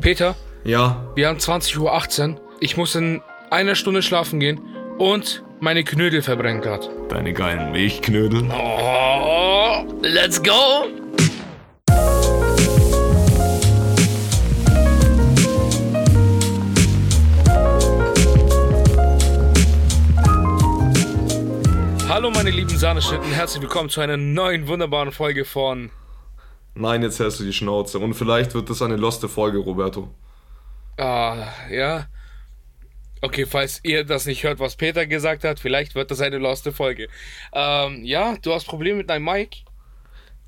Peter, 0.00 0.36
Ja, 0.64 1.06
wir 1.14 1.28
haben 1.28 1.38
20.18 1.38 2.30
Uhr. 2.34 2.40
Ich 2.60 2.76
muss 2.76 2.94
in 2.94 3.20
einer 3.50 3.74
Stunde 3.74 4.02
schlafen 4.02 4.40
gehen 4.40 4.60
und 4.98 5.42
meine 5.60 5.84
Knödel 5.84 6.22
verbrennen 6.22 6.62
gerade. 6.62 6.88
deine 7.08 7.32
geilen 7.32 7.72
Milchknödel. 7.72 8.50
Oh, 8.50 9.84
let's 10.02 10.42
go! 10.42 10.86
Hallo 22.08 22.30
meine 22.30 22.50
lieben 22.50 22.70
Sahneschnitten, 22.76 23.30
herzlich 23.32 23.62
willkommen 23.62 23.90
zu 23.90 24.00
einer 24.00 24.16
neuen 24.16 24.66
wunderbaren 24.66 25.12
Folge 25.12 25.44
von 25.44 25.90
Nein, 26.78 27.02
jetzt 27.02 27.18
hältst 27.18 27.40
du 27.40 27.44
die 27.44 27.52
Schnauze. 27.52 27.98
Und 27.98 28.14
vielleicht 28.14 28.54
wird 28.54 28.70
das 28.70 28.82
eine 28.82 28.94
loste 28.94 29.28
Folge, 29.28 29.58
Roberto. 29.58 30.14
Ah, 30.96 31.48
ja. 31.70 32.06
Okay, 33.20 33.46
falls 33.46 33.80
ihr 33.82 34.04
das 34.04 34.26
nicht 34.26 34.44
hört, 34.44 34.60
was 34.60 34.76
Peter 34.76 35.04
gesagt 35.04 35.42
hat, 35.42 35.58
vielleicht 35.58 35.96
wird 35.96 36.12
das 36.12 36.20
eine 36.20 36.38
loste 36.38 36.72
Folge. 36.72 37.08
Ähm, 37.52 38.04
ja, 38.04 38.36
du 38.40 38.52
hast 38.52 38.66
Probleme 38.66 38.98
mit 38.98 39.10
deinem 39.10 39.24
Mic? 39.24 39.64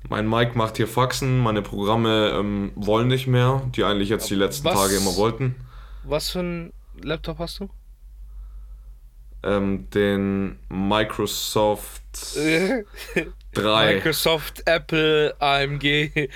Mein 0.07 0.27
Mike 0.29 0.57
macht 0.57 0.77
hier 0.77 0.87
Faxen, 0.87 1.37
meine 1.39 1.61
Programme 1.61 2.31
ähm, 2.33 2.71
wollen 2.75 3.09
nicht 3.09 3.27
mehr, 3.27 3.69
die 3.75 3.83
eigentlich 3.83 4.07
jetzt 4.07 4.29
die 4.29 4.35
letzten 4.35 4.63
Was? 4.63 4.75
Tage 4.75 4.95
immer 4.95 5.17
wollten. 5.17 5.55
Was 6.03 6.29
für 6.29 6.39
ein 6.39 6.73
Laptop 7.03 7.39
hast 7.39 7.59
du? 7.59 7.69
Ähm, 9.43 9.89
den 9.89 10.59
Microsoft 10.69 12.03
3. 13.53 13.95
Microsoft, 13.95 14.63
Apple, 14.65 15.35
AMG, 15.39 16.29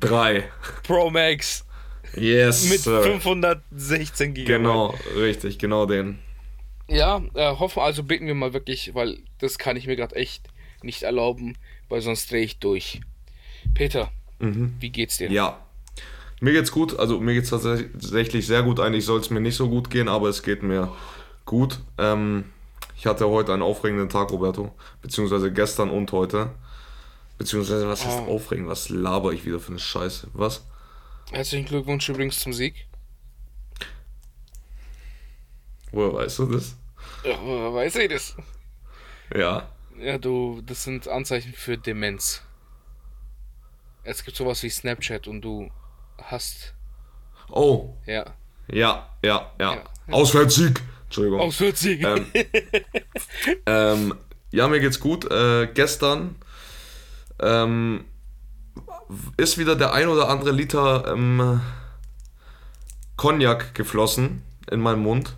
3. 0.00 0.44
Pro 0.84 1.10
Max 1.10 1.64
Yes. 2.14 2.68
mit 2.70 2.80
Sir. 2.80 3.02
516 3.02 4.34
GB. 4.34 4.44
Genau, 4.46 4.94
richtig, 5.16 5.58
genau 5.58 5.86
den. 5.86 6.18
Ja, 6.88 7.20
äh, 7.34 7.56
hoffen, 7.56 7.80
also 7.80 8.04
beten 8.04 8.26
wir 8.26 8.34
mal 8.34 8.52
wirklich, 8.52 8.94
weil 8.94 9.18
das 9.38 9.58
kann 9.58 9.76
ich 9.76 9.86
mir 9.86 9.96
gerade 9.96 10.14
echt 10.14 10.44
nicht 10.82 11.02
erlauben, 11.02 11.56
weil 11.88 12.00
sonst 12.00 12.30
drehe 12.30 12.44
ich 12.44 12.58
durch. 12.58 13.00
Peter, 13.74 14.10
wie 14.38 14.90
geht's 14.90 15.18
dir? 15.18 15.28
Mhm. 15.28 15.34
Ja. 15.34 15.60
Mir 16.40 16.52
geht's 16.52 16.70
gut, 16.70 16.98
also 16.98 17.18
mir 17.18 17.34
geht's 17.34 17.50
tatsächlich 17.50 18.46
sehr 18.46 18.62
gut. 18.62 18.78
Eigentlich 18.78 19.04
soll 19.06 19.18
es 19.20 19.30
mir 19.30 19.40
nicht 19.40 19.56
so 19.56 19.68
gut 19.68 19.90
gehen, 19.90 20.08
aber 20.08 20.28
es 20.28 20.42
geht 20.42 20.62
mir 20.62 20.92
gut. 21.46 21.80
Ähm, 21.98 22.44
ich 22.96 23.06
hatte 23.06 23.28
heute 23.28 23.52
einen 23.52 23.62
aufregenden 23.62 24.08
Tag, 24.08 24.30
Roberto. 24.30 24.74
Beziehungsweise 25.02 25.52
gestern 25.52 25.90
und 25.90 26.10
heute. 26.12 26.50
Beziehungsweise, 27.38 27.86
was 27.88 28.04
heißt 28.04 28.20
Oh. 28.26 28.34
aufregend? 28.34 28.68
Was 28.68 28.88
laber 28.88 29.32
ich 29.32 29.44
wieder 29.44 29.60
für 29.60 29.68
eine 29.72 29.78
Scheiße? 29.78 30.28
Was? 30.32 30.64
Herzlichen 31.30 31.66
Glückwunsch 31.66 32.08
übrigens 32.08 32.40
zum 32.40 32.52
Sieg. 32.52 32.86
Woher 35.92 36.14
weißt 36.14 36.38
du 36.40 36.46
das? 36.46 36.76
Ja, 37.24 37.38
woher 37.42 37.74
weiß 37.74 37.96
ich 37.96 38.08
das? 38.10 38.36
Ja. 39.34 39.68
Ja, 39.98 40.18
du, 40.18 40.62
das 40.64 40.84
sind 40.84 41.08
Anzeichen 41.08 41.52
für 41.52 41.78
Demenz. 41.78 42.42
Es 44.04 44.24
gibt 44.24 44.36
sowas 44.36 44.62
wie 44.62 44.70
Snapchat 44.70 45.26
und 45.26 45.40
du 45.42 45.70
hast, 46.22 46.74
Oh, 47.48 47.96
ja, 48.06 48.34
ja, 48.68 49.08
ja, 49.22 49.52
ja. 49.58 49.74
Ja. 49.74 49.84
Auswärtssieg! 50.10 50.82
Entschuldigung. 51.06 51.40
aus 51.40 51.56
40. 51.56 52.04
Ähm, 52.04 52.26
ähm, 53.66 54.14
ja, 54.50 54.68
mir 54.68 54.80
geht's 54.80 55.00
gut. 55.00 55.30
Äh, 55.30 55.68
gestern 55.72 56.36
ähm, 57.40 58.04
ist 59.36 59.58
wieder 59.58 59.76
der 59.76 59.92
ein 59.92 60.08
oder 60.08 60.28
andere 60.28 60.50
Liter 60.50 61.12
ähm, 61.12 61.60
Cognac 63.16 63.74
geflossen 63.74 64.42
in 64.70 64.80
meinen 64.80 65.02
Mund. 65.02 65.34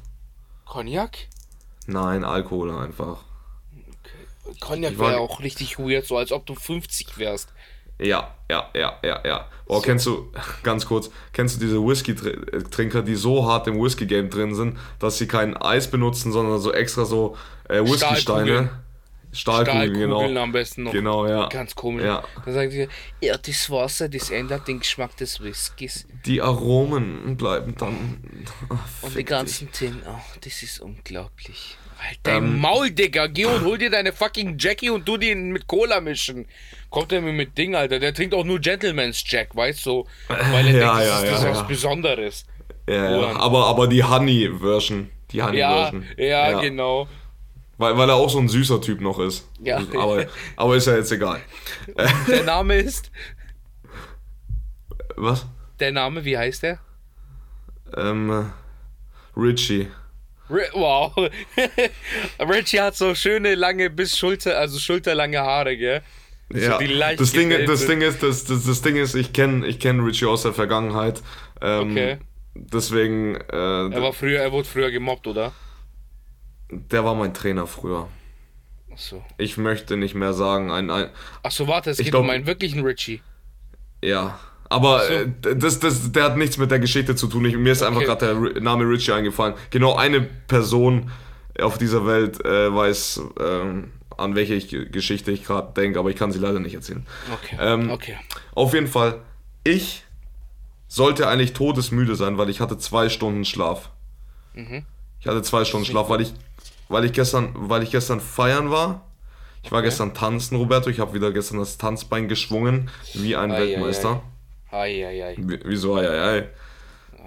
Cognac? 0.65 1.29
Nein, 1.87 2.25
Alkohol 2.25 2.71
einfach. 2.71 3.25
Cognac 4.61 4.99
wäre 4.99 5.19
auch 5.19 5.41
richtig 5.41 5.79
weird, 5.79 6.07
so 6.07 6.17
als 6.17 6.33
ob 6.33 6.47
du 6.47 6.55
50 6.55 7.19
wärst. 7.19 7.53
Ja, 7.99 8.35
ja, 8.51 8.69
ja, 8.75 8.99
ja, 9.03 9.21
ja. 9.25 9.47
Oh, 9.67 9.81
kennst 9.81 10.07
du, 10.07 10.33
ganz 10.63 10.87
kurz, 10.87 11.11
kennst 11.33 11.57
du 11.57 11.61
diese 11.61 11.85
Whisky-Trinker, 11.85 13.03
die 13.03 13.17
so 13.17 13.47
hart 13.47 13.67
im 13.67 13.81
Whisky-Game 13.81 14.31
drin 14.31 14.55
sind, 14.55 14.79
dass 14.99 15.19
sie 15.19 15.29
kein 15.29 15.57
Eis 15.57 15.91
benutzen, 15.91 16.33
sondern 16.33 16.59
so 16.59 16.73
extra 16.73 17.05
so 17.05 17.37
äh, 17.69 17.83
Whisky-Steine? 17.83 18.71
Stahlkugeln, 19.31 19.77
Stahlkugeln 19.77 20.29
genau. 20.29 20.43
am 20.43 20.53
besten 20.53 20.85
noch. 20.85 20.93
Genau, 20.93 21.27
ja. 21.27 21.49
Ganz 21.49 21.75
komisch. 21.75 22.05
Ja. 22.05 22.25
Da 22.47 22.53
sagen 22.53 22.71
sie, 22.71 22.89
ja, 23.21 23.37
das 23.37 23.69
Wasser, 23.71 24.09
das 24.09 24.31
ändert 24.31 24.67
den 24.67 24.81
Geschmack 24.81 25.17
des 25.19 25.41
Whiskys. 25.43 26.07
Die 26.25 26.41
Aromen 26.41 27.37
bleiben 27.37 27.75
dann. 27.77 28.23
Ach, 28.71 28.79
Und 29.03 29.17
die 29.17 29.25
ganzen 29.25 29.71
Themen, 29.71 30.03
oh, 30.07 30.19
das 30.41 30.63
ist 30.63 30.81
unglaublich. 30.81 31.77
Halt 31.99 32.19
dein 32.23 32.45
Ähm, 32.45 32.61
Maul, 32.61 32.91
Digga. 32.91 33.27
Geh 33.27 33.47
und 33.47 33.65
hol 33.65 33.77
dir 33.79 33.91
deine 33.91 34.13
fucking 34.13 34.57
Jackie 34.59 34.91
und 34.91 35.07
du 35.09 35.17
den 35.17 35.51
mit 35.51 35.67
Cola 35.67 36.01
mischen. 36.01 36.47
Kommt 36.91 37.11
der 37.11 37.21
mir 37.21 37.33
mit 37.33 37.59
Ding, 37.59 37.75
Alter. 37.75 37.99
Der 37.99 38.15
trinkt 38.15 38.35
auch 38.35 38.45
nur 38.45 38.61
Gentleman's 38.61 39.23
Jack, 39.27 39.55
weißt 39.55 39.85
du? 39.87 40.07
Weil 40.29 40.67
er 40.69 40.73
Ja, 40.79 40.97
denkt, 40.97 41.07
ja, 41.09 41.21
das 41.21 41.23
ist, 41.23 41.25
ja, 41.31 41.37
ist 41.37 41.45
was 41.51 41.57
ja. 41.59 41.63
Besonderes. 41.65 42.47
dich. 42.87 42.95
Ja. 42.97 43.37
Aber, 43.37 43.67
aber 43.67 43.87
die 43.89 44.03
Honey-Version. 44.05 45.11
Die 45.33 45.37
Ja, 45.39 45.47
Honey-Version. 45.49 46.07
ja, 46.17 46.61
genau. 46.61 47.09
Weil, 47.79 47.97
weil 47.99 48.09
er 48.09 48.17
auch 48.17 48.31
so 48.31 48.39
ein 48.39 48.49
süßer 48.49 48.81
Typ 48.81 49.01
noch 49.01 49.19
ist. 49.19 49.49
Ja. 49.61 49.79
Aber, 49.99 50.27
aber 50.57 50.77
ist 50.77 50.87
ja 50.87 50.97
jetzt 50.97 51.13
egal. 51.13 51.41
Der 52.29 52.43
Name 52.45 52.77
ist. 52.77 53.11
Was? 55.17 55.47
Der 55.81 55.93
Name, 55.93 56.25
wie 56.25 56.37
heißt 56.39 56.63
der? 56.63 56.79
Ähm, 57.97 58.51
Richie. 59.37 59.89
Wow. 60.49 61.13
Richie 62.41 62.81
hat 62.81 62.97
so 62.97 63.15
schöne, 63.15 63.55
lange 63.55 63.91
bis 63.91 64.17
Schulter, 64.17 64.59
also 64.59 64.79
schulterlange 64.79 65.39
Haare, 65.41 65.77
gell? 65.77 66.03
So 66.51 66.59
Ja, 66.59 66.79
das 67.17 67.33
Ding, 67.33 67.51
das 67.67 67.87
Ding 67.87 68.01
ist, 68.01 68.23
das, 68.23 68.45
das, 68.45 68.65
das 68.65 68.81
Ding 68.83 68.97
ist, 68.97 69.15
ich 69.15 69.33
kenne 69.35 69.67
ich 69.67 69.79
kenn 69.79 70.01
Richie 70.01 70.27
aus 70.27 70.43
der 70.43 70.55
Vergangenheit. 70.55 71.23
Ähm, 71.61 71.91
Okay. 71.93 72.19
Deswegen, 72.55 73.37
äh, 73.37 73.89
Er 73.91 74.03
war 74.03 74.13
früher, 74.13 74.41
er 74.41 74.51
wurde 74.51 74.67
früher 74.69 74.91
gemobbt, 74.91 75.27
oder? 75.27 75.53
der 76.71 77.05
war 77.05 77.15
mein 77.15 77.33
Trainer 77.33 77.67
früher. 77.67 78.09
Achso. 78.93 79.25
Ich 79.39 79.57
möchte 79.59 79.97
nicht 79.97 80.15
mehr 80.15 80.33
sagen, 80.33 80.71
ein, 80.71 80.91
ein 80.91 81.11
Achso, 81.43 81.67
warte, 81.69 81.91
es 81.91 81.99
geht 81.99 82.11
glaub- 82.11 82.25
um 82.25 82.31
einen 82.31 82.47
wirklichen 82.47 82.83
Richie. 82.85 83.21
ja. 84.03 84.39
Aber 84.69 85.01
so. 85.07 85.13
äh, 85.13 85.57
das, 85.57 85.81
das, 85.81 86.13
der 86.13 86.25
hat 86.25 86.37
nichts 86.37 86.59
mit 86.59 86.71
der 86.71 86.79
Geschichte 86.79 87.15
zu 87.17 87.27
tun. 87.27 87.45
Ich, 87.47 87.57
mir 87.57 87.73
ist 87.73 87.83
einfach 87.83 88.01
Okay. 88.03 88.07
gerade 88.07 88.53
der 88.53 88.63
Name 88.63 88.85
Richie 88.85 89.13
eingefallen. 89.13 89.55
Genau 89.71 89.95
eine 89.95 90.21
Person 90.21 91.11
auf 91.61 91.79
dieser 91.79 92.07
Welt 92.07 92.45
äh, 92.45 92.73
weiß, 92.75 93.21
ähm, 93.41 93.93
an 94.17 94.35
welche 94.35 94.55
ich, 94.55 94.69
Geschichte 94.93 95.31
ich 95.31 95.45
gerade 95.45 95.73
denke, 95.75 95.99
aber 95.99 96.11
ich 96.11 96.17
kann 96.17 96.33
sie 96.33 96.39
leider 96.39 96.61
nicht 96.61 96.75
erzählen. 96.75 97.07
Okay. 97.33 97.57
Ähm, 97.61 97.91
okay. 97.91 98.17
Auf 98.55 98.75
jeden 98.75 98.89
Fall, 98.89 99.21
ich 99.65 100.05
sollte 100.87 101.29
eigentlich 101.29 101.53
todesmüde 101.53 102.15
sein, 102.17 102.39
weil 102.39 102.49
ich 102.51 102.61
hatte 102.61 102.79
zwei 102.79 103.09
Stunden 103.09 103.45
Schlaf. 103.45 103.91
Mhm. 104.55 104.85
Ich 105.21 105.27
hatte 105.27 105.43
zwei 105.43 105.65
Stunden 105.65 105.87
Schlaf, 105.87 106.09
weil 106.09 106.21
ich, 106.21 106.33
weil 106.89 107.05
ich 107.05 107.13
gestern, 107.13 107.51
weil 107.55 107.83
ich 107.83 107.91
gestern 107.91 108.21
feiern 108.21 108.71
war. 108.71 109.05
Ich 109.63 109.73
war 109.73 109.83
gestern 109.83 110.15
tanzen, 110.15 110.57
Roberto. 110.57 110.89
Ich 110.89 111.01
habe 111.01 111.13
wieder 111.15 111.33
gestern 111.33 111.59
das 111.59 111.77
Tanzbein 111.79 112.29
geschwungen, 112.29 112.91
wie 113.15 113.37
ein 113.37 113.51
Ei, 113.51 113.57
ei, 113.57 113.61
Weltmeister. 113.61 114.23
Eieiei. 114.71 115.35
Wie- 115.39 115.61
Wieso? 115.65 116.01
Ja. 116.01 116.43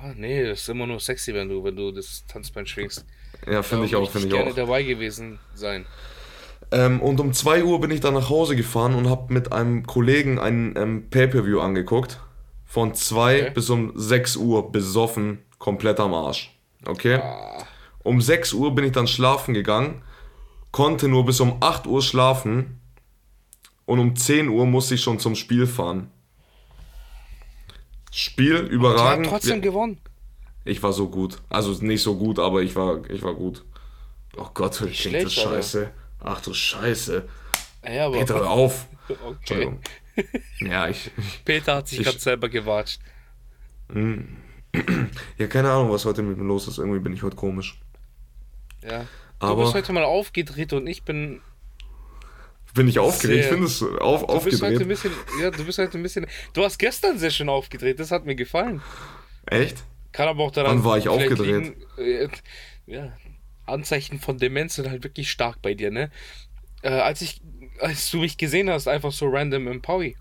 Ah, 0.02 0.14
nee, 0.16 0.44
das 0.48 0.62
ist 0.62 0.70
immer 0.70 0.88
nur 0.88 1.00
sexy, 1.00 1.34
wenn 1.34 1.50
du, 1.50 1.64
wenn 1.64 1.76
du 1.76 1.92
das 1.92 2.26
Tanzbein 2.28 2.66
schwingst. 2.66 3.06
Ja, 3.48 3.62
finde 3.64 3.86
ich 3.86 3.96
auch, 3.96 4.10
finde 4.10 4.28
ich 4.28 4.34
gerne 4.34 4.52
auch. 4.52 4.56
dabei 4.56 4.84
gewesen 4.84 5.40
sein. 5.54 5.86
Ähm, 6.72 7.02
und 7.02 7.20
um 7.20 7.34
2 7.34 7.64
Uhr 7.64 7.82
bin 7.82 7.92
ich 7.92 8.00
dann 8.00 8.14
nach 8.14 8.30
Hause 8.30 8.56
gefahren 8.56 8.96
und 8.96 9.10
habe 9.10 9.34
mit 9.34 9.52
einem 9.52 9.86
Kollegen 9.86 10.40
ein 10.40 10.74
ähm, 10.78 11.10
Pay-Per-View 11.10 11.60
angeguckt. 11.60 12.20
Von 12.66 12.94
2 12.96 13.42
Okay. 13.42 13.52
bis 13.54 13.70
um 13.70 13.92
6 13.96 14.38
Uhr 14.38 14.72
besoffen, 14.72 15.40
komplett 15.58 16.00
am 16.00 16.14
Arsch. 16.14 16.58
Okay? 16.86 17.16
Ah, 17.16 17.64
Um 18.04 18.22
6 18.22 18.54
Uhr 18.54 18.74
bin 18.74 18.86
ich 18.86 18.94
dann 18.94 19.08
schlafen 19.08 19.54
gegangen, 19.54 20.02
konnte 20.72 21.08
nur 21.10 21.26
bis 21.26 21.40
um 21.42 21.58
8 21.62 21.86
Uhr 21.88 22.02
schlafen 22.02 22.80
und 23.86 24.00
um 24.00 24.16
10 24.16 24.48
Uhr 24.48 24.66
musste 24.66 24.96
ich 24.96 25.02
schon 25.04 25.20
zum 25.20 25.36
Spiel 25.36 25.68
fahren. 25.68 26.10
Spiel 28.12 28.56
er 28.56 28.64
überragend. 28.64 29.28
trotzdem 29.28 29.62
gewonnen. 29.62 29.98
Ich 30.66 30.84
war 30.84 30.94
so 30.94 31.10
gut. 31.10 31.42
Also 31.50 31.72
nicht 31.84 32.04
so 32.04 32.16
gut, 32.18 32.38
aber 32.38 32.62
ich 32.62 32.76
war, 32.76 33.10
ich 33.10 33.24
war 33.24 33.34
gut. 33.34 33.64
Oh 34.38 34.48
Gott, 34.54 34.78
klingt 34.78 34.92
das 34.92 34.98
schlecht, 34.98 35.38
Alter. 35.40 35.50
scheiße. 35.56 35.92
Ach 36.20 36.42
du 36.42 36.54
Scheiße. 36.54 37.28
Ja, 37.86 38.06
aber. 38.08 38.20
Peter, 38.20 38.36
hör 38.36 38.50
auf. 38.52 38.88
okay. 39.26 39.74
Ja, 40.60 40.88
ich, 40.88 41.10
ich. 41.18 41.44
Peter 41.46 41.76
hat 41.78 41.88
sich 41.88 42.00
Ich- 42.00 42.06
gerade 42.06 42.20
selber 42.20 42.50
gewatscht. 42.50 43.00
Ja, 45.38 45.48
keine 45.48 45.70
Ahnung, 45.70 45.92
was 45.92 46.06
heute 46.06 46.22
mit 46.24 46.38
mir 46.38 46.46
los 46.46 46.66
ist. 46.68 46.78
Irgendwie 46.78 47.00
bin 47.00 47.12
ich 47.12 47.24
heute 47.24 47.36
komisch. 47.36 47.78
Ja. 48.82 49.00
Du 49.40 49.48
Aber- 49.48 49.64
bist 49.64 49.74
heute 49.74 49.92
mal 49.92 50.04
aufgedreht 50.06 50.72
und 50.72 50.88
ich 50.88 51.04
bin 51.04 51.42
Bin 52.74 52.88
ich 52.88 53.00
aufgeregt? 53.00 53.44
Sehr. 53.44 53.54
Findest 53.54 53.82
du 53.82 53.98
auf, 53.98 54.26
Du 54.26 54.40
bist 54.46 54.62
heute 54.62 54.76
ein 54.76 54.82
aufgedreht? 54.82 54.88
bisschen, 54.88 55.12
ja, 55.42 55.52
du 55.52 55.66
bist 55.66 55.78
heute 55.78 55.98
ein 55.98 56.04
bisschen. 56.04 56.26
Du 56.54 56.64
hast 56.64 56.78
gestern 56.80 57.18
sehr 57.18 57.30
schön 57.32 57.50
aufgedreht, 57.50 58.00
das 58.00 58.12
hat 58.12 58.26
mir 58.26 58.36
gefallen. 58.36 58.82
Echt? 59.46 59.84
Kann 60.14 60.28
aber 60.28 60.44
auch 60.44 60.52
daran. 60.52 60.78
Wann 60.78 60.84
war 60.84 60.98
ich 60.98 61.10
aufgedreht? 61.10 61.74
liegen, 61.98 61.98
äh, 61.98 62.28
ja, 62.86 63.12
Anzeichen 63.66 64.20
von 64.20 64.38
Demenz 64.38 64.76
sind 64.76 64.90
halt 64.90 65.04
wirklich 65.04 65.32
stark 65.32 65.62
bei 65.62 65.74
dir, 65.74 65.92
ne? 65.92 66.12
Äh, 66.82 66.90
als 66.90 67.22
ich, 67.22 67.42
als 67.80 68.10
du 68.12 68.20
mich 68.20 68.38
gesehen 68.38 68.70
hast, 68.70 68.88
einfach 68.88 69.12
so 69.12 69.28
random 69.30 69.68
im 69.68 69.82
Paui. 69.82 70.16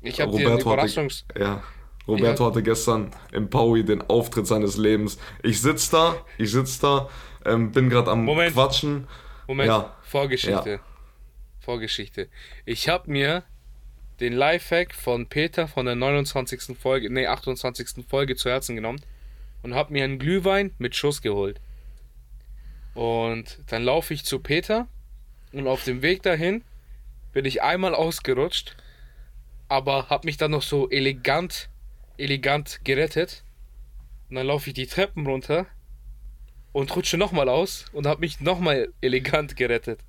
Ich 0.00 0.20
habe 0.20 0.36
dir 0.36 0.48
einen 0.48 0.60
Überraschungs. 0.60 1.24
hatte, 1.30 1.40
ja, 1.42 1.62
Roberto 2.06 2.46
hatte 2.46 2.62
gestern 2.62 3.10
im 3.32 3.50
Paui 3.50 3.84
den 3.84 4.00
Auftritt 4.02 4.46
seines 4.46 4.76
Lebens. 4.76 5.18
Ich 5.42 5.60
sitz 5.60 5.90
da, 5.90 6.16
ich 6.38 6.50
sitz 6.52 6.78
da, 6.78 7.08
ähm, 7.44 7.72
bin 7.72 7.88
gerade 7.90 8.10
am 8.12 8.24
Moment. 8.24 8.54
Quatschen. 8.54 9.08
Moment, 9.48 9.68
Ja. 9.68 9.96
Vorgeschichte. 10.02 10.70
Ja. 10.70 10.78
Vorgeschichte. 11.66 12.28
Ich 12.64 12.88
habe 12.88 13.10
mir 13.10 13.42
den 14.20 14.32
Lifehack 14.32 14.94
von 14.94 15.26
Peter 15.26 15.66
von 15.66 15.84
der 15.84 15.96
29. 15.96 16.78
Folge, 16.78 17.10
nee, 17.10 17.26
28. 17.26 18.06
Folge 18.08 18.36
zu 18.36 18.48
Herzen 18.48 18.76
genommen 18.76 19.00
und 19.62 19.74
habe 19.74 19.92
mir 19.92 20.04
einen 20.04 20.20
Glühwein 20.20 20.70
mit 20.78 20.94
Schuss 20.94 21.22
geholt. 21.22 21.60
Und 22.94 23.58
dann 23.66 23.82
laufe 23.82 24.14
ich 24.14 24.24
zu 24.24 24.38
Peter 24.38 24.86
und 25.52 25.66
auf 25.66 25.82
dem 25.82 26.02
Weg 26.02 26.22
dahin 26.22 26.62
bin 27.32 27.44
ich 27.44 27.62
einmal 27.62 27.96
ausgerutscht, 27.96 28.76
aber 29.66 30.08
habe 30.08 30.28
mich 30.28 30.36
dann 30.36 30.52
noch 30.52 30.62
so 30.62 30.88
elegant, 30.88 31.68
elegant 32.16 32.80
gerettet. 32.84 33.42
Und 34.30 34.36
dann 34.36 34.46
laufe 34.46 34.70
ich 34.70 34.74
die 34.74 34.86
Treppen 34.86 35.26
runter 35.26 35.66
und 36.72 36.94
rutsche 36.94 37.18
nochmal 37.18 37.48
aus 37.48 37.86
und 37.92 38.06
habe 38.06 38.20
mich 38.20 38.40
nochmal 38.40 38.92
elegant 39.00 39.56
gerettet. 39.56 40.05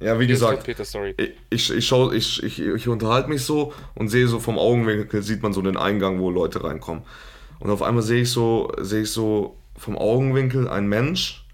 Ja, 0.00 0.18
wie 0.18 0.24
kommt 0.24 0.28
gesagt, 0.28 0.64
Peter 0.64 0.84
ich, 1.16 1.32
ich, 1.50 1.70
ich, 1.70 1.86
schau, 1.86 2.12
ich, 2.12 2.42
ich, 2.42 2.58
ich 2.60 2.88
unterhalte 2.88 3.28
mich 3.28 3.42
so 3.42 3.72
und 3.94 4.08
sehe 4.08 4.26
so 4.26 4.40
vom 4.40 4.58
Augenwinkel, 4.58 5.22
sieht 5.22 5.42
man 5.42 5.52
so 5.52 5.62
den 5.62 5.76
Eingang, 5.76 6.20
wo 6.20 6.30
Leute 6.30 6.62
reinkommen. 6.64 7.04
Und 7.60 7.70
auf 7.70 7.82
einmal 7.82 8.02
sehe 8.02 8.22
ich 8.22 8.30
so, 8.30 8.70
sehe 8.80 9.02
ich 9.02 9.10
so 9.10 9.56
vom 9.76 9.96
Augenwinkel 9.96 10.68
einen 10.68 10.88
Mensch, 10.88 11.44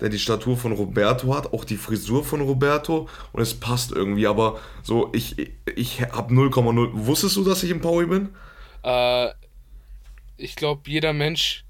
der 0.00 0.08
die 0.08 0.18
Statur 0.18 0.56
von 0.56 0.72
Roberto 0.72 1.34
hat, 1.34 1.52
auch 1.52 1.64
die 1.64 1.76
Frisur 1.76 2.24
von 2.24 2.40
Roberto 2.40 3.08
und 3.32 3.40
es 3.40 3.54
passt 3.54 3.92
irgendwie, 3.92 4.26
aber 4.26 4.60
so, 4.82 5.10
ich, 5.14 5.36
ich, 5.74 6.02
habe 6.02 6.34
0,0. 6.34 6.90
Wusstest 6.92 7.36
du, 7.36 7.44
dass 7.44 7.62
ich 7.62 7.70
im 7.70 7.80
Paui 7.80 8.06
bin? 8.06 8.28
Äh, 8.82 9.30
ich 10.36 10.54
glaube, 10.56 10.82
jeder 10.86 11.12
Mensch, 11.12 11.64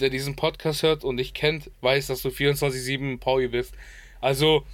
der 0.00 0.08
diesen 0.08 0.36
Podcast 0.36 0.82
hört 0.82 1.04
und 1.04 1.18
dich 1.18 1.34
kennt, 1.34 1.70
weiß, 1.82 2.06
dass 2.06 2.22
du 2.22 2.28
24-7 2.28 3.18
Pauli 3.18 3.48
bist. 3.48 3.74
Also, 4.20 4.64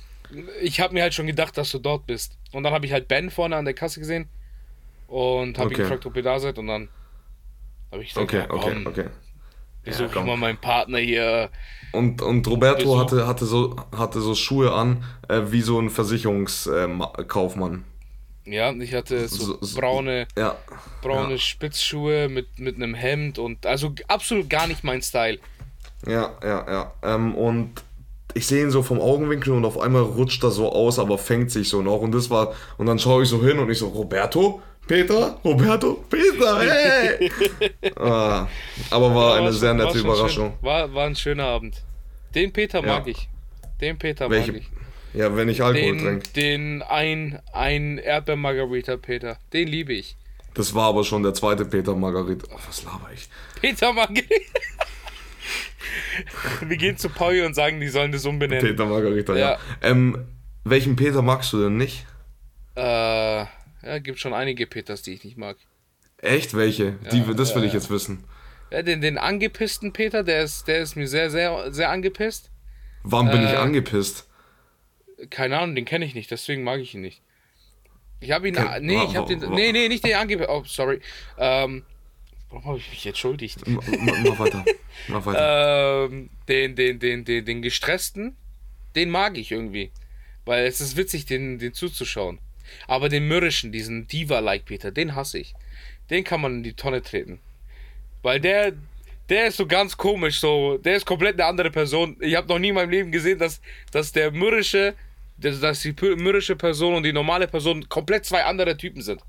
ich 0.62 0.80
habe 0.80 0.94
mir 0.94 1.02
halt 1.02 1.14
schon 1.14 1.26
gedacht, 1.26 1.56
dass 1.58 1.70
du 1.70 1.78
dort 1.78 2.06
bist. 2.06 2.36
Und 2.52 2.62
dann 2.62 2.72
habe 2.72 2.86
ich 2.86 2.92
halt 2.92 3.08
Ben 3.08 3.30
vorne 3.30 3.56
an 3.56 3.64
der 3.64 3.74
Kasse 3.74 4.00
gesehen 4.00 4.28
und 5.08 5.58
habe 5.58 5.70
ihn 5.70 5.74
Okay. 5.74 5.82
gefragt, 5.82 6.06
ob 6.06 6.16
ihr 6.16 6.22
da 6.22 6.38
seid. 6.38 6.58
Und 6.58 6.66
dann 6.68 6.88
habe 7.92 8.02
ich 8.02 8.08
gesagt, 8.10 8.24
Okay, 8.24 8.38
ja, 8.38 8.50
okay, 8.50 8.72
komm, 8.74 8.86
okay. 8.86 9.06
ich 9.84 9.96
komm. 10.12 10.26
mal 10.26 10.36
meinen 10.36 10.58
Partner 10.58 10.98
hier. 10.98 11.50
Und, 11.92 12.22
und 12.22 12.46
Roberto 12.48 12.78
Besuch. 12.82 12.98
hatte, 13.00 13.26
hatte, 13.26 13.46
so, 13.46 13.76
hatte 13.96 14.20
so 14.20 14.34
Schuhe 14.34 14.72
an, 14.72 15.04
äh, 15.28 15.42
wie 15.46 15.60
so 15.62 15.78
ein 15.80 15.90
Versicherungskaufmann. 15.90 17.84
Ja, 18.46 18.72
ich 18.72 18.92
hatte 18.94 19.26
so, 19.28 19.44
So- 19.44 19.58
so- 19.62 19.80
braune, 19.80 20.26
Ja. 20.36 20.56
braune 21.02 21.32
ja. 21.32 21.38
Spitzschuhe 21.38 22.28
mit, 22.28 22.58
mit 22.58 22.76
einem 22.76 22.94
Hemd 22.94 23.38
und 23.38 23.64
also 23.64 23.94
absolut 24.08 24.50
gar 24.50 24.66
nicht 24.66 24.84
mein 24.84 25.00
Style. 25.02 25.38
Ja, 26.06 26.32
ja, 26.42 26.66
ja. 26.70 26.92
Ähm, 27.02 27.34
und 27.34 27.82
ich 28.34 28.46
sehe 28.46 28.62
ihn 28.62 28.70
so 28.70 28.82
vom 28.82 29.00
Augenwinkel 29.00 29.52
und 29.52 29.64
auf 29.64 29.78
einmal 29.78 30.02
rutscht 30.02 30.42
er 30.44 30.50
so 30.50 30.70
aus, 30.72 30.98
aber 30.98 31.18
fängt 31.18 31.50
sich 31.50 31.68
so 31.68 31.82
noch. 31.82 32.00
Und 32.00 32.12
das 32.12 32.30
war. 32.30 32.54
Und 32.78 32.86
dann 32.86 32.98
schaue 32.98 33.22
ich 33.22 33.28
so 33.28 33.42
hin 33.42 33.58
und 33.58 33.70
ich 33.70 33.78
so, 33.78 33.88
Roberto? 33.88 34.60
Peter? 34.86 35.38
Roberto? 35.44 36.04
Peter? 36.10 36.60
Hey! 36.60 37.30
ah, 37.96 38.46
aber 38.90 39.14
war 39.14 39.36
eine 39.36 39.46
war 39.46 39.52
sehr 39.52 39.70
schon- 39.70 39.78
war 39.78 39.86
nette 39.86 39.98
schon 39.98 40.06
Überraschung. 40.10 40.50
Schön. 40.50 40.62
War, 40.62 40.92
war 40.94 41.06
ein 41.06 41.16
schöner 41.16 41.44
Abend. 41.44 41.82
Den 42.34 42.52
Peter 42.52 42.80
Ja. 42.80 42.86
mag 42.86 43.06
ich. 43.06 43.28
Den 43.80 43.98
Peter 43.98 44.28
Welche? 44.28 44.52
mag 44.52 44.60
ich. 44.60 44.68
Ja, 45.18 45.34
wenn 45.36 45.48
ich 45.48 45.62
Alkohol 45.62 45.96
trinke. 45.96 46.28
den 46.34 46.82
ein, 46.82 47.40
ein 47.52 47.98
Erdbeer-Margarita 47.98 48.96
Peter. 48.96 49.38
Den 49.52 49.68
liebe 49.68 49.92
ich. 49.92 50.16
Das 50.54 50.74
war 50.74 50.88
aber 50.88 51.04
schon 51.04 51.22
der 51.22 51.34
zweite 51.34 51.64
Peter 51.64 51.94
Margarita. 51.94 52.46
Oh, 52.52 52.58
was 52.66 52.82
laber 52.84 53.08
ich? 53.14 53.28
Peter 53.60 53.92
Margarita. 53.92 54.28
Wir 56.60 56.76
gehen 56.76 56.96
zu 56.96 57.08
Pauli 57.08 57.42
und 57.42 57.54
sagen, 57.54 57.80
die 57.80 57.88
sollen 57.88 58.12
das 58.12 58.24
umbenennen. 58.26 58.64
Peter 58.64 58.86
Margarita, 58.86 59.34
ja. 59.34 59.50
Ja. 59.52 59.58
Ähm, 59.82 60.26
welchen 60.64 60.96
Peter 60.96 61.22
magst 61.22 61.52
du 61.52 61.62
denn 61.62 61.76
nicht? 61.76 62.06
Äh, 62.76 62.82
ja, 62.82 63.98
gibt 64.02 64.18
schon 64.18 64.34
einige 64.34 64.66
Peters, 64.66 65.02
die 65.02 65.12
ich 65.12 65.24
nicht 65.24 65.36
mag. 65.36 65.56
Echt? 66.18 66.54
Welche? 66.54 66.92
Die, 67.12 67.22
das 67.34 67.54
will 67.54 67.62
ja, 67.62 67.68
ich 67.68 67.74
jetzt 67.74 67.90
wissen. 67.90 68.24
Ja, 68.70 68.82
den, 68.82 69.00
den 69.00 69.18
angepissten 69.18 69.92
Peter, 69.92 70.24
der 70.24 70.42
ist, 70.42 70.66
der 70.68 70.78
ist 70.80 70.96
mir 70.96 71.06
sehr, 71.06 71.30
sehr, 71.30 71.72
sehr 71.72 71.90
angepisst. 71.90 72.50
Wann 73.02 73.30
bin 73.30 73.42
ich 73.44 73.52
Äh, 73.52 73.56
angepisst? 73.56 74.26
Keine 75.30 75.58
Ahnung, 75.58 75.74
den 75.74 75.84
kenne 75.84 76.04
ich 76.04 76.14
nicht, 76.14 76.30
deswegen 76.30 76.64
mag 76.64 76.80
ich 76.80 76.94
ihn 76.94 77.02
nicht. 77.02 77.22
Ich 78.20 78.30
habe 78.32 78.48
ihn. 78.48 78.54
Ken- 78.54 78.84
nee, 78.84 78.98
ich 79.04 79.16
habe 79.16 79.28
den. 79.28 79.50
Nee, 79.50 79.72
nee, 79.72 79.88
nicht 79.88 80.04
den 80.04 80.14
angepisst. 80.14 80.48
Oh, 80.48 80.64
sorry. 80.66 81.00
Ähm, 81.38 81.84
warum 82.54 82.64
habe 82.66 82.78
ich 82.78 82.90
mich 82.90 83.06
entschuldigt? 83.06 83.66
M- 83.66 83.80
Mach 84.24 84.38
weiter. 84.38 84.64
Mach 85.08 85.26
weiter. 85.26 86.04
Ähm, 86.06 86.30
den, 86.48 86.76
den, 86.76 86.98
den, 86.98 87.24
den, 87.24 87.44
den 87.44 87.62
gestressten, 87.62 88.36
den 88.94 89.10
mag 89.10 89.36
ich 89.36 89.50
irgendwie. 89.50 89.90
Weil 90.44 90.66
es 90.66 90.80
ist 90.80 90.96
witzig, 90.96 91.26
den, 91.26 91.58
den 91.58 91.74
zuzuschauen. 91.74 92.38
Aber 92.86 93.08
den 93.08 93.26
mürrischen, 93.28 93.72
diesen 93.72 94.06
Diva-like 94.08 94.64
Peter, 94.64 94.90
den 94.90 95.14
hasse 95.14 95.38
ich. 95.38 95.54
Den 96.10 96.24
kann 96.24 96.40
man 96.40 96.56
in 96.56 96.62
die 96.62 96.74
Tonne 96.74 97.02
treten. 97.02 97.40
Weil 98.22 98.40
der, 98.40 98.72
der 99.28 99.46
ist 99.48 99.56
so 99.56 99.66
ganz 99.66 99.96
komisch, 99.96 100.40
so, 100.40 100.78
der 100.78 100.96
ist 100.96 101.06
komplett 101.06 101.34
eine 101.34 101.46
andere 101.46 101.70
Person. 101.70 102.16
Ich 102.20 102.34
habe 102.36 102.48
noch 102.48 102.58
nie 102.58 102.68
in 102.68 102.74
meinem 102.74 102.90
Leben 102.90 103.12
gesehen, 103.12 103.38
dass, 103.38 103.60
dass 103.90 104.12
der 104.12 104.30
mürrische, 104.30 104.94
dass, 105.38 105.60
dass 105.60 105.80
die 105.80 105.94
mürrische 106.16 106.56
Person 106.56 106.94
und 106.94 107.02
die 107.02 107.12
normale 107.12 107.48
Person 107.48 107.88
komplett 107.88 108.24
zwei 108.24 108.44
andere 108.44 108.76
Typen 108.76 109.02
sind. 109.02 109.20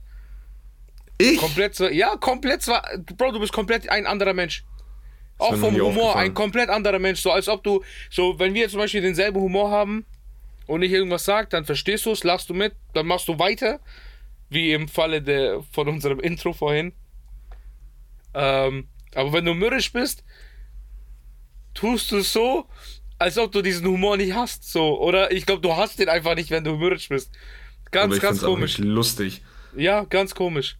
Ich? 1.17 1.37
Komplett 1.37 1.79
ja, 1.79 2.15
komplett 2.17 2.61
zwei, 2.61 2.81
Bro, 3.17 3.31
du 3.31 3.39
bist 3.39 3.53
komplett 3.53 3.89
ein 3.89 4.05
anderer 4.05 4.33
Mensch. 4.33 4.63
Auch 5.37 5.55
vom 5.55 5.75
Humor, 5.75 6.15
ein 6.15 6.33
komplett 6.33 6.69
anderer 6.69 6.99
Mensch. 6.99 7.19
So 7.19 7.31
als 7.31 7.49
ob 7.49 7.63
du, 7.63 7.83
so, 8.09 8.39
wenn 8.39 8.53
wir 8.53 8.69
zum 8.69 8.79
Beispiel 8.79 9.01
denselben 9.01 9.39
Humor 9.39 9.69
haben 9.69 10.05
und 10.65 10.81
ich 10.81 10.91
irgendwas 10.91 11.25
sag, 11.25 11.49
dann 11.49 11.65
verstehst 11.65 12.05
du 12.05 12.11
es, 12.11 12.23
lachst 12.23 12.49
du 12.49 12.53
mit, 12.53 12.73
dann 12.93 13.05
machst 13.05 13.27
du 13.27 13.37
weiter. 13.37 13.79
Wie 14.49 14.73
im 14.73 14.87
Falle 14.87 15.21
der, 15.21 15.61
von 15.71 15.89
unserem 15.89 16.19
Intro 16.21 16.53
vorhin. 16.53 16.93
Ähm, 18.33 18.87
aber 19.13 19.33
wenn 19.33 19.45
du 19.45 19.53
mürrisch 19.53 19.91
bist, 19.91 20.23
tust 21.73 22.11
du 22.11 22.17
es 22.17 22.31
so, 22.31 22.65
als 23.17 23.37
ob 23.37 23.51
du 23.51 23.61
diesen 23.61 23.87
Humor 23.87 24.17
nicht 24.17 24.33
hast. 24.33 24.71
So. 24.71 25.01
Oder 25.01 25.31
ich 25.31 25.45
glaube, 25.45 25.61
du 25.61 25.75
hast 25.75 25.99
den 25.99 26.09
einfach 26.09 26.35
nicht, 26.35 26.49
wenn 26.51 26.63
du 26.63 26.75
mürrisch 26.77 27.09
bist. 27.09 27.31
Ganz, 27.91 28.19
ganz 28.19 28.41
komisch. 28.41 28.77
lustig. 28.77 29.41
Ja, 29.75 30.03
ganz 30.03 30.35
komisch. 30.35 30.77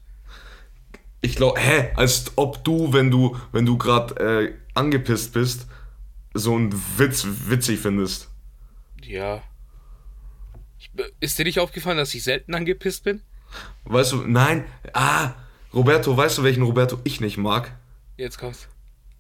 Ich 1.26 1.36
glaube, 1.36 1.60
hä, 1.60 1.90
als 1.96 2.32
ob 2.36 2.64
du, 2.64 2.94
wenn 2.94 3.10
du, 3.10 3.36
wenn 3.52 3.66
du 3.66 3.80
gerade 3.80 4.14
äh, 4.24 4.54
angepisst 4.76 5.34
bist, 5.34 5.66
so 6.36 6.54
einen 6.54 6.72
Witz 6.98 7.26
witzig 7.48 7.80
findest. 7.80 8.30
Ja. 9.04 9.42
Ich, 10.78 10.92
ist 11.20 11.40
dir 11.40 11.46
nicht 11.46 11.60
aufgefallen, 11.60 11.98
dass 11.98 12.14
ich 12.14 12.24
selten 12.24 12.54
angepisst 12.54 13.06
bin? 13.06 13.22
Weißt 13.86 14.12
du, 14.12 14.18
nein, 14.18 14.66
ah, 14.94 15.32
Roberto, 15.74 16.16
weißt 16.16 16.38
du, 16.38 16.44
welchen 16.44 16.62
Roberto 16.62 17.00
ich 17.04 17.20
nicht 17.20 17.38
mag? 17.38 17.76
Jetzt 18.18 18.38
kommt's. 18.38 18.68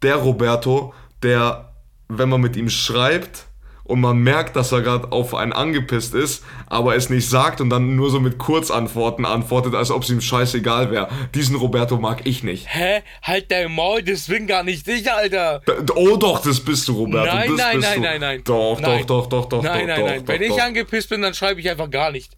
Der 0.03 0.17
Roberto, 0.17 0.93
der, 1.23 1.73
wenn 2.07 2.29
man 2.29 2.39
mit 2.39 2.55
ihm 2.55 2.69
schreibt 2.69 3.47
und 3.85 4.01
man 4.01 4.17
merkt, 4.17 4.55
dass 4.55 4.71
er 4.71 4.81
gerade 4.81 5.11
auf 5.11 5.33
einen 5.33 5.53
angepisst 5.53 6.13
ist, 6.13 6.43
aber 6.67 6.95
es 6.95 7.09
nicht 7.09 7.29
sagt 7.29 7.61
und 7.61 7.69
dann 7.69 7.95
nur 7.95 8.09
so 8.09 8.19
mit 8.19 8.37
Kurzantworten 8.37 9.25
antwortet, 9.25 9.75
als 9.75 9.91
ob 9.91 10.03
es 10.03 10.09
ihm 10.09 10.21
scheißegal 10.21 10.91
wäre. 10.91 11.07
Diesen 11.33 11.55
Roberto 11.55 11.97
mag 11.97 12.21
ich 12.25 12.43
nicht. 12.43 12.65
Hä? 12.67 13.01
Halt 13.21 13.51
dein 13.51 13.71
Maul, 13.71 14.03
das 14.03 14.27
bin 14.27 14.47
gar 14.47 14.63
nicht 14.63 14.87
ich, 14.87 15.11
Alter. 15.11 15.61
Oh 15.95 16.17
doch, 16.17 16.41
das 16.41 16.59
bist 16.59 16.87
du, 16.87 16.93
Roberto. 16.93 17.33
Nein, 17.33 17.49
das 17.49 17.57
nein, 17.57 17.75
bist 17.77 17.89
nein, 17.89 18.01
du. 18.01 18.07
nein, 18.07 18.21
nein. 18.21 18.41
Doch, 18.43 18.79
Nein. 18.81 19.05
doch, 19.07 19.27
doch, 19.27 19.27
doch, 19.27 19.45
doch, 19.49 19.63
Nein, 19.63 19.81
doch, 19.81 19.87
nein, 19.87 19.99
doch, 19.99 20.07
nein. 20.07 20.25
doch, 20.25 20.33
Wenn 20.33 20.41
ich 20.41 20.61
angepisst 20.61 21.09
bin, 21.09 21.21
dann 21.21 21.33
schreibe 21.33 21.59
ich 21.59 21.69
einfach 21.69 21.89
gar 21.89 22.11
nicht. 22.11 22.35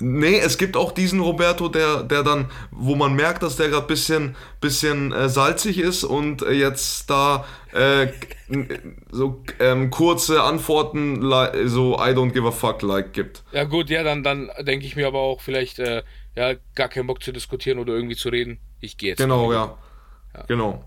Nee, 0.00 0.38
es 0.38 0.58
gibt 0.58 0.76
auch 0.76 0.92
diesen 0.92 1.20
Roberto, 1.20 1.68
der, 1.68 2.02
der 2.02 2.22
dann, 2.22 2.50
wo 2.70 2.94
man 2.94 3.14
merkt, 3.14 3.42
dass 3.42 3.56
der 3.56 3.68
gerade 3.68 3.86
bisschen, 3.86 4.34
bisschen 4.60 5.12
äh, 5.12 5.28
salzig 5.28 5.78
ist 5.78 6.04
und 6.04 6.42
äh, 6.42 6.52
jetzt 6.52 7.10
da 7.10 7.44
äh, 7.72 8.08
so 9.10 9.44
ähm, 9.58 9.90
kurze 9.90 10.42
Antworten, 10.42 11.20
so 11.66 11.96
I 11.96 12.12
don't 12.12 12.32
give 12.32 12.46
a 12.46 12.50
fuck 12.50 12.82
like 12.82 13.12
gibt. 13.12 13.42
Ja 13.52 13.64
gut, 13.64 13.90
ja, 13.90 14.02
dann, 14.02 14.22
dann 14.22 14.50
denke 14.60 14.86
ich 14.86 14.96
mir 14.96 15.06
aber 15.06 15.20
auch 15.20 15.40
vielleicht, 15.40 15.78
äh, 15.78 16.02
ja, 16.34 16.54
gar 16.74 16.88
keinen 16.88 17.06
Bock 17.06 17.22
zu 17.22 17.32
diskutieren 17.32 17.78
oder 17.78 17.92
irgendwie 17.92 18.16
zu 18.16 18.30
reden. 18.30 18.58
Ich 18.80 18.96
gehe 18.96 19.10
jetzt. 19.10 19.18
Genau, 19.18 19.48
mal. 19.48 19.54
ja. 19.54 20.44
Genau. 20.46 20.84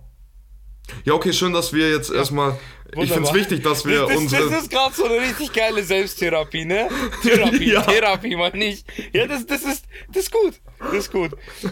Ja, 1.06 1.14
okay, 1.14 1.34
schön, 1.34 1.54
dass 1.54 1.74
wir 1.74 1.90
jetzt 1.90 2.12
erstmal. 2.12 2.58
Ich 2.96 3.12
finde 3.12 3.28
es 3.28 3.34
wichtig, 3.34 3.64
dass 3.64 3.86
wir 3.86 4.02
das, 4.02 4.10
das, 4.10 4.18
unsere. 4.18 4.50
Das 4.50 4.62
ist 4.64 4.70
gerade 4.70 4.94
so 4.94 5.06
eine 5.06 5.16
richtig 5.20 5.52
geile 5.52 5.84
Selbsttherapie, 5.84 6.66
ne? 6.66 6.90
Therapie, 7.24 7.72
Ja. 7.72 7.82
Therapie 7.82 8.36
mal 8.36 8.52
nicht. 8.52 8.86
Ja, 9.14 9.26
das, 9.26 9.46
das, 9.48 9.64
ist, 9.64 9.86
das 10.10 10.24
ist 10.26 10.32
gut. 10.32 10.60
Das 10.80 10.94
ist 10.94 11.12
gut. 11.12 11.32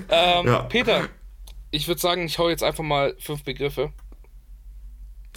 Ähm, 0.10 0.48
Ja. 0.48 0.63
Peter, 0.63 1.10
ich 1.70 1.88
würde 1.88 2.01
sagen, 2.01 2.25
ich 2.25 2.39
hau 2.39 2.50
jetzt 2.50 2.63
einfach 2.63 2.84
mal 2.84 3.15
fünf 3.20 3.44
Begriffe. 3.44 3.91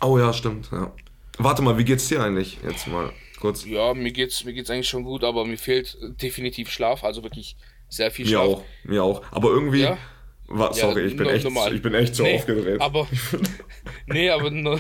Oh 0.00 0.18
ja, 0.18 0.32
stimmt. 0.32 0.70
Ja. 0.72 0.92
Warte 1.38 1.62
mal, 1.62 1.76
wie 1.78 1.84
geht's 1.84 2.08
dir 2.08 2.22
eigentlich? 2.22 2.58
Jetzt 2.64 2.86
mal 2.86 3.12
kurz. 3.40 3.64
Ja, 3.66 3.92
mir 3.92 4.12
geht's, 4.12 4.44
mir 4.44 4.52
geht's 4.54 4.70
eigentlich 4.70 4.88
schon 4.88 5.04
gut, 5.04 5.22
aber 5.24 5.44
mir 5.44 5.58
fehlt 5.58 5.98
definitiv 6.22 6.70
Schlaf, 6.70 7.04
also 7.04 7.22
wirklich 7.22 7.56
sehr 7.88 8.10
viel 8.10 8.24
Mir 8.24 8.30
Schlaf. 8.30 8.42
auch, 8.46 8.62
mir 8.84 9.02
auch. 9.04 9.22
Aber 9.30 9.50
irgendwie. 9.50 9.82
Ja? 9.82 9.98
Wa- 10.46 10.66
Ja, 10.68 10.72
sorry, 10.74 11.02
ich 11.06 11.16
bin 11.16 11.26
no- 11.26 11.32
echt, 11.32 11.44
normal. 11.44 11.74
ich 11.74 11.82
bin 11.82 11.94
echt 11.94 12.14
so 12.14 12.22
Nee, 12.22 12.36
aufgedreht. 12.36 12.80
Aber, 12.80 13.08
nee, 14.06 14.28
aber, 14.30 14.50
no, 14.50 14.78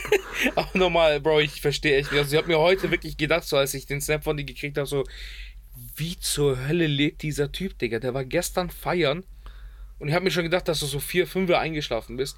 aber 0.54 0.70
normal, 0.78 1.20
Bro, 1.20 1.40
ich 1.40 1.60
verstehe 1.60 1.96
echt 1.96 2.12
nicht. 2.12 2.20
Also, 2.20 2.32
ich 2.36 2.38
habe 2.42 2.48
mir 2.52 2.58
heute 2.58 2.90
wirklich 2.90 3.16
gedacht, 3.16 3.44
so 3.44 3.56
als 3.56 3.74
ich 3.74 3.86
den 3.86 4.00
Snap 4.00 4.24
von 4.24 4.36
dir 4.36 4.44
gekriegt 4.44 4.78
habe, 4.78 4.86
so, 4.86 5.04
wie 5.96 6.18
zur 6.18 6.66
Hölle 6.68 6.86
lebt 6.86 7.22
dieser 7.22 7.50
Typ, 7.52 7.78
Digga? 7.78 7.98
Der 7.98 8.14
war 8.14 8.24
gestern 8.24 8.70
feiern 8.70 9.24
und 9.98 10.08
ich 10.08 10.14
habe 10.14 10.24
mir 10.24 10.30
schon 10.30 10.44
gedacht, 10.44 10.68
dass 10.68 10.80
du 10.80 10.86
so 10.86 11.00
vier, 11.00 11.26
fünf 11.26 11.50
Uhr 11.50 11.58
eingeschlafen 11.58 12.16
bist. 12.16 12.36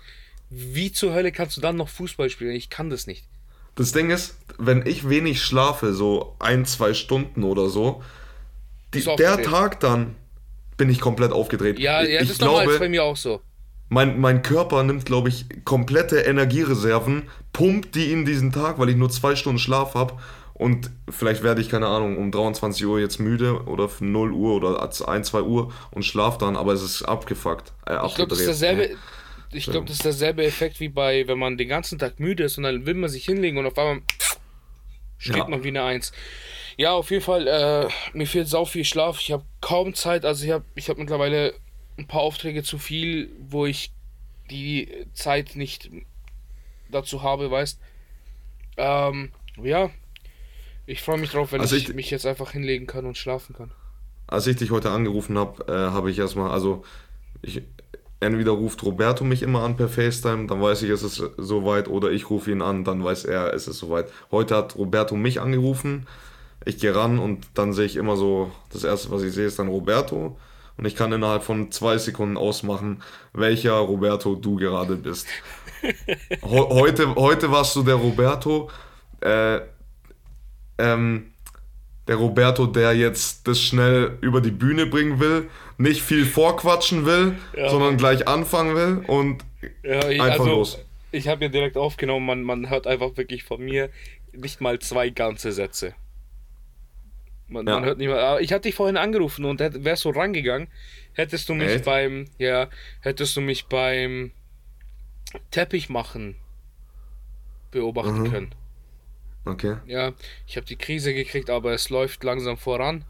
Wie 0.51 0.93
zur 0.93 1.15
Hölle 1.15 1.33
kannst 1.33 1.57
du 1.57 1.61
dann 1.61 1.77
noch 1.77 1.89
Fußball 1.89 2.29
spielen? 2.31 2.53
Ich 2.55 2.71
kann 2.71 2.91
das 2.91 3.07
nicht. 3.07 3.25
Das 3.75 3.93
Ding 3.93 4.11
ist, 4.11 4.37
wenn 4.59 4.87
ich 4.87 5.09
wenig 5.09 5.43
schlafe, 5.43 5.95
so 5.95 6.37
ein, 6.39 6.67
zwei 6.67 6.93
Stunden 6.93 7.43
oder 7.43 7.69
so, 7.71 8.03
die, 8.93 9.03
der? 9.17 9.43
Tag 9.43 9.81
dann 9.81 10.17
bin 10.83 10.91
ich 10.91 11.01
komplett 11.01 11.31
aufgedreht. 11.33 11.79
Ja, 11.79 12.03
ja 12.03 12.03
das 12.03 12.09
ich 12.09 12.21
ist 12.23 12.31
ist 12.33 12.39
bei 12.41 12.47
glaube, 12.65 12.89
mir 12.89 13.05
auch 13.05 13.17
so. 13.17 13.41
mein, 13.89 14.21
mein 14.21 14.43
Körper 14.43 14.83
nimmt, 14.83 15.05
glaube 15.07 15.29
ich, 15.29 15.47
komplette 15.65 16.19
Energiereserven, 16.21 17.29
pumpt 17.53 17.95
die 17.95 18.11
in 18.13 18.25
diesen 18.25 18.51
Tag, 18.51 18.79
weil 18.81 18.89
ich 18.89 18.97
nur 18.97 19.11
zwei 19.11 19.37
Stunden 19.37 19.61
Schlaf 19.61 19.95
habe. 19.95 20.15
Und 20.55 20.91
vielleicht 21.09 21.43
werde 21.45 21.61
ich, 21.61 21.69
keine 21.69 21.87
Ahnung, 21.87 22.17
um 22.19 22.31
23 22.33 22.85
Uhr 22.87 22.99
jetzt 23.01 23.19
müde 23.21 23.63
oder 23.67 23.89
0 24.01 24.33
Uhr 24.33 24.55
oder 24.57 24.83
1, 24.83 25.29
2 25.29 25.43
Uhr 25.43 25.73
und 25.93 26.05
schlaf 26.05 26.37
dann, 26.39 26.57
aber 26.57 26.73
es 26.73 26.83
ist 26.83 27.03
abgefuckt. 27.03 27.73
Äh, 27.87 27.95
Ich 28.07 28.15
glaube, 28.17 28.29
das 28.31 28.41
ist 28.41 28.49
abgedreht. 28.49 28.49
derselbe. 28.49 28.97
Ich 29.55 29.67
glaube, 29.67 29.87
das 29.87 29.97
ist 29.97 30.05
derselbe 30.05 30.45
Effekt 30.45 30.81
wie 30.81 30.89
bei, 30.89 31.27
wenn 31.29 31.39
man 31.39 31.57
den 31.59 31.69
ganzen 31.69 31.99
Tag 31.99 32.19
müde 32.21 32.45
ist 32.45 32.57
und 32.59 32.65
dann 32.65 32.87
will 32.87 32.95
man 32.95 33.11
sich 33.11 33.25
hinlegen 33.25 33.59
und 33.59 33.67
auf 33.67 33.77
einmal 33.79 34.01
steht 35.19 35.37
Ja. 35.37 35.49
man 35.49 35.63
wie 35.63 35.69
eine 35.69 35.83
Eins. 35.85 36.13
Ja, 36.77 36.93
auf 36.93 37.11
jeden 37.11 37.23
Fall, 37.23 37.47
äh, 37.47 37.89
mir 38.17 38.27
fehlt 38.27 38.49
sau 38.49 38.65
viel 38.65 38.85
Schlaf. 38.85 39.21
Ich 39.21 39.33
habe 39.33 39.45
kaum 39.61 39.95
Zeit. 39.95 40.25
Also 40.25 40.45
ich 40.45 40.51
habe 40.51 40.65
ich 40.75 40.89
hab 40.89 40.99
mittlerweile 40.99 41.55
ein 41.99 42.07
paar 42.07 42.21
Aufträge 42.23 42.63
zu 42.63 42.79
viel, 42.79 43.31
wo 43.41 43.67
ich 43.67 43.93
die 44.51 44.89
Zeit 45.13 45.57
nicht 45.57 45.91
dazu 46.91 47.23
habe, 47.23 47.51
weißt. 47.51 47.79
Ähm, 48.77 49.33
ja. 49.63 49.91
Ich 50.87 51.01
freue 51.03 51.19
mich 51.19 51.31
drauf, 51.31 51.53
wenn 51.53 51.61
Also 51.61 51.77
ich, 51.77 51.89
ich- 51.91 51.95
mich 51.95 52.11
jetzt 52.11 52.27
einfach 52.27 52.53
hinlegen 52.53 52.87
kann 52.87 53.07
und 53.07 53.17
schlafen 53.17 53.55
kann. 53.55 53.71
Als 54.27 54.47
ich 54.47 54.57
dich 54.57 54.71
heute 54.71 54.91
angerufen 54.91 55.37
habe, 55.39 55.65
äh, 55.71 55.91
habe 55.93 56.11
ich 56.11 56.19
erstmal, 56.19 56.51
also 56.51 56.85
ich, 57.43 57.63
entweder 58.21 58.53
ruft 58.53 58.83
Roberto 58.83 59.25
mich 59.25 59.43
immer 59.43 59.63
an 59.63 59.77
per 59.77 59.89
FaceTime, 59.89 60.47
dann 60.47 60.63
weiß 60.63 60.83
ich, 60.83 60.91
es 60.91 61.03
ist 61.03 61.23
soweit, 61.37 61.87
oder 61.89 62.11
ich 62.11 62.31
rufe 62.31 62.51
ihn 62.51 62.63
an, 62.63 62.83
dann 62.85 63.05
weiß 63.05 63.27
er, 63.27 63.53
es 63.53 63.69
ist 63.69 63.79
soweit. 63.79 64.09
Heute 64.31 64.57
hat 64.57 64.77
Roberto 64.77 65.17
mich 65.17 65.41
angerufen, 65.41 66.07
ich 66.65 66.79
gehe 66.79 66.95
ran 66.95 67.19
und 67.19 67.47
dann 67.55 67.73
sehe 67.73 67.87
ich 67.87 67.97
immer 67.97 68.17
so, 68.17 68.51
das 68.73 68.85
erste, 68.85 69.11
was 69.11 69.23
ich 69.23 69.33
sehe, 69.33 69.47
ist 69.47 69.59
dann 69.59 69.69
Roberto 69.69 70.37
und 70.77 70.85
ich 70.85 70.97
kann 70.97 71.13
innerhalb 71.13 71.43
von 71.43 71.71
zwei 71.71 71.99
Sekunden 71.99 72.37
ausmachen, 72.37 73.03
welcher 73.33 73.75
Roberto 73.75 74.35
du 74.35 74.57
gerade 74.57 74.97
bist. 74.97 75.27
Heute, 76.43 77.17
heute 77.17 77.51
warst 77.51 77.75
du 77.75 77.83
der 77.83 77.97
Roberto, 77.97 78.71
äh, 79.21 79.59
ähm, 80.79 81.33
der 82.07 82.17
Roberto, 82.17 82.67
der 82.67 82.95
jetzt 82.95 83.49
das 83.49 83.61
schnell 83.61 84.17
über 84.21 84.41
die 84.41 84.53
Bühne 84.53 84.87
bringen 84.87 85.19
will, 85.19 85.51
nicht 85.79 86.03
viel 86.03 86.25
vorquatschen 86.25 87.05
will, 87.05 87.35
Ja. 87.57 87.69
sondern 87.69 87.97
gleich 87.97 88.29
anfangen 88.29 88.77
will 88.77 89.05
und 89.09 89.45
Ja, 89.83 90.09
ich, 90.09 90.21
Einfach 90.21 90.41
also, 90.41 90.51
los. 90.51 90.79
Ich 91.11 91.27
habe 91.29 91.45
mir 91.45 91.51
direkt 91.51 91.77
aufgenommen, 91.77 92.27
man, 92.27 92.43
man 92.43 92.71
hört 92.71 92.87
einfach 92.87 93.17
wirklich 93.17 93.45
von 93.45 93.61
mir 93.61 93.91
nicht 94.33 94.61
mal 94.61 94.79
zwei 94.79 95.11
ganze 95.11 95.53
Sätze. 95.53 95.95
Man, 97.49 97.67
Ja. 97.67 97.75
man 97.75 97.85
hört 97.85 97.99
nicht 97.99 98.09
mal. 98.09 98.19
Aber 98.21 98.41
ich 98.41 98.53
hatte 98.53 98.63
dich 98.69 98.75
vorhin 98.75 98.97
angerufen 98.97 99.45
und 99.45 99.61
wärst 99.61 100.05
du 100.05 100.11
rangegangen, 100.11 100.69
hättest 101.13 101.49
du 101.49 101.55
mich 101.55 101.69
Echt? 101.71 101.85
beim, 101.85 102.27
ja, 102.39 102.69
hättest 103.01 103.37
du 103.37 103.41
mich 103.41 103.67
beim 103.67 104.33
Teppich 105.51 105.89
machen 105.89 106.37
beobachten 107.71 108.23
Mhm. 108.23 108.31
können. 108.31 108.55
okay. 109.45 109.77
Ja, 109.87 110.13
ich 110.47 110.57
habe 110.57 110.67
die 110.67 110.77
Krise 110.77 111.15
gekriegt, 111.15 111.51
aber 111.51 111.73
es 111.73 111.89
läuft 111.91 112.23
langsam 112.25 112.57
voran. 112.57 113.05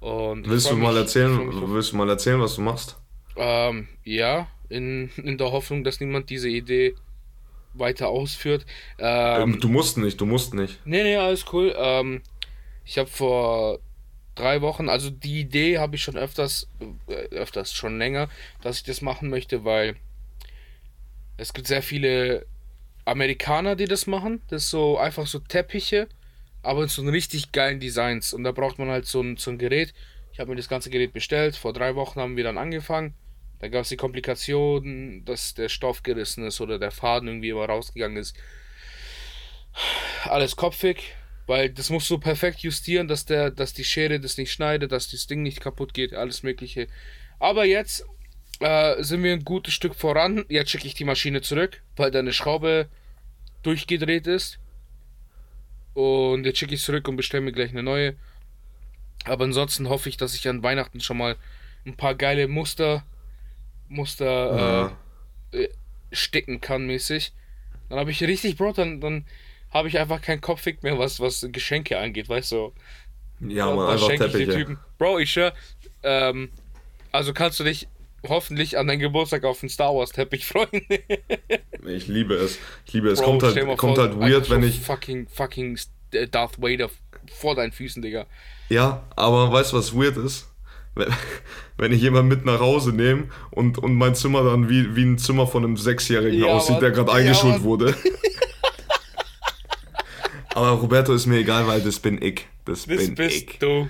Und 0.00 0.48
Willst 0.48 0.70
du 0.70 0.76
mal 0.76 0.92
mich- 0.92 1.02
erzählen, 1.02 1.38
willst 1.72 1.92
du 1.92 1.96
mal 1.96 2.08
erzählen, 2.08 2.40
was 2.40 2.54
du 2.54 2.62
machst? 2.62 2.96
Ähm, 3.36 3.88
ja, 4.04 4.48
in, 4.68 5.10
in 5.16 5.38
der 5.38 5.50
Hoffnung, 5.52 5.82
dass 5.84 6.00
niemand 6.00 6.30
diese 6.30 6.48
Idee 6.48 6.94
weiter 7.74 8.08
ausführt. 8.08 8.64
Ähm, 8.98 9.54
Ähm, 9.54 9.60
du 9.60 9.68
musst 9.68 9.98
nicht, 9.98 10.20
du 10.20 10.26
musst 10.26 10.54
nicht. 10.54 10.80
nee, 10.84 11.02
nee, 11.02 11.16
alles 11.16 11.44
cool. 11.52 11.74
Ähm, 11.76 12.22
ich 12.88 12.96
habe 12.96 13.10
vor 13.10 13.80
drei 14.34 14.62
Wochen, 14.62 14.88
also 14.88 15.10
die 15.10 15.40
Idee 15.40 15.76
habe 15.76 15.96
ich 15.96 16.02
schon 16.02 16.16
öfters, 16.16 16.68
äh, 17.06 17.28
öfters 17.34 17.74
schon 17.74 17.98
länger, 17.98 18.30
dass 18.62 18.78
ich 18.78 18.82
das 18.82 19.02
machen 19.02 19.28
möchte, 19.28 19.66
weil 19.66 19.96
es 21.36 21.52
gibt 21.52 21.66
sehr 21.66 21.82
viele 21.82 22.46
Amerikaner, 23.04 23.76
die 23.76 23.84
das 23.84 24.06
machen. 24.06 24.40
Das 24.48 24.64
ist 24.64 24.70
so 24.70 24.96
einfach 24.96 25.26
so 25.26 25.38
Teppiche, 25.38 26.08
aber 26.62 26.82
in 26.82 26.88
so 26.88 27.02
einen 27.02 27.10
richtig 27.10 27.52
geilen 27.52 27.78
Designs. 27.78 28.32
Und 28.32 28.42
da 28.44 28.52
braucht 28.52 28.78
man 28.78 28.88
halt 28.88 29.04
so 29.04 29.20
ein, 29.20 29.36
so 29.36 29.50
ein 29.50 29.58
Gerät. 29.58 29.92
Ich 30.32 30.40
habe 30.40 30.48
mir 30.48 30.56
das 30.56 30.70
ganze 30.70 30.88
Gerät 30.88 31.12
bestellt. 31.12 31.56
Vor 31.56 31.74
drei 31.74 31.94
Wochen 31.94 32.20
haben 32.20 32.38
wir 32.38 32.44
dann 32.44 32.56
angefangen. 32.56 33.12
Da 33.58 33.68
gab 33.68 33.82
es 33.82 33.90
die 33.90 33.96
Komplikationen, 33.96 35.26
dass 35.26 35.52
der 35.52 35.68
Stoff 35.68 36.02
gerissen 36.02 36.46
ist 36.46 36.58
oder 36.62 36.78
der 36.78 36.90
Faden 36.90 37.28
irgendwie 37.28 37.50
immer 37.50 37.66
rausgegangen 37.66 38.16
ist. 38.16 38.34
Alles 40.24 40.56
kopfig, 40.56 41.14
weil 41.48 41.70
das 41.70 41.88
musst 41.88 42.10
du 42.10 42.18
perfekt 42.18 42.60
justieren, 42.60 43.08
dass, 43.08 43.24
der, 43.24 43.50
dass 43.50 43.72
die 43.72 43.82
Schere 43.82 44.20
das 44.20 44.36
nicht 44.36 44.52
schneidet, 44.52 44.92
dass 44.92 45.10
das 45.10 45.26
Ding 45.26 45.42
nicht 45.42 45.60
kaputt 45.60 45.94
geht, 45.94 46.12
alles 46.12 46.42
Mögliche. 46.42 46.88
Aber 47.38 47.64
jetzt 47.64 48.04
äh, 48.60 49.02
sind 49.02 49.22
wir 49.22 49.32
ein 49.32 49.44
gutes 49.46 49.72
Stück 49.72 49.94
voran. 49.94 50.44
Jetzt 50.50 50.70
schicke 50.70 50.86
ich 50.86 50.92
die 50.92 51.04
Maschine 51.04 51.40
zurück, 51.40 51.82
weil 51.96 52.10
da 52.10 52.18
eine 52.18 52.34
Schraube 52.34 52.88
durchgedreht 53.62 54.26
ist. 54.26 54.58
Und 55.94 56.44
jetzt 56.44 56.58
schicke 56.58 56.74
ich 56.74 56.82
zurück 56.82 57.08
und 57.08 57.16
bestelle 57.16 57.40
mir 57.40 57.52
gleich 57.52 57.70
eine 57.70 57.82
neue. 57.82 58.14
Aber 59.24 59.44
ansonsten 59.44 59.88
hoffe 59.88 60.10
ich, 60.10 60.18
dass 60.18 60.34
ich 60.34 60.46
an 60.48 60.62
Weihnachten 60.62 61.00
schon 61.00 61.16
mal 61.16 61.36
ein 61.86 61.96
paar 61.96 62.14
geile 62.14 62.46
Muster, 62.46 63.04
Muster 63.88 64.94
äh, 65.52 65.68
sticken 66.12 66.60
kann 66.60 66.86
mäßig. 66.86 67.32
Dann 67.88 67.98
habe 67.98 68.10
ich 68.10 68.22
richtig, 68.22 68.58
Bro, 68.58 68.72
dann, 68.72 69.00
dann 69.00 69.24
habe 69.70 69.88
ich 69.88 69.98
einfach 69.98 70.20
keinen 70.22 70.40
Kopfweg 70.40 70.82
mehr, 70.82 70.98
was, 70.98 71.20
was 71.20 71.46
Geschenke 71.52 71.98
angeht, 71.98 72.28
weißt 72.28 72.52
du. 72.52 72.72
Ja, 73.40 73.66
man, 73.66 73.78
da 73.78 73.88
einfach 73.92 74.06
schenke 74.06 74.26
ich 74.26 74.32
den 74.32 74.40
Teppiche. 74.40 74.58
Typen. 74.58 74.78
Bro, 74.98 75.18
ich 75.18 75.30
schwör, 75.32 75.52
ähm, 76.02 76.50
also 77.12 77.32
kannst 77.32 77.60
du 77.60 77.64
dich 77.64 77.88
hoffentlich 78.26 78.76
an 78.78 78.86
deinen 78.88 78.98
Geburtstag 78.98 79.44
auf 79.44 79.60
den 79.60 79.68
Star 79.68 79.94
Wars 79.94 80.10
Teppich 80.10 80.46
freuen. 80.46 80.68
Ich 81.86 82.08
liebe 82.08 82.34
es. 82.34 82.58
Ich 82.86 82.92
liebe 82.94 83.08
es. 83.08 83.20
Bro, 83.20 83.38
kommt 83.38 83.42
halt, 83.44 83.76
kommt 83.78 83.96
vor, 83.96 84.04
halt 84.04 84.18
weird, 84.20 84.50
wenn 84.50 84.62
ich. 84.62 84.80
Fucking, 84.80 85.28
fucking 85.28 85.78
äh, 86.12 86.26
Darth 86.26 86.60
Vader 86.60 86.90
vor 87.32 87.54
deinen 87.54 87.72
Füßen, 87.72 88.02
Digga. 88.02 88.26
Ja, 88.68 89.04
aber 89.16 89.50
weißt 89.52 89.72
du, 89.72 89.76
was 89.76 89.94
weird 89.94 90.16
ist? 90.16 90.48
Wenn, 90.94 91.08
wenn 91.78 91.92
ich 91.92 92.02
jemanden 92.02 92.28
mit 92.28 92.44
nach 92.44 92.60
Hause 92.60 92.92
nehme 92.92 93.28
und, 93.52 93.78
und 93.78 93.94
mein 93.94 94.14
Zimmer 94.16 94.42
dann 94.42 94.68
wie, 94.68 94.96
wie 94.96 95.04
ein 95.04 95.18
Zimmer 95.18 95.46
von 95.46 95.64
einem 95.64 95.76
Sechsjährigen 95.76 96.40
Ja, 96.40 96.46
aussieht, 96.48 96.82
der 96.82 96.90
gerade 96.90 97.10
Ja, 97.12 97.16
eingeschult 97.18 97.54
Mann. 97.54 97.62
wurde. 97.64 97.94
aber 100.58 100.70
Roberto 100.80 101.12
ist 101.14 101.26
mir 101.26 101.38
egal, 101.38 101.66
weil 101.66 101.80
das 101.80 101.98
bin 101.98 102.20
ich. 102.20 102.46
Das, 102.64 102.84
Das 102.86 102.98
bin 102.98 103.14
bist 103.14 103.50
ich. 103.50 103.58
du. 103.58 103.88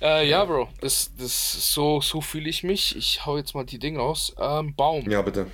Äh, 0.00 0.28
ja, 0.28 0.44
Bro, 0.44 0.68
das, 0.80 1.10
das, 1.18 1.72
so, 1.72 2.00
so 2.00 2.20
fühle 2.20 2.48
ich 2.48 2.62
mich. 2.62 2.96
Ich 2.96 3.24
hau 3.26 3.36
jetzt 3.36 3.54
mal 3.54 3.64
die 3.64 3.78
Dinge 3.78 3.98
raus. 3.98 4.34
Ähm, 4.38 4.74
Baum. 4.74 5.08
Ja, 5.10 5.22
bitte. 5.22 5.46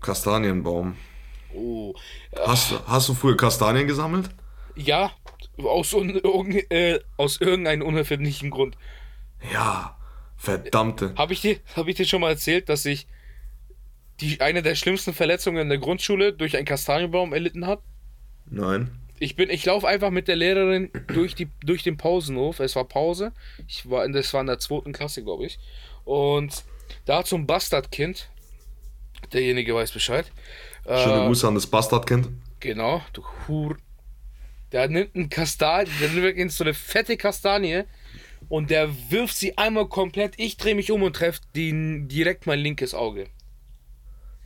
Kastanienbaum. 0.00 0.96
Oh. 1.54 1.94
Hast, 2.46 2.74
hast 2.86 3.08
du 3.08 3.14
früher 3.14 3.36
Kastanien 3.36 3.86
gesammelt? 3.86 4.30
Ja, 4.76 5.10
aus, 5.58 5.92
un, 5.94 6.10
äh, 6.70 7.00
aus 7.16 7.40
irgendeinem 7.40 7.82
unerfindlichen 7.86 8.50
Grund. 8.50 8.76
Ja, 9.52 9.96
verdammte. 10.36 11.14
Habe 11.16 11.32
ich, 11.32 11.40
dir, 11.40 11.58
hab 11.74 11.88
ich 11.88 11.96
dir 11.96 12.04
schon 12.06 12.20
mal 12.20 12.30
erzählt, 12.30 12.68
dass 12.68 12.84
ich 12.84 13.06
die, 14.20 14.40
eine 14.40 14.62
der 14.62 14.74
schlimmsten 14.74 15.12
Verletzungen 15.12 15.62
in 15.62 15.68
der 15.68 15.78
Grundschule 15.78 16.32
durch 16.32 16.56
einen 16.56 16.66
Kastanienbaum 16.66 17.32
erlitten 17.32 17.66
habe? 17.66 17.82
Nein. 18.46 18.90
Ich 19.20 19.34
bin, 19.34 19.50
ich 19.50 19.64
laufe 19.64 19.86
einfach 19.86 20.10
mit 20.10 20.28
der 20.28 20.36
Lehrerin 20.36 20.90
durch, 21.08 21.34
die, 21.34 21.48
durch 21.64 21.82
den 21.82 21.96
Pausenhof. 21.96 22.60
Es 22.60 22.76
war 22.76 22.84
Pause. 22.84 23.32
Ich 23.66 23.90
war 23.90 24.04
in, 24.04 24.12
das 24.12 24.32
war 24.32 24.40
in 24.40 24.46
der 24.46 24.58
zweiten 24.58 24.92
Klasse, 24.92 25.24
glaube 25.24 25.46
ich. 25.46 25.58
Und 26.04 26.64
da 27.04 27.18
hat 27.18 27.26
so 27.26 27.36
ein 27.36 27.46
Bastardkind 27.46 28.30
Derjenige 29.32 29.74
weiß 29.74 29.92
Bescheid. 29.92 30.30
Schöne 30.84 31.22
Äh, 31.22 31.26
Grüße 31.26 31.46
an 31.46 31.54
das 31.54 31.66
Bastardkind. 31.66 32.28
Genau, 32.60 33.02
du 33.12 33.22
Hur. 33.46 33.76
Der 34.72 34.88
nimmt 34.88 35.14
einen 35.14 35.30
Kastanie, 35.30 35.90
der 36.00 36.10
nimmt 36.10 36.52
so 36.52 36.64
eine 36.64 36.74
fette 36.74 37.16
Kastanie 37.16 37.84
und 38.48 38.70
der 38.70 38.90
wirft 39.10 39.36
sie 39.36 39.56
einmal 39.56 39.88
komplett. 39.88 40.34
Ich 40.36 40.56
drehe 40.56 40.74
mich 40.74 40.90
um 40.90 41.02
und 41.02 41.16
treffe 41.16 41.40
direkt 41.54 42.46
mein 42.46 42.60
linkes 42.60 42.94
Auge. 42.94 43.28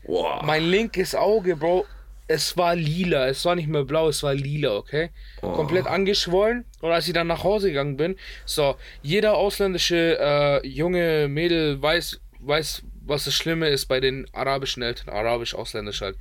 Boah. 0.04 0.42
Mein 0.44 0.64
linkes 0.64 1.14
Auge, 1.14 1.56
Bro, 1.56 1.86
es 2.28 2.56
war 2.56 2.74
lila. 2.74 3.28
Es 3.28 3.44
war 3.44 3.54
nicht 3.54 3.68
mehr 3.68 3.84
blau, 3.84 4.08
es 4.08 4.22
war 4.22 4.34
lila, 4.34 4.76
okay? 4.76 5.10
Oh. 5.42 5.52
Komplett 5.52 5.86
angeschwollen. 5.86 6.64
Und 6.80 6.90
als 6.90 7.06
ich 7.06 7.14
dann 7.14 7.26
nach 7.26 7.44
Hause 7.44 7.68
gegangen 7.68 7.96
bin, 7.96 8.16
so, 8.44 8.76
jeder 9.02 9.36
ausländische 9.36 10.18
äh, 10.18 10.66
junge 10.66 11.28
Mädel 11.28 11.80
weiß, 11.80 12.20
weiß, 12.40 12.82
was 13.04 13.24
das 13.24 13.34
Schlimme 13.34 13.68
ist 13.68 13.86
bei 13.86 14.00
den 14.00 14.26
arabischen 14.32 14.82
Eltern, 14.82 15.10
arabisch-ausländisch 15.10 16.00
halt. 16.00 16.16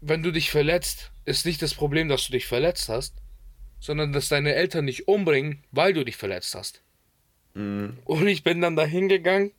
Wenn 0.00 0.22
du 0.22 0.30
dich 0.30 0.50
verletzt, 0.50 1.12
ist 1.24 1.46
nicht 1.46 1.62
das 1.62 1.74
Problem, 1.74 2.08
dass 2.08 2.26
du 2.26 2.32
dich 2.32 2.46
verletzt 2.46 2.88
hast, 2.88 3.14
sondern 3.78 4.12
dass 4.12 4.28
deine 4.28 4.54
Eltern 4.54 4.86
dich 4.86 5.08
umbringen, 5.08 5.64
weil 5.70 5.92
du 5.92 6.04
dich 6.04 6.16
verletzt 6.16 6.54
hast. 6.54 6.82
Mhm. 7.54 7.98
Und 8.04 8.26
ich 8.26 8.42
bin 8.42 8.60
dann 8.60 8.76
da 8.76 8.84
hingegangen. 8.84 9.52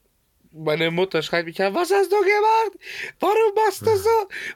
Meine 0.55 0.91
Mutter 0.91 1.23
schreibt 1.23 1.47
mich 1.47 1.61
an, 1.61 1.73
was 1.73 1.91
hast 1.91 2.11
du 2.11 2.17
gemacht? 2.17 2.71
Warum 3.19 3.55
machst 3.55 3.81
du 3.81 3.97
so? 3.97 4.09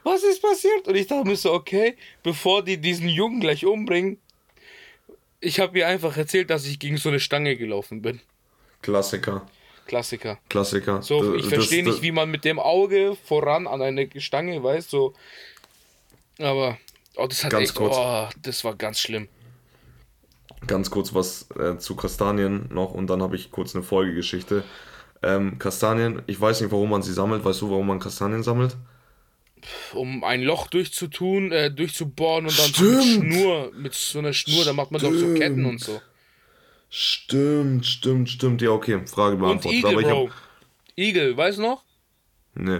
Was 0.04 0.24
ist 0.24 0.42
passiert? 0.42 0.88
Und 0.88 0.96
ich 0.96 1.08
dachte 1.08 1.27
mir 1.27 1.36
so, 1.36 1.54
okay, 1.54 1.98
bevor 2.22 2.63
die 2.63 2.77
diesen 2.77 3.10
Jungen 3.10 3.39
gleich 3.39 3.66
umbringen, 3.66 4.20
ich 5.39 5.60
habe 5.60 5.80
ihr 5.80 5.88
einfach 5.88 6.16
erzählt, 6.18 6.50
dass 6.50 6.66
ich 6.66 6.80
gegen 6.80 6.98
so 6.98 7.10
eine 7.10 7.20
Stange 7.20 7.56
gelaufen 7.58 8.01
bin. 8.01 8.22
Klassiker. 8.82 9.48
Klassiker. 9.88 10.38
Klassiker. 10.50 11.01
So, 11.01 11.36
ich 11.36 11.48
verstehe 11.48 11.84
nicht, 11.84 12.01
wie 12.01 12.12
man 12.12 12.30
mit 12.30 12.46
dem 12.46 12.60
Auge 12.60 13.18
voran 13.25 13.68
an 13.68 13.82
eine 13.82 14.10
Stange 14.18 14.62
weiß, 14.62 14.89
so. 14.89 15.13
Aber, 16.39 16.77
oh, 17.16 17.25
das 17.27 17.44
hat 17.44 17.51
Ganz 17.51 17.70
echt, 17.70 17.75
kurz. 17.75 17.96
oh, 17.98 18.27
das 18.42 18.63
war 18.63 18.75
ganz 18.75 19.00
schlimm. 19.00 19.30
Ganz 20.66 20.89
kurz 20.92 21.13
was 21.13 21.50
äh, 21.58 21.77
zu 21.77 21.96
Kastanien 21.96 22.68
noch 22.72 22.94
und 22.94 23.08
dann 23.08 23.22
habe 23.22 23.36
ich 23.36 23.51
kurz 23.51 23.75
eine 23.75 23.84
Folgegeschichte. 23.84 24.63
Ähm, 25.24 25.57
Kastanien, 25.59 26.21
ich 26.27 26.39
weiß 26.39 26.62
nicht, 26.62 26.71
warum 26.71 26.89
man 26.89 27.01
sie 27.01 27.13
sammelt. 27.13 27.43
Weißt 27.43 27.62
du, 27.62 27.69
warum 27.69 27.88
man 27.88 28.00
Kastanien 28.00 28.43
sammelt? 28.43 28.75
Um 29.93 30.24
ein 30.24 30.43
Loch 30.43 30.67
durchzutun, 30.67 31.51
äh, 31.51 31.71
durchzubohren 31.71 32.45
und 32.45 32.57
dann 32.57 32.71
so 32.74 32.83
mit 32.83 33.03
Stimmt. 33.03 33.33
Schnur, 33.33 33.71
mit 33.75 33.93
so 33.93 34.19
einer 34.19 34.33
Schnur, 34.33 34.63
da 34.65 34.74
macht 34.74 34.91
man 34.91 35.01
doch 35.01 35.12
so 35.12 35.33
Ketten 35.33 35.65
und 35.65 35.79
so. 35.79 36.00
Stimmt, 36.89 37.86
stimmt, 37.86 38.29
stimmt. 38.29 38.62
Ja, 38.62 38.69
okay, 38.69 39.01
Frage 39.07 39.36
Und 39.36 39.41
beantwortet. 39.41 39.79
Igel, 39.79 39.91
Aber 39.91 40.01
ich 40.01 40.07
Bro. 40.07 40.29
hab, 40.29 40.36
Igel, 40.95 41.38
weißt 41.38 41.57
du 41.57 41.62
noch? 41.63 41.83
Nee. 42.55 42.79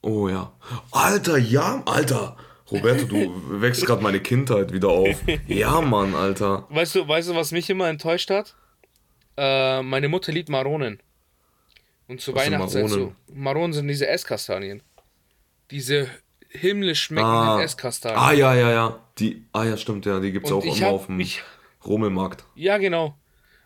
Oh 0.00 0.28
ja. 0.28 0.52
Alter, 0.90 1.38
ja, 1.38 1.82
Alter. 1.86 2.36
Roberto, 2.70 3.04
du 3.06 3.32
wächst 3.60 3.84
gerade 3.84 4.02
meine 4.02 4.20
Kindheit 4.20 4.72
wieder 4.72 4.88
auf. 4.88 5.16
Ja, 5.46 5.80
Mann, 5.80 6.14
Alter. 6.14 6.66
Weißt 6.70 6.94
du, 6.94 7.06
weißt 7.06 7.28
du, 7.30 7.34
was 7.34 7.52
mich 7.52 7.68
immer 7.68 7.88
enttäuscht 7.88 8.30
hat? 8.30 8.54
Äh, 9.36 9.82
meine 9.82 10.08
Mutter 10.08 10.32
liebt 10.32 10.48
Maronen. 10.48 11.00
Und 12.12 12.20
zu 12.20 12.34
Was 12.34 12.44
sind 12.44 12.52
Weihnachtszeit 12.54 12.88
so. 12.88 13.12
Maronen? 13.32 13.72
Sind 13.72 13.88
diese 13.88 14.06
Esskastanien. 14.08 14.82
Diese 15.70 16.08
himmlisch 16.50 17.02
schmeckenden 17.04 17.34
Ah. 17.48 17.62
Esskastanien. 17.62 18.18
ah, 18.20 18.32
ja, 18.32 18.54
ja, 18.54 18.70
ja. 18.70 19.00
Die, 19.18 19.44
ah, 19.52 19.64
ja, 19.64 19.76
stimmt, 19.76 20.04
ja. 20.06 20.20
Die 20.20 20.32
gibt's 20.32 20.50
Und 20.50 20.58
auch 20.58 20.64
ich 20.64 20.78
immer 20.80 20.90
auf 20.90 21.06
dem 21.06 21.16
mich- 21.16 21.42
Rummelmarkt. 21.84 22.44
Ja, 22.54 22.78
genau. 22.78 23.16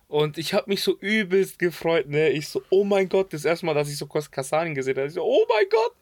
Und 0.08 0.38
ich 0.38 0.54
habe 0.54 0.70
mich 0.70 0.82
so 0.82 0.96
übelst 1.00 1.58
gefreut, 1.58 2.08
ne? 2.08 2.30
Ich 2.30 2.46
so, 2.48 2.62
oh 2.70 2.84
mein 2.84 3.08
Gott, 3.08 3.32
das 3.32 3.44
erste 3.44 3.66
Mal, 3.66 3.74
dass 3.74 3.90
ich 3.90 3.96
so 3.98 4.06
Kastanien 4.06 4.74
gesehen 4.76 4.96
habe. 4.96 5.08
Ich 5.08 5.14
so, 5.14 5.22
oh 5.24 5.44
mein 5.48 5.66
Gott, 5.68 5.92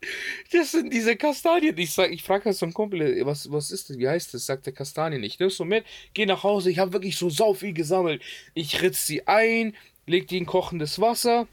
das 0.52 0.72
sind 0.72 0.92
diese 0.92 1.16
Kastanien. 1.16 1.76
Ich 1.78 1.92
sag, 1.94 2.12
ich 2.12 2.22
frage 2.22 2.44
halt 2.44 2.56
so 2.56 2.66
einen 2.66 2.74
Kumpel, 2.74 3.24
was, 3.24 3.50
was 3.50 3.70
ist 3.70 3.88
das? 3.88 3.96
Wie 3.98 4.06
heißt 4.06 4.34
das? 4.34 4.44
Sagt 4.44 4.66
der 4.66 4.74
Kastanien. 4.74 5.22
Ich 5.24 5.38
nimm 5.38 5.48
so 5.48 5.64
mit, 5.64 5.84
geh 6.12 6.26
nach 6.26 6.42
Hause. 6.42 6.70
Ich 6.70 6.78
habe 6.78 6.92
wirklich 6.92 7.16
so 7.16 7.30
sau 7.30 7.54
viel 7.54 7.72
gesammelt. 7.72 8.20
Ich 8.52 8.82
ritz 8.82 9.06
sie 9.06 9.26
ein, 9.26 9.74
leg 10.06 10.28
die 10.28 10.36
in 10.36 10.44
kochendes 10.44 11.00
Wasser. 11.00 11.48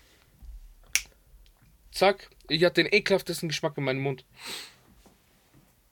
Zack. 1.91 2.29
Ich 2.49 2.63
hatte 2.63 2.83
den 2.83 2.91
ekelhaftesten 2.91 3.49
Geschmack 3.49 3.77
in 3.77 3.83
meinem 3.83 4.01
Mund. 4.01 4.25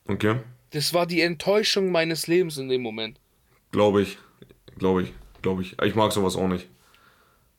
Okay. 0.06 0.40
Das 0.70 0.94
war 0.94 1.06
die 1.06 1.20
Enttäuschung 1.20 1.90
meines 1.90 2.26
Lebens 2.26 2.56
in 2.56 2.68
dem 2.68 2.82
Moment. 2.82 3.20
Glaube 3.72 4.02
ich. 4.02 4.18
Glaube 4.78 5.02
ich. 5.02 5.12
Glaube 5.42 5.62
ich. 5.62 5.80
Ich 5.82 5.94
mag 5.94 6.12
sowas 6.12 6.36
auch 6.36 6.48
nicht. 6.48 6.68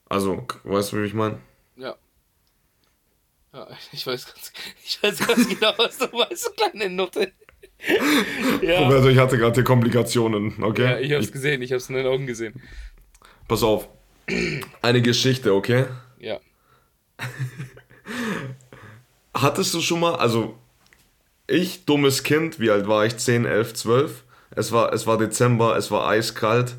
Also, 0.07 0.45
weißt 0.63 0.91
du, 0.91 1.01
wie 1.01 1.05
ich 1.05 1.13
meine? 1.13 1.39
Ja. 1.77 1.95
Ja, 3.53 3.67
ich 3.91 4.05
weiß 4.05 4.25
ganz, 4.25 4.53
ich 4.83 5.01
weiß 5.01 5.27
ganz 5.27 5.47
genau, 5.47 5.73
was 5.77 5.97
du 5.97 6.07
meinst, 6.15 6.55
kleine 6.57 6.89
Nutte. 6.89 7.31
ja. 8.61 8.83
Roberto, 8.83 9.07
ich 9.07 9.17
hatte 9.17 9.37
gerade 9.37 9.63
Komplikationen, 9.63 10.63
okay? 10.63 10.83
ja, 10.83 10.99
ich 10.99 11.13
hab's 11.13 11.31
gesehen, 11.31 11.61
ich 11.61 11.71
hab's 11.71 11.89
in 11.89 11.95
deinen 11.95 12.07
Augen 12.07 12.27
gesehen. 12.27 12.61
Pass 13.47 13.63
auf. 13.63 13.89
Eine 14.81 15.01
Geschichte, 15.01 15.53
okay? 15.53 15.85
Ja. 16.19 16.39
Hattest 19.33 19.73
du 19.73 19.81
schon 19.81 19.99
mal, 20.01 20.15
also 20.15 20.57
ich, 21.47 21.85
dummes 21.85 22.23
Kind, 22.23 22.59
wie 22.59 22.69
alt 22.69 22.87
war 22.87 23.05
ich? 23.05 23.17
10, 23.17 23.45
11, 23.45 23.73
12. 23.73 24.23
Es 24.51 24.71
war, 24.71 24.93
es 24.93 25.07
war 25.07 25.17
Dezember, 25.17 25.75
es 25.77 25.91
war 25.91 26.07
eiskalt 26.07 26.75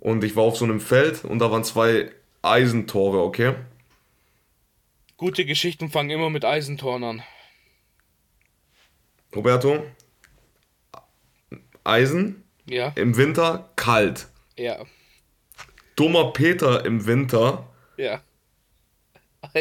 und 0.00 0.24
ich 0.24 0.34
war 0.36 0.44
auf 0.44 0.56
so 0.56 0.64
einem 0.64 0.80
Feld 0.80 1.24
und 1.24 1.38
da 1.38 1.50
waren 1.50 1.64
zwei 1.64 2.10
Eisentore, 2.42 3.22
okay? 3.22 3.54
Gute 5.16 5.44
Geschichten 5.44 5.88
fangen 5.90 6.10
immer 6.10 6.30
mit 6.30 6.44
Eisentoren 6.44 7.04
an. 7.04 7.22
Roberto, 9.34 9.84
Eisen 11.84 12.42
Ja, 12.66 12.92
im 12.96 13.16
Winter 13.16 13.70
kalt. 13.76 14.26
ja, 14.56 14.84
Dummer 15.96 16.32
Peter 16.32 16.84
im 16.84 17.06
Winter, 17.06 17.68
ja. 17.96 18.20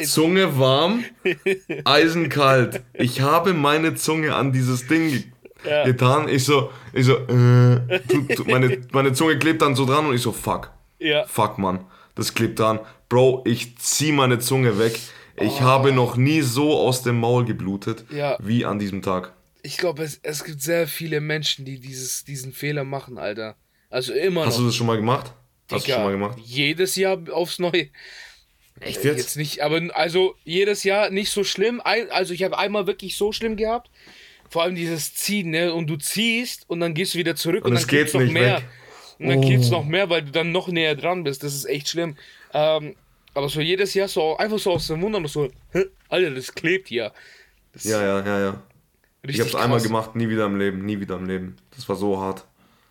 Zunge 0.05 0.57
warm, 0.59 1.03
Eisen 1.85 2.29
kalt. 2.29 2.81
Ich 2.93 3.21
habe 3.21 3.53
meine 3.53 3.95
Zunge 3.95 4.35
an 4.35 4.51
dieses 4.51 4.87
Ding 4.87 5.31
Ja. 5.65 5.83
getan. 5.85 6.27
Ich 6.29 6.45
so, 6.45 6.71
ich 6.93 7.05
so, 7.05 7.15
äh, 7.17 7.99
tu, 8.07 8.21
tu, 8.35 8.43
meine, 8.45 8.81
meine 8.91 9.13
Zunge 9.13 9.37
klebt 9.37 9.61
dann 9.61 9.75
so 9.75 9.85
dran 9.85 10.05
und 10.05 10.15
ich 10.15 10.21
so, 10.21 10.31
fuck. 10.31 10.71
Ja, 10.99 11.25
Fuck, 11.25 11.57
Mann. 11.57 11.85
Das 12.15 12.33
klebt 12.33 12.59
dran. 12.59 12.79
Bro, 13.09 13.43
ich 13.45 13.77
zieh 13.79 14.11
meine 14.11 14.37
Zunge 14.39 14.77
weg. 14.77 14.99
Ich 15.37 15.61
habe 15.61 15.91
noch 15.91 16.15
nie 16.15 16.41
so 16.41 16.77
aus 16.77 17.01
dem 17.01 17.19
Maul 17.19 17.45
geblutet 17.45 18.05
Ja. 18.11 18.37
wie 18.39 18.65
an 18.65 18.77
diesem 18.79 19.01
Tag. 19.01 19.33
ich 19.63 19.77
glaube, 19.77 20.03
es, 20.03 20.19
es 20.23 20.43
gibt 20.43 20.61
sehr 20.61 20.87
viele 20.87 21.21
Menschen, 21.21 21.65
die 21.65 21.79
dieses, 21.79 22.23
diesen 22.23 22.51
Fehler 22.53 22.83
machen, 22.83 23.17
Alter. 23.17 23.55
Also 23.89 24.13
immer 24.13 24.45
Hast 24.45 24.55
noch. 24.55 24.61
du 24.61 24.65
das 24.67 24.75
schon 24.75 24.87
mal 24.87 24.97
gemacht? 24.97 25.33
Hast 25.71 25.83
du 25.83 25.85
Digga, 25.87 25.95
schon 25.95 26.03
mal 26.03 26.11
gemacht? 26.11 26.37
Jedes 26.43 26.95
Jahr 26.95 27.17
aufs 27.31 27.57
Neue. 27.59 27.89
Echt 28.79 29.03
Jetzt 29.03 29.37
nicht, 29.37 29.61
aber 29.61 29.79
also 29.93 30.35
jedes 30.43 30.83
Jahr 30.83 31.09
nicht 31.11 31.29
so 31.29 31.43
schlimm. 31.43 31.81
Also 31.83 32.33
ich 32.33 32.43
habe 32.43 32.57
einmal 32.57 32.87
wirklich 32.87 33.15
so 33.15 33.31
schlimm 33.31 33.55
gehabt. 33.55 33.89
Vor 34.49 34.63
allem 34.63 34.75
dieses 34.75 35.13
Ziehen, 35.13 35.51
ne? 35.51 35.73
Und 35.73 35.87
du 35.87 35.97
ziehst 35.97 36.69
und 36.69 36.79
dann 36.79 36.93
gehst 36.93 37.13
du 37.13 37.19
wieder 37.19 37.35
zurück 37.35 37.63
und, 37.63 37.71
Und 37.71 37.71
dann 37.75 37.81
es 37.81 37.87
geht 37.87 37.99
klebt's 37.99 38.13
noch 38.13 38.21
nicht 38.21 38.33
mehr. 38.33 38.57
weg. 38.57 38.63
Und 39.19 39.27
dann 39.29 39.37
Oh. 39.37 39.41
klebt's 39.41 39.69
noch 39.69 39.85
mehr, 39.85 40.09
weil 40.09 40.23
du 40.23 40.31
dann 40.31 40.51
noch 40.51 40.67
näher 40.67 40.95
dran 40.95 41.23
bist. 41.23 41.43
Das 41.43 41.53
ist 41.53 41.65
echt 41.65 41.89
schlimm. 41.89 42.17
Ähm, 42.53 42.95
aber 43.33 43.47
so 43.49 43.61
jedes 43.61 43.93
Jahr 43.93 44.07
so 44.07 44.35
einfach 44.37 44.57
so 44.59 44.71
aus 44.73 44.87
dem 44.87 45.01
Wundern 45.01 45.25
so? 45.27 45.47
Alter, 46.09 46.31
das 46.31 46.53
klebt 46.53 46.87
hier. 46.89 47.13
Das 47.71 47.83
Ja, 47.85 48.01
ja, 48.01 48.25
ja, 48.25 48.39
ja. 48.39 48.61
Ich 49.23 49.39
hab's 49.39 49.53
einmal 49.53 49.77
krass. 49.77 49.87
gemacht, 49.87 50.15
nie 50.15 50.27
wieder 50.27 50.47
im 50.47 50.57
Leben, 50.57 50.83
nie 50.85 50.99
wieder 50.99 51.15
im 51.17 51.27
Leben. 51.27 51.55
Das 51.75 51.87
war 51.87 51.95
so 51.95 52.19
hart. 52.19 52.43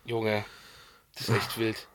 Junge, 0.05 0.45
das 1.15 1.27
ist 1.29 1.35
echt 1.35 1.59
wild. 1.59 1.87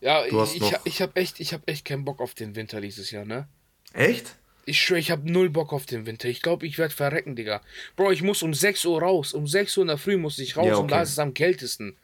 Ja, 0.00 0.26
Du 0.26 0.40
hast 0.40 0.54
ich, 0.54 0.60
noch- 0.60 0.72
ich, 0.84 1.02
habe 1.02 1.16
echt, 1.16 1.40
ich 1.40 1.52
hab 1.52 1.68
echt 1.68 1.84
keinen 1.84 2.04
Bock 2.04 2.20
auf 2.20 2.34
den 2.34 2.56
Winter 2.56 2.80
dieses 2.80 3.10
Jahr, 3.10 3.24
ne? 3.24 3.48
Echt? 3.92 4.36
Ich 4.66 4.80
schwöre, 4.80 5.00
ich 5.00 5.10
habe 5.10 5.30
null 5.30 5.50
Bock 5.50 5.72
auf 5.72 5.86
den 5.86 6.06
Winter. 6.06 6.28
Ich 6.28 6.42
glaube, 6.42 6.66
ich 6.66 6.78
werde 6.78 6.94
verrecken, 6.94 7.34
Digga. 7.36 7.60
Bro, 7.96 8.12
ich 8.12 8.22
muss 8.22 8.42
um 8.42 8.54
6 8.54 8.84
Uhr 8.84 9.02
raus. 9.02 9.32
Um 9.34 9.46
6 9.46 9.76
Uhr 9.78 9.82
in 9.82 9.88
der 9.88 9.98
Früh 9.98 10.16
muss 10.16 10.38
ich 10.38 10.56
raus 10.56 10.66
Ja, 10.66 10.76
und 10.76 10.90
da 10.90 10.96
okay. 10.96 11.02
ist 11.04 11.10
es 11.10 11.18
am 11.18 11.34
kältesten. 11.34 11.96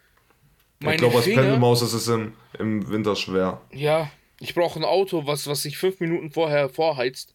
Meine 0.81 0.97
ich 0.97 1.01
glaube, 1.01 1.17
als 1.17 1.25
Finger, 1.25 1.43
Pendelmaus 1.43 1.81
ist 1.83 1.93
es 1.95 2.09
im, 2.09 2.35
im 2.59 2.89
Winter 2.91 3.17
schwer. 3.17 3.61
ja, 3.73 4.11
ich 4.41 4.55
brauche 4.55 4.79
ein 4.79 4.85
Auto, 4.85 5.27
was, 5.27 5.47
was 5.47 5.63
sich 5.63 5.79
fünf 5.79 6.01
Minuten 6.01 6.31
vorher 6.31 6.69
vorheizt. 6.69 7.35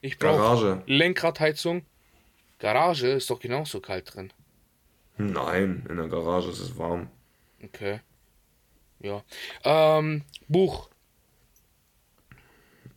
Ich 0.00 0.18
brauche 0.18 0.38
Garage. 0.38 0.82
Lenkradheizung. 0.86 1.84
Garage 2.58 3.08
ist 3.08 3.28
doch 3.28 3.40
genauso 3.40 3.80
kalt 3.80 4.14
drin. 4.14 4.32
Nein, 5.18 5.84
in 5.90 5.96
der 5.96 6.08
Garage 6.08 6.48
ist 6.48 6.60
es 6.60 6.78
warm. 6.78 7.08
Okay. 7.62 8.00
Ja. 9.00 9.22
Ähm, 9.64 10.22
Buch. 10.48 10.88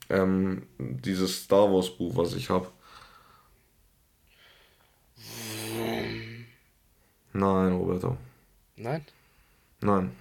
Ähm, 0.10 0.68
dieses 0.78 1.44
Star 1.44 1.72
Wars 1.72 1.90
Buch, 1.98 2.16
was 2.16 2.34
ich 2.34 2.50
habe. 2.50 2.70
Nein, 7.34 7.74
Roberto. 7.74 8.18
Nein? 8.76 9.06
Nein. 9.82 10.16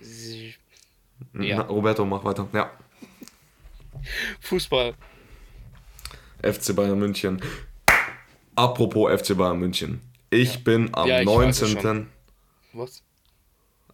Sie- 0.00 0.54
Ja. 1.34 1.42
Ja. 1.44 1.60
Roberto, 1.62 2.04
mach 2.04 2.24
weiter. 2.24 2.48
Ja. 2.52 2.70
Fußball. 4.40 4.94
FC 6.42 6.74
Bayern 6.74 6.98
München. 6.98 7.40
Apropos 8.54 9.10
FC 9.20 9.34
Bayern 9.36 9.58
München. 9.58 10.00
Ich 10.30 10.62
bin 10.64 10.94
am 10.94 11.08
Ja, 11.08 11.20
ich 11.20 11.26
weiß 11.28 11.62
es 11.62 11.74
19. 11.74 12.08
Was? 12.72 13.02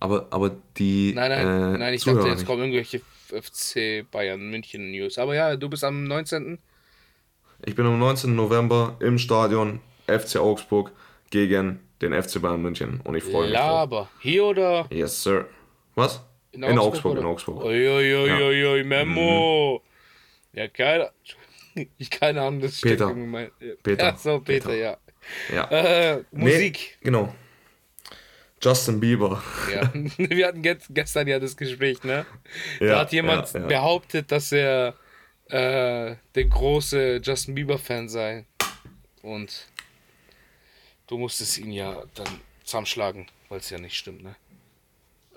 Aber, 0.02 0.26
aber 0.30 0.50
die. 0.78 1.12
Nein, 1.14 1.30
nein, 1.30 1.74
äh, 1.74 1.78
nein, 1.78 1.94
ich 1.94 2.00
Zuhörer 2.00 2.18
dachte, 2.18 2.30
jetzt 2.30 2.38
nicht. 2.40 2.48
kommen 2.48 2.62
irgendwelche 2.62 3.02
FC 3.30 4.04
Bayern 4.10 4.50
München 4.50 4.90
News. 4.90 5.16
Aber 5.16 5.36
ja, 5.36 5.54
du 5.54 5.70
bist 5.70 5.84
am 5.84 6.02
19. 6.02 6.58
Ich 7.64 7.76
bin 7.76 7.86
am 7.86 8.00
19. 8.00 8.34
November 8.34 8.96
im 8.98 9.16
Stadion 9.16 9.78
FC 10.08 10.38
Augsburg 10.38 10.90
gegen 11.30 11.78
den 12.00 12.20
FC 12.20 12.42
Bayern 12.42 12.60
München 12.62 13.00
und 13.04 13.14
ich 13.14 13.22
freue 13.22 13.46
mich 13.48 13.56
drauf. 13.56 13.70
Laber. 13.70 14.08
Hier 14.18 14.44
oder? 14.44 14.88
Yes, 14.90 15.22
sir. 15.22 15.46
Was? 15.94 16.20
In, 16.50 16.64
Augsburg, 16.64 17.12
in 17.12 17.18
oder? 17.18 17.28
Augsburg. 17.28 17.62
Uiuiuiui, 17.64 18.82
Memo. 18.82 19.84
Ja, 20.52 20.66
keine 20.66 21.12
Ich 21.96 22.10
keine 22.10 22.42
Ahnung, 22.42 22.60
das 22.60 22.80
Peter. 22.80 23.04
steckt 23.04 23.18
in 23.18 23.30
mein, 23.30 23.50
Peter. 23.84 24.04
Ja, 24.04 24.16
so, 24.16 24.40
Peter, 24.40 24.70
Peter. 24.70 24.74
ja. 24.74 24.96
Ja. 25.54 25.70
Äh, 25.70 26.24
Musik. 26.32 26.98
Nee, 27.00 27.04
genau. 27.04 27.32
Justin 28.62 29.00
Bieber. 29.00 29.42
Ja. 29.72 29.90
Wir 30.16 30.46
hatten 30.46 30.62
ge 30.62 30.78
gestern 30.90 31.26
ja 31.26 31.38
das 31.40 31.56
Gespräch, 31.56 32.02
ne? 32.04 32.24
Ja, 32.80 32.86
da 32.86 32.98
hat 33.00 33.12
jemand 33.12 33.52
ja, 33.52 33.60
ja. 33.60 33.66
behauptet, 33.66 34.30
dass 34.30 34.52
er 34.52 34.94
äh, 35.46 36.16
der 36.34 36.44
große 36.44 37.20
Justin 37.22 37.54
Bieber-Fan 37.54 38.08
sei. 38.08 38.46
Und 39.22 39.66
du 41.08 41.18
musstest 41.18 41.58
ihn 41.58 41.72
ja 41.72 42.02
dann 42.14 42.28
zusammenschlagen, 42.64 43.26
weil 43.48 43.58
es 43.58 43.70
ja 43.70 43.78
nicht 43.78 43.96
stimmt, 43.96 44.22
ne? 44.22 44.36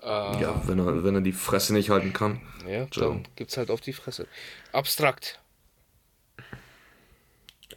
Äh, 0.02 0.40
Ja, 0.40 0.62
wenn 0.68 0.78
er, 0.78 1.02
wenn 1.04 1.14
er 1.16 1.20
die 1.20 1.32
Fresse 1.32 1.72
nicht 1.74 1.90
halten 1.90 2.12
kann. 2.12 2.40
ja, 2.68 2.88
Ciao. 2.90 3.10
dann 3.10 3.28
gibt's 3.34 3.56
halt 3.56 3.70
auf 3.70 3.80
die 3.80 3.92
Fresse. 3.92 4.28
Abstrakt. 4.72 5.40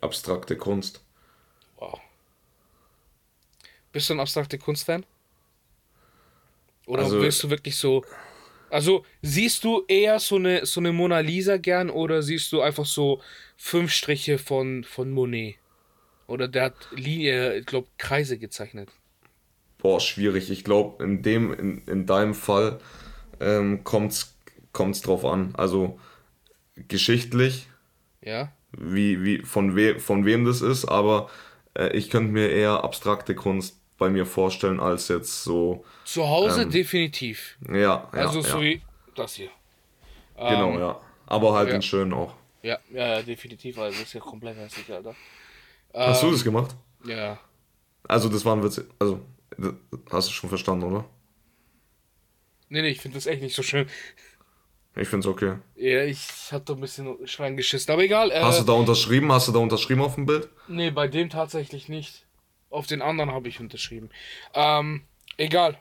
Abstrakte 0.02 0.56
Kunst. 0.56 1.02
Wow. 1.78 2.00
Bist 3.92 4.10
du 4.10 4.14
ein 4.14 4.20
abstrakte 4.20 4.58
Kunstfan? 4.60 5.06
Oder 6.90 7.04
Also- 7.04 7.22
willst 7.22 7.44
du 7.44 7.50
wirklich 7.50 7.76
so. 7.76 8.04
Also 8.72 9.04
siehst 9.22 9.64
du 9.64 9.84
eher 9.88 10.20
so 10.20 10.36
eine, 10.36 10.66
so 10.66 10.80
eine 10.80 10.92
Mona 10.92 11.20
Lisa 11.20 11.58
gern 11.58 11.90
oder 11.90 12.22
siehst 12.22 12.52
du 12.52 12.62
einfach 12.62 12.86
so 12.86 13.22
fünf 13.58 13.92
Striche 13.92 14.38
von, 14.38 14.84
von 14.84 15.10
Monet? 15.12 15.56
Oder 16.28 16.48
der 16.48 16.64
hat 16.66 16.76
Linie, 16.92 17.58
ich 17.60 17.66
glaube, 17.66 17.88
Kreise 17.98 18.38
gezeichnet. 18.38 18.90
Boah, 19.80 20.00
schwierig. 20.00 20.52
Ich 20.52 20.64
glaube, 20.64 21.04
in 21.04 21.22
dem, 21.24 21.52
in, 21.54 21.82
in 21.88 22.06
deinem 22.06 22.34
Fall 22.36 22.80
ähm, 23.40 23.84
kommt's, 23.84 24.36
kommt's 24.72 25.02
drauf 25.02 25.26
an. 25.26 25.54
Also 25.56 26.00
geschichtlich, 26.76 27.68
Ja? 28.24 28.52
wie, 28.78 29.24
wie, 29.24 29.40
von, 29.40 29.76
we, 29.76 30.00
von 30.00 30.26
wem 30.26 30.46
das 30.46 30.62
ist, 30.62 30.86
aber 30.86 31.30
äh, 31.76 31.96
ich 31.98 32.10
könnte 32.10 32.32
mir 32.32 32.50
eher 32.50 32.84
abstrakte 32.84 33.34
Kunst 33.36 33.79
bei 34.00 34.10
mir 34.10 34.26
vorstellen, 34.26 34.80
als 34.80 35.08
jetzt 35.10 35.44
so. 35.44 35.86
Zu 36.06 36.28
Hause 36.28 36.64
Ähm, 36.64 36.72
definitiv. 36.72 37.58
Ja, 37.68 37.76
ja. 37.76 38.10
also 38.12 38.40
ja. 38.40 38.46
so 38.48 38.62
wie 38.62 38.82
das 39.16 39.36
hier. 39.36 39.50
Genau, 40.36 40.72
Ähm, 40.74 40.80
ja. 40.80 41.00
Aber 41.28 41.54
halt 41.54 41.70
ja. 41.70 41.76
in 41.76 41.82
schön 41.82 42.14
auch. 42.14 42.34
Ja, 42.64 42.80
ja, 42.92 43.08
ja, 43.18 43.22
definitiv. 43.22 43.78
Also 43.78 44.00
das 44.00 44.08
ist 44.08 44.14
ja 44.14 44.22
komplett 44.22 44.58
hässlich, 44.58 44.92
Alter. 44.92 45.16
Hast 45.94 46.24
Ähm, 46.24 46.30
du 46.30 46.36
das 46.36 46.44
gemacht? 46.44 46.76
Ja. 47.06 47.40
Also, 48.08 48.30
das 48.30 48.44
war 48.46 48.56
ein 48.56 48.64
Witz. 48.64 48.82
Also, 48.98 49.22
hast 50.12 50.30
du 50.30 50.34
schon 50.34 50.50
verstanden, 50.50 50.86
oder? 50.86 51.06
Nee, 52.70 52.82
nee, 52.82 52.90
ich 52.90 53.02
finde 53.02 53.18
das 53.18 53.26
echt 53.28 53.42
nicht 53.42 53.56
so 53.56 53.64
schön. 53.64 53.88
Ich 54.96 55.08
find's 55.08 55.28
okay. 55.28 55.56
Ja, 55.76 56.04
ich 56.04 56.20
hab 56.52 56.66
da 56.66 56.74
ein 56.74 56.82
bisschen 56.82 57.28
Schreien 57.28 57.56
geschissen, 57.56 57.92
aber 57.92 58.04
egal. 58.04 58.32
Äh, 58.32 58.42
Hast 58.42 58.60
du 58.62 58.66
da 58.66 58.74
unterschrieben? 58.74 59.32
Hast 59.32 59.48
du 59.48 59.52
da 59.52 59.60
unterschrieben 59.60 60.02
auf 60.02 60.16
dem 60.16 60.26
Bild? 60.26 60.50
Nee, 60.68 60.92
bei 60.92 61.08
dem 61.08 61.30
tatsächlich 61.30 61.88
nicht. 61.90 62.26
Auf 62.70 62.88
den 62.88 63.02
anderen 63.02 63.32
habe 63.32 63.48
ich 63.50 63.60
unterschrieben. 63.60 64.10
Ähm, 64.54 65.04
egal. 65.38 65.78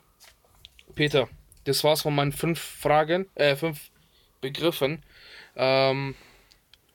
Peter, 0.94 1.28
das 1.64 1.84
war's 1.84 2.02
von 2.02 2.14
meinen 2.14 2.32
fünf 2.32 2.58
Fragen, 2.58 3.26
äh, 3.34 3.56
fünf 3.56 3.90
Begriffen. 4.40 5.02
Ähm, 5.56 6.14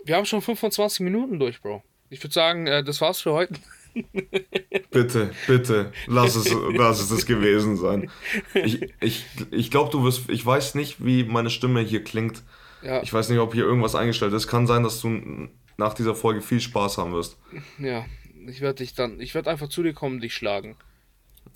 wir 0.04 0.16
haben 0.16 0.26
schon 0.26 0.42
25 0.42 1.02
Minuten 1.02 1.40
durch, 1.40 1.62
Bro. 1.62 1.84
Ich 2.10 2.24
würde 2.24 2.34
sagen, 2.34 2.68
äh, 2.68 2.84
das 2.84 3.02
war's 3.02 3.22
für 3.22 3.34
heute. 3.34 3.56
Bitte, 4.90 5.32
bitte, 5.48 5.92
lass 6.08 6.36
es, 6.36 6.52
lass 6.72 7.00
es 7.00 7.10
das 7.10 7.26
gewesen 7.28 7.78
sein. 7.78 8.10
Ich, 8.56 8.92
ich, 9.02 9.26
ich 9.52 9.72
glaube, 9.72 9.92
du 9.92 10.04
wirst, 10.04 10.30
ich 10.30 10.44
weiß 10.44 10.76
nicht, 10.76 11.04
wie 11.04 11.24
meine 11.24 11.50
Stimme 11.52 11.82
hier 11.82 12.04
klingt. 12.04 12.42
Ja, 12.82 13.02
Ich 13.04 13.14
weiß 13.14 13.30
nicht, 13.30 13.40
ob 13.40 13.54
hier 13.54 13.64
irgendwas 13.66 13.96
eingestellt 13.96 14.34
ist. 14.34 14.48
Kann 14.48 14.68
sein, 14.68 14.84
dass 14.84 15.00
du 15.00 15.50
nach 15.78 15.94
dieser 15.94 16.16
Folge 16.16 16.42
viel 16.42 16.60
Spaß 16.60 16.98
haben 16.98 17.14
wirst. 17.14 17.38
ja. 17.78 18.06
Ich 18.48 18.62
werde 18.62 18.76
dich 18.84 18.94
dann, 18.94 19.20
ich 19.20 19.34
werde 19.36 19.50
einfach 19.50 19.70
zu 19.70 19.84
dir 19.84 19.94
kommen, 19.94 20.20
dich 20.20 20.34
schlagen. 20.34 20.76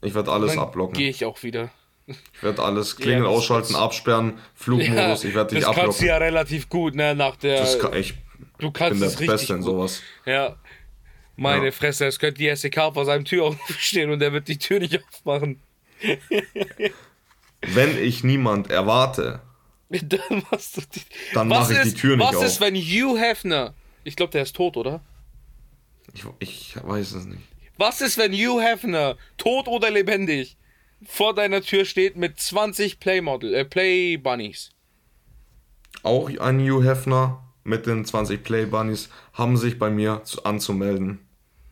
Ich 0.01 0.13
werde 0.13 0.31
alles 0.31 0.51
Dann 0.51 0.59
ablocken. 0.59 0.95
gehe 0.97 1.09
ich 1.09 1.25
auch 1.25 1.43
wieder. 1.43 1.71
Ich 2.05 2.17
werde 2.41 2.63
alles 2.63 2.95
Klingel 2.97 3.23
das- 3.23 3.29
ausschalten, 3.29 3.73
das- 3.73 3.81
absperren, 3.81 4.33
Flugmodus. 4.55 5.23
ich 5.23 5.33
werde 5.35 5.55
dich 5.55 5.63
das 5.65 5.75
kannst 5.75 5.77
du 5.77 6.05
ablocken. 6.05 6.07
ja 6.07 6.17
relativ 6.17 6.69
gut, 6.69 6.95
ne? 6.95 7.15
Nach 7.15 7.35
der. 7.35 7.59
Das 7.61 7.79
kann, 7.79 7.93
ich 7.95 8.13
du 8.59 8.67
bin 8.67 8.73
kannst 8.73 9.01
der 9.01 9.09
es 9.09 9.15
Beste 9.17 9.53
in 9.53 9.63
sowas. 9.63 10.01
Ja. 10.25 10.55
Meine 11.35 11.65
Ja. 11.65 11.71
Fresse, 11.71 12.05
es 12.07 12.17
könnte 12.17 12.39
die 12.39 12.55
SEK 12.55 12.75
vor 12.93 13.05
seinem 13.05 13.25
Tür 13.25 13.45
aufstehen 13.69 14.09
und 14.11 14.21
er 14.21 14.33
wird 14.33 14.47
die 14.47 14.57
Tür 14.57 14.79
nicht 14.79 14.99
aufmachen. 15.03 15.59
Wenn 17.61 17.97
ich 18.03 18.23
niemand 18.23 18.69
erwarte, 18.69 19.41
Dann 19.89 20.43
machst 20.51 20.77
du 20.77 20.81
die, 20.93 21.01
Dann 21.33 21.49
was 21.49 21.69
mach 21.69 21.71
ich 21.71 21.81
die 21.81 21.87
ist, 21.89 21.97
Tür 21.97 22.17
nicht 22.17 22.27
Was 22.33 22.41
ist, 22.43 22.55
auf. 22.55 22.61
wenn 22.61 22.75
Hugh 22.75 23.17
Hefner, 23.19 23.73
ich 24.03 24.15
glaube, 24.15 24.31
der 24.31 24.43
ist 24.43 24.55
tot, 24.55 24.77
oder? 24.77 25.01
Ich, 26.13 26.25
ich 26.39 26.75
weiß 26.81 27.13
es 27.13 27.25
nicht. 27.25 27.41
Was 27.77 28.01
ist, 28.01 28.17
wenn 28.17 28.33
Hugh 28.33 28.61
Hefner, 28.61 29.17
tot 29.37 29.67
oder 29.67 29.91
lebendig, 29.91 30.57
vor 31.05 31.35
deiner 31.35 31.61
Tür 31.61 31.85
steht 31.85 32.15
mit 32.17 32.39
20 32.39 32.99
Playmodel, 32.99 33.53
äh, 33.53 33.65
Play 33.65 34.17
Bunnies? 34.17 34.71
Auch 36.03 36.29
ein 36.39 36.59
Hugh 36.59 36.83
Hefner 36.83 37.43
mit 37.63 37.85
den 37.85 38.03
20 38.05 38.43
Play 38.43 38.65
Bunnies 38.65 39.09
haben 39.33 39.57
sich 39.57 39.77
bei 39.77 39.89
mir 39.89 40.23
zu, 40.23 40.43
anzumelden. 40.43 41.19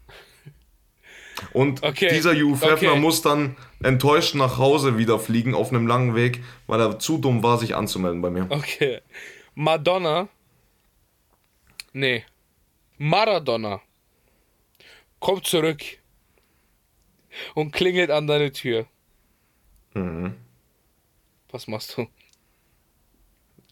Und 1.53 1.81
Okay, 1.83 2.09
dieser 2.13 2.33
Hugh 2.35 2.55
Hefner 2.61 2.91
okay. 2.91 2.99
muss 2.99 3.21
dann 3.23 3.55
enttäuscht 3.81 4.35
nach 4.35 4.57
Hause 4.57 4.97
wieder 4.97 5.17
fliegen 5.19 5.55
auf 5.55 5.69
einem 5.69 5.87
langen 5.87 6.13
Weg, 6.15 6.43
weil 6.67 6.79
er 6.79 6.99
zu 6.99 7.17
dumm 7.17 7.41
war, 7.41 7.57
sich 7.57 7.75
anzumelden 7.75 8.21
bei 8.21 8.29
mir. 8.29 8.45
Okay. 8.49 8.99
Madonna. 9.55 10.27
Nee. 11.93 12.25
Maradona. 12.97 13.81
Kommt 15.25 15.47
zurück. 15.47 15.81
Und 17.55 17.71
klingelt 17.71 18.11
an 18.11 18.27
deine 18.27 18.51
Tür. 18.51 18.85
Mhm. 19.95 20.35
Was 21.49 21.67
machst 21.67 21.97
du? 21.97 22.07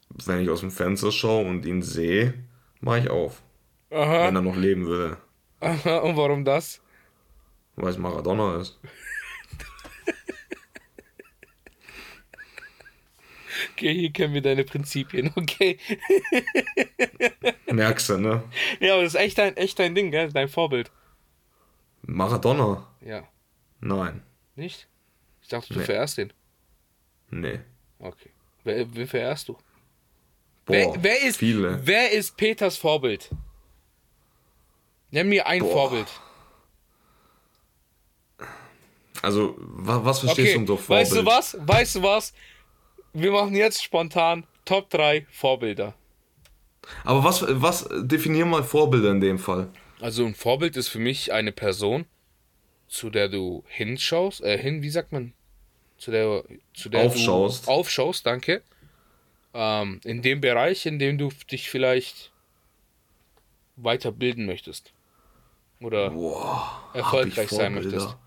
Wenn 0.09 0.41
ich 0.41 0.49
aus 0.49 0.61
dem 0.61 0.71
Fenster 0.71 1.11
schaue 1.11 1.45
und 1.47 1.63
ihn 1.67 1.83
sehe, 1.83 2.33
mache 2.79 3.01
ich 3.01 3.09
auf. 3.11 3.43
Aha. 3.91 4.25
Wenn 4.25 4.35
er 4.35 4.41
noch 4.41 4.55
leben 4.55 4.87
will, 4.87 5.15
Aha. 5.59 5.99
Und 5.99 6.17
warum 6.17 6.43
das? 6.43 6.81
weil 7.75 7.89
es 7.89 7.99
Maradona 7.99 8.59
ist. 8.59 8.79
Okay, 13.73 13.93
hier 13.93 14.11
kennen 14.11 14.33
wir 14.33 14.41
deine 14.41 14.63
Prinzipien, 14.63 15.31
okay. 15.35 15.77
Merkst 17.71 18.09
du, 18.09 18.17
ne? 18.17 18.43
Ja, 18.79 18.93
aber 18.95 19.03
das 19.03 19.13
ist 19.13 19.19
echt 19.19 19.37
dein, 19.37 19.55
echt 19.55 19.77
dein 19.77 19.93
Ding, 19.93 20.09
gell? 20.09 20.31
Dein 20.31 20.49
Vorbild. 20.49 20.91
Maradona? 22.03 22.87
Ja. 23.01 23.23
Nein. 23.79 24.21
Nicht? 24.55 24.87
Ich 25.41 25.47
dachte, 25.49 25.73
du 25.73 25.79
Nee. 25.79 25.85
verehrst 25.85 26.17
den. 26.17 26.33
Nee. 27.29 27.59
Okay. 27.99 28.29
Wer, 28.63 28.93
wen 28.95 29.07
verehrst 29.07 29.47
du? 29.49 29.53
Boah, 30.65 30.73
wer, 30.73 30.93
wer, 31.03 31.21
ist, 31.23 31.37
viele. 31.37 31.85
wer 31.85 32.11
ist 32.11 32.37
Peters 32.37 32.77
Vorbild? 32.77 33.29
Nenn 35.11 35.27
mir 35.29 35.45
ein 35.47 35.59
Boah. 35.61 35.71
Vorbild. 35.71 36.07
Also, 39.21 39.55
wa 39.57 40.03
was 40.03 40.19
verstehst 40.19 40.55
Okay, 40.55 40.65
du 40.65 40.73
unter 40.73 40.77
Vorbild? 40.83 41.07
weißt 41.07 41.15
du 41.17 41.25
was? 41.25 41.57
Weißt 41.59 41.95
du 41.95 42.03
was? 42.03 42.33
Wir 43.13 43.31
machen 43.31 43.55
jetzt 43.55 43.83
spontan 43.83 44.45
Top 44.65 44.89
3 44.89 45.25
Vorbilder. 45.31 45.93
Aber 47.05 47.23
was, 47.23 47.45
was 47.47 47.87
definier 47.91 48.45
mal 48.45 48.63
Vorbilder 48.63 49.11
in 49.11 49.21
dem 49.21 49.39
Fall? 49.39 49.69
Also 50.03 50.25
ein 50.25 50.35
Vorbild 50.35 50.75
ist 50.75 50.89
für 50.89 50.99
mich 50.99 51.31
eine 51.31 51.53
Person, 51.53 52.03
zu 52.89 53.09
der 53.09 53.29
du 53.29 53.63
hinschaust, 53.67 54.43
äh, 54.43 54.57
hin, 54.57 54.81
wie 54.81 54.89
sagt 54.89 55.13
man? 55.13 55.31
Zu 55.97 56.11
der, 56.11 56.43
zu 56.73 56.89
der 56.89 57.03
Aufschaust. 57.05 57.67
du 57.67 57.71
aufschaust, 57.71 58.25
danke. 58.25 58.63
Ähm, 59.53 60.01
in 60.03 60.21
dem 60.21 60.41
Bereich, 60.41 60.85
in 60.85 60.99
dem 60.99 61.17
du 61.17 61.29
dich 61.49 61.69
vielleicht 61.69 62.33
weiterbilden 63.77 64.45
möchtest. 64.45 64.91
Oder 65.79 66.09
Boah, 66.09 66.83
erfolgreich 66.93 67.49
sein 67.49 67.73
möchtest. 67.73 68.17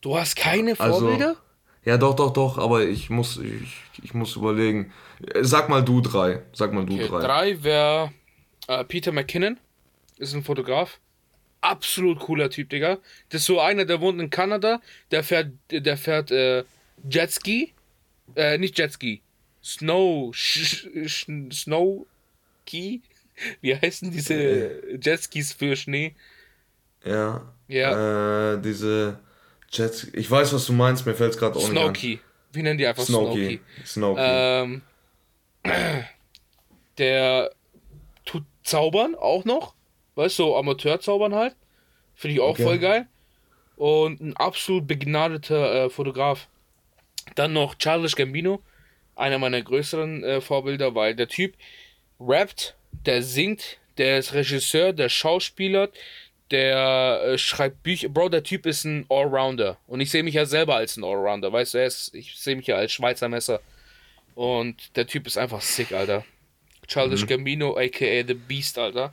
Du 0.00 0.18
hast 0.18 0.34
keine 0.34 0.72
Also, 0.80 0.98
Vorbilder? 0.98 1.36
Ja, 1.84 1.98
doch, 1.98 2.16
doch, 2.16 2.32
doch, 2.32 2.58
aber 2.58 2.82
ich 2.82 3.10
muss, 3.10 3.36
ich, 3.38 3.76
ich 4.02 4.12
muss 4.12 4.34
überlegen. 4.34 4.92
Äh, 5.24 5.44
Sag 5.44 5.68
mal 5.68 5.84
du 5.84 6.00
drei. 6.00 6.42
Sag 6.52 6.72
mal 6.72 6.84
du 6.84 6.94
okay, 6.94 7.06
drei. 7.06 7.20
drei 7.20 7.62
wäre 7.62 8.12
äh, 8.66 8.82
Peter 8.82 9.12
McKinnon, 9.12 9.60
ist 10.18 10.34
ein 10.34 10.42
Fotograf. 10.42 10.98
Absolut 11.62 12.18
cooler 12.20 12.50
Typ, 12.50 12.68
Digga. 12.68 12.98
Das 13.30 13.40
ist 13.40 13.46
so 13.46 13.60
einer, 13.60 13.84
der 13.84 14.00
wohnt 14.00 14.20
in 14.20 14.28
Kanada, 14.28 14.82
der 15.10 15.24
fährt, 15.24 15.52
der 15.70 15.96
fährt 15.96 16.30
äh, 16.30 16.64
Jetski. 17.08 17.72
Äh, 18.36 18.58
nicht 18.58 18.78
Jetski. 18.78 19.22
Snow. 19.64 20.34
Sch, 20.34 20.86
sch, 21.06 21.26
Snow 21.52 22.06
Key. 22.66 23.00
Wie 23.60 23.74
heißen 23.74 24.10
diese 24.10 24.98
Jetskis 25.00 25.52
für 25.52 25.76
Schnee? 25.76 26.14
Ja. 27.04 27.52
Ja. 27.68 28.54
Äh, 28.54 28.60
diese 28.60 29.18
Jets. 29.70 30.08
Ich 30.12 30.30
weiß, 30.30 30.52
was 30.52 30.66
du 30.66 30.72
meinst, 30.72 31.06
mir 31.06 31.14
fällt 31.14 31.32
es 31.32 31.38
gerade 31.38 31.56
auch 31.56 31.62
nicht 31.62 31.70
Snowkey. 31.70 32.20
Wie 32.52 32.62
nennen 32.62 32.78
die 32.78 32.86
einfach 32.86 33.04
Snowkey? 33.04 33.60
Snowkey. 33.84 34.22
Ähm, 34.22 34.82
der 36.98 37.50
tut 38.24 38.44
zaubern 38.62 39.14
auch 39.14 39.44
noch. 39.44 39.74
Weißt 40.14 40.38
du, 40.38 40.44
so 40.44 40.56
Amateurzaubern 40.56 41.34
halt. 41.34 41.56
Finde 42.14 42.34
ich 42.34 42.40
auch 42.40 42.50
okay. 42.50 42.64
voll 42.64 42.78
geil. 42.78 43.06
Und 43.76 44.20
ein 44.20 44.36
absolut 44.36 44.86
begnadeter 44.86 45.86
äh, 45.86 45.90
Fotograf. 45.90 46.48
Dann 47.34 47.52
noch 47.52 47.74
Charles 47.76 48.16
Gambino. 48.16 48.62
Einer 49.16 49.38
meiner 49.38 49.62
größeren 49.62 50.24
äh, 50.24 50.40
Vorbilder, 50.40 50.94
weil 50.94 51.14
der 51.14 51.28
Typ 51.28 51.54
rappt, 52.18 52.76
der 53.06 53.22
singt, 53.22 53.78
der 53.98 54.18
ist 54.18 54.32
Regisseur, 54.32 54.92
der 54.92 55.08
Schauspieler, 55.08 55.90
der 56.50 57.22
äh, 57.24 57.38
schreibt 57.38 57.82
Bücher. 57.82 58.08
Bro, 58.08 58.28
der 58.28 58.42
Typ 58.42 58.66
ist 58.66 58.84
ein 58.84 59.06
Allrounder. 59.08 59.78
Und 59.86 60.00
ich 60.00 60.10
sehe 60.10 60.22
mich 60.22 60.34
ja 60.34 60.46
selber 60.46 60.76
als 60.76 60.96
ein 60.96 61.04
Allrounder. 61.04 61.52
Weißt 61.52 61.74
du, 61.74 61.84
ist, 61.84 62.14
ich 62.14 62.36
sehe 62.36 62.56
mich 62.56 62.66
ja 62.66 62.76
als 62.76 62.92
Schweizer 62.92 63.28
Messer. 63.28 63.60
Und 64.34 64.96
der 64.96 65.06
Typ 65.06 65.26
ist 65.26 65.38
einfach 65.38 65.60
sick, 65.60 65.92
Alter. 65.92 66.24
Childish 66.86 67.22
mhm. 67.22 67.28
Gambino, 67.28 67.76
aka 67.76 68.26
The 68.26 68.34
Beast, 68.34 68.78
Alter. 68.78 69.12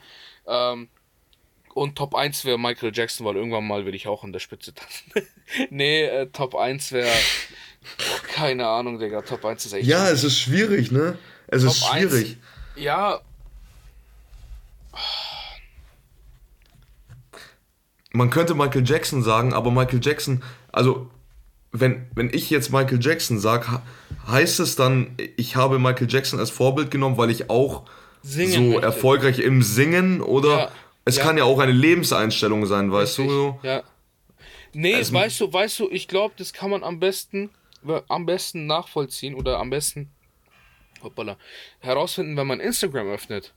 Ähm, 0.49 0.89
und 1.73 1.95
Top 1.95 2.15
1 2.15 2.45
wäre 2.45 2.59
Michael 2.59 2.91
Jackson, 2.93 3.25
weil 3.25 3.35
irgendwann 3.35 3.65
mal 3.65 3.85
will 3.85 3.95
ich 3.95 4.07
auch 4.07 4.23
an 4.23 4.33
der 4.33 4.39
Spitze 4.39 4.73
tanzen. 4.73 5.11
nee, 5.69 6.03
äh, 6.03 6.27
Top 6.27 6.55
1 6.55 6.91
wäre. 6.91 7.11
Keine 8.33 8.67
Ahnung, 8.67 8.99
Digga. 8.99 9.21
Top 9.21 9.45
1 9.45 9.67
ist 9.67 9.73
echt. 9.73 9.87
Ja, 9.87 9.99
schwierig. 9.99 10.13
es 10.13 10.23
ist 10.23 10.39
schwierig, 10.39 10.91
ne? 10.91 11.17
Es 11.47 11.63
Top 11.63 11.71
ist 11.71 11.85
schwierig. 11.85 12.37
1, 12.75 12.83
ja. 12.83 13.21
Man 18.11 18.29
könnte 18.31 18.55
Michael 18.55 18.85
Jackson 18.85 19.21
sagen, 19.21 19.53
aber 19.53 19.71
Michael 19.71 19.99
Jackson, 20.03 20.43
also 20.71 21.09
wenn, 21.71 22.07
wenn 22.15 22.33
ich 22.33 22.49
jetzt 22.49 22.71
Michael 22.71 22.99
Jackson 22.99 23.39
sage, 23.39 23.81
heißt 24.27 24.59
es 24.59 24.75
dann, 24.75 25.15
ich 25.37 25.55
habe 25.55 25.77
Michael 25.77 26.07
Jackson 26.09 26.39
als 26.39 26.49
Vorbild 26.49 26.89
genommen, 26.89 27.17
weil 27.17 27.29
ich 27.29 27.49
auch 27.49 27.85
Singen 28.21 28.51
so 28.51 28.61
möchte. 28.61 28.81
erfolgreich 28.81 29.39
im 29.39 29.61
Singen 29.61 30.21
oder 30.21 30.49
ja, 30.49 30.71
es 31.05 31.17
ja. 31.17 31.23
kann 31.23 31.37
ja 31.37 31.43
auch 31.43 31.59
eine 31.59 31.71
Lebenseinstellung 31.71 32.65
sein, 32.65 32.91
weißt 32.91 33.19
Richtig, 33.19 33.35
du? 33.35 33.59
Ja. 33.63 33.83
Nee, 34.73 34.95
also, 34.95 35.13
weißt 35.13 35.41
du, 35.41 35.53
weißt 35.53 35.79
du, 35.79 35.89
ich 35.89 36.07
glaube, 36.07 36.35
das 36.37 36.53
kann 36.53 36.69
man 36.69 36.83
am 36.83 36.99
besten, 36.99 37.49
am 38.07 38.25
besten 38.25 38.67
nachvollziehen 38.67 39.35
oder 39.35 39.59
am 39.59 39.69
besten 39.69 40.11
hoppala, 41.01 41.37
herausfinden, 41.79 42.37
wenn 42.37 42.47
man 42.47 42.59
Instagram 42.59 43.07
öffnet. 43.07 43.53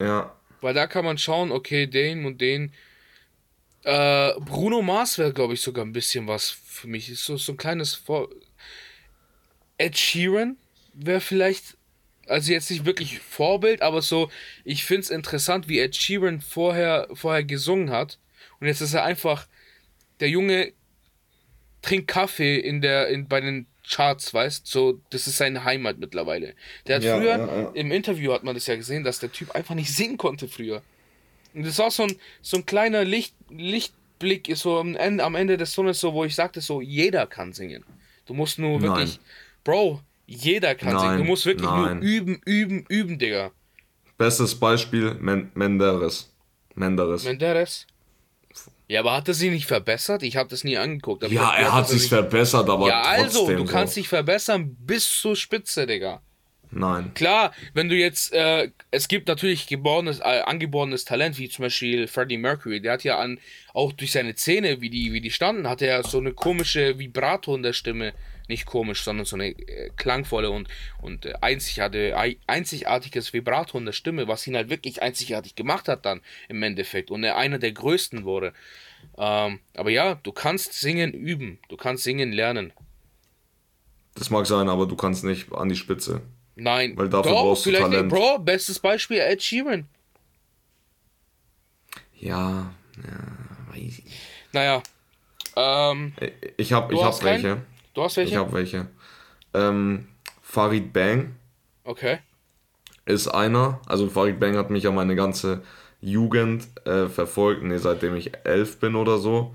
Ja. 0.00 0.34
Weil 0.60 0.74
da 0.74 0.86
kann 0.86 1.04
man 1.04 1.18
schauen, 1.18 1.52
okay, 1.52 1.86
den 1.86 2.24
und 2.24 2.40
den 2.40 2.72
äh, 3.82 4.32
Bruno 4.40 4.82
Mars 4.82 5.18
wäre, 5.18 5.32
glaube 5.32 5.54
ich, 5.54 5.60
sogar 5.60 5.84
ein 5.84 5.92
bisschen 5.92 6.26
was 6.26 6.50
für 6.50 6.88
mich. 6.88 7.08
Ist 7.08 7.24
so, 7.24 7.36
so 7.36 7.52
ein 7.52 7.56
kleines 7.56 7.94
Vor. 7.94 8.28
Ed 9.78 9.96
Sheeran 9.96 10.56
wäre 10.92 11.20
vielleicht, 11.20 11.76
also 12.26 12.52
jetzt 12.52 12.70
nicht 12.70 12.84
wirklich 12.84 13.20
Vorbild, 13.20 13.82
aber 13.82 14.02
so, 14.02 14.30
ich 14.64 14.84
finde 14.84 15.02
es 15.02 15.10
interessant, 15.10 15.68
wie 15.68 15.80
Ed 15.80 15.94
Sheeran 15.94 16.40
vorher, 16.40 17.08
vorher 17.12 17.44
gesungen 17.44 17.90
hat. 17.90 18.18
Und 18.60 18.66
jetzt 18.66 18.80
ist 18.80 18.94
er 18.94 19.04
einfach, 19.04 19.46
der 20.20 20.28
Junge 20.28 20.72
trinkt 21.82 22.08
Kaffee 22.08 22.58
in 22.58 22.80
der, 22.80 23.08
in, 23.08 23.28
bei 23.28 23.40
den 23.40 23.66
Charts, 23.88 24.34
weißt 24.34 24.66
so, 24.66 25.00
das 25.10 25.26
ist 25.28 25.36
seine 25.36 25.64
Heimat 25.64 25.98
mittlerweile. 25.98 26.54
Der 26.86 26.96
hat 26.96 27.04
ja, 27.04 27.16
früher, 27.16 27.38
ja, 27.38 27.46
ja. 27.46 27.70
im 27.74 27.92
Interview 27.92 28.32
hat 28.32 28.42
man 28.42 28.54
das 28.54 28.66
ja 28.66 28.74
gesehen, 28.74 29.04
dass 29.04 29.20
der 29.20 29.30
Typ 29.30 29.52
einfach 29.52 29.74
nicht 29.74 29.92
singen 29.92 30.16
konnte 30.16 30.48
früher. 30.48 30.82
Und 31.54 31.64
das 31.64 31.78
war 31.78 31.90
so 31.90 32.02
ein, 32.02 32.16
so 32.42 32.56
ein 32.58 32.66
kleiner 32.66 33.04
Licht, 33.04 33.34
Lichtblick, 33.48 34.48
ist 34.48 34.60
so 34.60 34.78
am 34.78 34.96
Ende, 34.96 35.22
am 35.22 35.36
Ende 35.36 35.56
des 35.56 35.72
Tunnels, 35.72 36.00
so, 36.00 36.12
wo 36.12 36.24
ich 36.24 36.34
sagte, 36.34 36.60
so, 36.60 36.80
jeder 36.80 37.26
kann 37.26 37.52
singen. 37.52 37.84
Du 38.26 38.34
musst 38.34 38.58
nur 38.58 38.82
wirklich, 38.82 39.16
Nein. 39.16 39.24
Bro, 39.62 40.02
jeder 40.26 40.74
kann 40.74 40.94
Nein. 40.94 41.00
singen. 41.00 41.18
Du 41.18 41.24
musst 41.24 41.46
wirklich 41.46 41.68
Nein. 41.68 41.98
nur 41.98 42.02
üben, 42.08 42.40
üben, 42.44 42.84
üben, 42.88 43.18
Digga. 43.18 43.50
Bestes 44.18 44.54
Beispiel, 44.54 45.14
Men 45.20 45.50
Menderes. 45.54 46.32
Menderes. 46.74 47.24
Menderes? 47.24 47.86
Ja, 48.88 49.00
aber 49.00 49.14
hat 49.16 49.28
er 49.28 49.34
sich 49.34 49.50
nicht 49.50 49.66
verbessert? 49.66 50.22
Ich 50.22 50.36
habe 50.36 50.48
das 50.48 50.62
nie 50.62 50.76
angeguckt. 50.76 51.26
ja, 51.28 51.54
er 51.54 51.72
hat 51.74 51.88
sich 51.88 52.08
verbessert, 52.08 52.68
aber 52.68 52.86
Ja, 52.88 53.02
also, 53.02 53.50
du 53.50 53.64
kannst 53.64 53.94
so. 53.94 54.00
dich 54.00 54.08
verbessern 54.08 54.76
bis 54.78 55.20
zur 55.20 55.34
Spitze, 55.36 55.86
Digga. 55.86 56.22
Nein. 56.70 57.12
Klar, 57.14 57.52
wenn 57.74 57.88
du 57.88 57.94
jetzt, 57.96 58.32
äh, 58.32 58.70
es 58.90 59.08
gibt 59.08 59.28
natürlich 59.28 59.66
geborenes, 59.66 60.18
äh, 60.20 60.42
angeborenes 60.44 61.04
Talent, 61.04 61.38
wie 61.38 61.48
zum 61.48 61.64
Beispiel 61.64 62.06
Freddie 62.06 62.38
Mercury, 62.38 62.80
der 62.80 62.92
hat 62.94 63.04
ja 63.04 63.18
an, 63.18 63.38
auch 63.72 63.92
durch 63.92 64.12
seine 64.12 64.34
Zähne, 64.34 64.80
wie 64.80 64.90
die, 64.90 65.12
wie 65.12 65.20
die 65.20 65.30
standen, 65.30 65.68
hat 65.68 65.80
er 65.82 66.02
so 66.02 66.18
eine 66.18 66.32
komische 66.32 66.98
Vibrato 66.98 67.54
in 67.54 67.62
der 67.62 67.72
Stimme. 67.72 68.12
Nicht 68.48 68.66
komisch, 68.66 69.02
sondern 69.02 69.26
so 69.26 69.36
eine 69.36 69.48
äh, 69.48 69.90
klangvolle 69.96 70.50
und, 70.50 70.68
und 71.02 71.26
äh, 71.26 71.34
einzigartige, 71.40 72.16
einzigartiges 72.46 73.32
Vibrato 73.32 73.76
in 73.78 73.86
der 73.86 73.92
Stimme, 73.92 74.28
was 74.28 74.46
ihn 74.46 74.56
halt 74.56 74.70
wirklich 74.70 75.02
einzigartig 75.02 75.54
gemacht 75.54 75.88
hat 75.88 76.06
dann 76.06 76.20
im 76.48 76.62
Endeffekt 76.62 77.10
und 77.10 77.24
er 77.24 77.36
einer 77.36 77.58
der 77.58 77.72
größten 77.72 78.24
wurde. 78.24 78.52
Ähm, 79.18 79.60
aber 79.74 79.90
ja, 79.90 80.14
du 80.14 80.32
kannst 80.32 80.74
singen 80.74 81.12
üben, 81.12 81.58
du 81.68 81.76
kannst 81.76 82.04
singen 82.04 82.32
lernen. 82.32 82.72
Das 84.14 84.30
mag 84.30 84.46
sein, 84.46 84.68
aber 84.68 84.86
du 84.86 84.96
kannst 84.96 85.24
nicht 85.24 85.52
an 85.52 85.68
die 85.68 85.76
Spitze. 85.76 86.22
Nein. 86.54 86.96
Weil 86.96 87.08
dafür 87.08 87.32
Doch, 87.32 87.42
brauchst 87.42 87.66
du 87.66 87.72
Talent. 87.72 88.06
Nicht. 88.06 88.14
Bro, 88.14 88.38
bestes 88.38 88.78
Beispiel 88.78 89.18
Ed 89.18 89.42
Sheeran. 89.42 89.86
Ja, 92.18 92.72
ja, 92.96 93.74
weiß 93.74 93.98
ich. 93.98 94.04
Naja. 94.52 94.82
Ähm, 95.54 96.14
ich 96.56 96.72
hab, 96.72 96.90
ich 96.90 97.02
hab 97.02 97.22
welche. 97.22 97.62
Du 97.96 98.02
hast 98.02 98.18
welche? 98.18 98.34
Ich 98.34 98.36
hab 98.38 98.52
welche. 98.52 98.88
Ähm, 99.54 100.06
Farid 100.42 100.92
Bang. 100.92 101.34
Okay. 101.82 102.18
Ist 103.06 103.26
einer, 103.28 103.80
also 103.86 104.06
Farid 104.08 104.38
Bang 104.38 104.54
hat 104.58 104.68
mich 104.68 104.82
ja 104.82 104.90
meine 104.90 105.16
ganze 105.16 105.62
Jugend 106.02 106.68
äh, 106.84 107.06
verfolgt, 107.06 107.62
nee, 107.62 107.78
seitdem 107.78 108.14
ich 108.14 108.32
elf 108.44 108.80
bin 108.80 108.96
oder 108.96 109.16
so, 109.16 109.54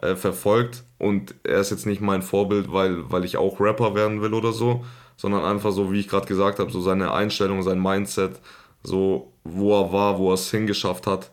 äh, 0.00 0.14
verfolgt. 0.14 0.84
Und 0.98 1.34
er 1.42 1.58
ist 1.58 1.70
jetzt 1.70 1.86
nicht 1.86 2.00
mein 2.00 2.22
Vorbild, 2.22 2.72
weil, 2.72 3.10
weil 3.10 3.24
ich 3.24 3.36
auch 3.36 3.58
Rapper 3.58 3.96
werden 3.96 4.22
will 4.22 4.32
oder 4.32 4.52
so, 4.52 4.84
sondern 5.16 5.44
einfach 5.44 5.72
so, 5.72 5.90
wie 5.90 5.98
ich 5.98 6.08
gerade 6.08 6.26
gesagt 6.26 6.60
habe, 6.60 6.70
so 6.70 6.80
seine 6.80 7.12
Einstellung, 7.12 7.64
sein 7.64 7.82
Mindset, 7.82 8.38
so 8.84 9.32
wo 9.42 9.76
er 9.80 9.92
war, 9.92 10.18
wo 10.18 10.30
er 10.30 10.34
es 10.34 10.48
hingeschafft 10.52 11.08
hat. 11.08 11.32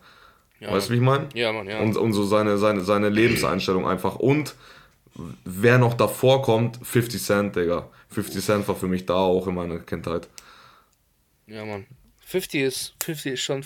Ja, 0.58 0.72
weißt 0.72 0.88
du, 0.88 0.94
wie 0.94 0.96
ich 0.96 1.02
meine? 1.02 1.28
Ja, 1.32 1.52
Mann, 1.52 1.68
ja. 1.68 1.78
Und, 1.78 1.96
und 1.96 2.12
so 2.12 2.24
seine, 2.24 2.58
seine, 2.58 2.80
seine 2.80 3.08
Lebenseinstellung 3.08 3.86
einfach. 3.86 4.16
Und 4.16 4.56
wer 5.44 5.78
noch 5.78 5.94
davor 5.94 6.42
kommt, 6.42 6.78
50 6.82 7.22
Cent, 7.22 7.56
Digga. 7.56 7.88
50 8.08 8.44
Cent 8.44 8.68
war 8.68 8.74
für 8.74 8.88
mich 8.88 9.06
da 9.06 9.14
auch 9.14 9.46
in 9.46 9.54
meiner 9.54 9.78
Kindheit. 9.78 10.28
Ja, 11.46 11.64
Mann. 11.64 11.86
50 12.26 12.60
ist, 12.62 12.94
50 13.02 13.32
ist 13.32 13.40
schon 13.40 13.64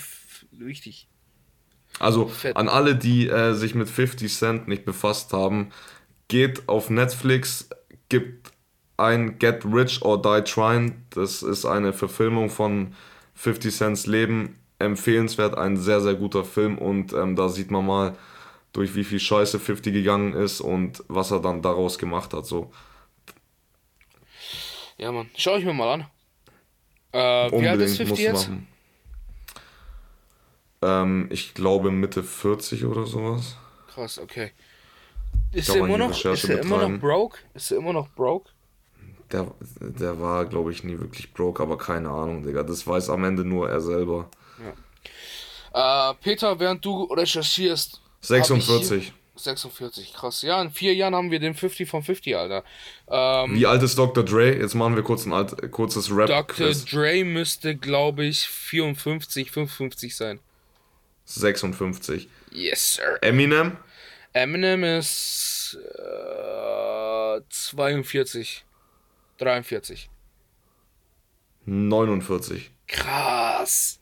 wichtig. 0.51 1.07
Also 1.99 2.27
Fett. 2.27 2.57
an 2.57 2.67
alle, 2.67 2.95
die 2.95 3.27
äh, 3.27 3.53
sich 3.53 3.75
mit 3.75 3.89
50 3.89 4.33
Cent 4.33 4.67
nicht 4.67 4.85
befasst 4.85 5.33
haben, 5.33 5.71
geht 6.27 6.67
auf 6.67 6.89
Netflix, 6.89 7.69
gibt 8.09 8.51
ein 8.97 9.39
Get 9.39 9.65
Rich 9.65 10.01
or 10.01 10.21
Die 10.21 10.43
Trying. 10.43 11.05
Das 11.11 11.43
ist 11.43 11.65
eine 11.65 11.93
Verfilmung 11.93 12.49
von 12.49 12.93
50 13.35 13.73
Cents 13.73 14.07
Leben. 14.07 14.55
Empfehlenswert, 14.77 15.57
ein 15.57 15.77
sehr, 15.77 16.01
sehr 16.01 16.15
guter 16.15 16.43
Film 16.43 16.77
und 16.77 17.13
ähm, 17.13 17.37
da 17.37 17.47
sieht 17.47 17.71
man 17.71 17.85
mal, 17.85 18.17
durch 18.75 18.93
wie 18.93 19.05
viel 19.05 19.21
Scheiße 19.21 19.57
50 19.57 19.93
gegangen 19.93 20.33
ist 20.33 20.59
und 20.59 21.03
was 21.07 21.31
er 21.31 21.39
dann 21.39 21.61
daraus 21.61 21.97
gemacht 21.97 22.33
hat. 22.33 22.45
So. 22.45 22.71
Ja, 24.97 25.13
Mann. 25.13 25.29
Schau 25.37 25.55
ich 25.55 25.63
mir 25.63 25.73
mal 25.73 25.93
an. 25.93 26.05
Äh, 27.13 27.61
wie 27.61 27.67
alt 27.69 27.79
ist 27.79 27.97
50 27.97 28.19
jetzt? 28.19 28.49
Ähm, 30.81 31.29
ich 31.31 31.53
glaube 31.53 31.89
Mitte 31.89 32.21
40 32.21 32.83
oder 32.83 33.05
sowas. 33.05 33.55
Krass, 33.87 34.19
okay. 34.19 34.51
Ist 35.53 35.69
er 35.69 35.77
immer, 35.77 35.97
noch, 35.97 36.25
ist 36.25 36.49
er 36.49 36.59
immer 36.59 36.89
noch 36.89 36.99
broke? 36.99 37.39
Ist 37.53 37.71
er 37.71 37.77
immer 37.77 37.93
noch 37.93 38.09
broke? 38.09 38.51
Der, 39.31 39.47
der 39.79 40.19
war, 40.19 40.45
glaube 40.45 40.73
ich, 40.73 40.83
nie 40.83 40.99
wirklich 40.99 41.33
broke, 41.33 41.63
aber 41.63 41.77
keine 41.77 42.09
Ahnung, 42.09 42.43
Digga. 42.43 42.63
Das 42.63 42.85
weiß 42.85 43.09
am 43.09 43.23
Ende 43.23 43.45
nur 43.45 43.69
er 43.69 43.79
selber. 43.79 44.29
Ja. 45.73 46.11
Äh, 46.11 46.15
Peter, 46.21 46.59
während 46.59 46.83
du 46.83 47.05
recherchierst. 47.05 48.01
46. 48.27 49.13
46, 49.37 50.13
krass. 50.13 50.41
Ja, 50.41 50.61
in 50.61 50.71
vier 50.71 50.93
Jahren 50.93 51.13
haben 51.15 51.31
wir 51.31 51.39
den 51.39 51.55
50 51.55 51.89
von 51.89 52.03
50, 52.03 52.35
Alter. 52.35 52.63
Ähm, 53.09 53.55
Wie 53.55 53.65
alt 53.65 53.83
ist 53.83 53.97
Dr. 53.97 54.23
Dre? 54.23 54.57
Jetzt 54.57 54.75
machen 54.75 54.95
wir 54.95 55.03
kurz 55.03 55.25
ein 55.25 55.33
alt, 55.33 55.71
kurzes 55.71 56.09
Rap. 56.09 56.27
Dr. 56.27 56.71
Dre 56.71 57.23
müsste, 57.23 57.75
glaube 57.75 58.25
ich, 58.25 58.47
54, 58.47 59.51
55 59.51 60.15
sein. 60.15 60.39
56. 61.25 62.29
Yes, 62.51 62.95
sir. 62.95 63.17
Eminem? 63.21 63.77
Eminem 64.33 64.83
ist 64.83 65.77
äh, 65.97 67.41
42. 67.49 68.63
43. 69.37 70.09
49. 71.65 72.71
Krass. 72.87 73.99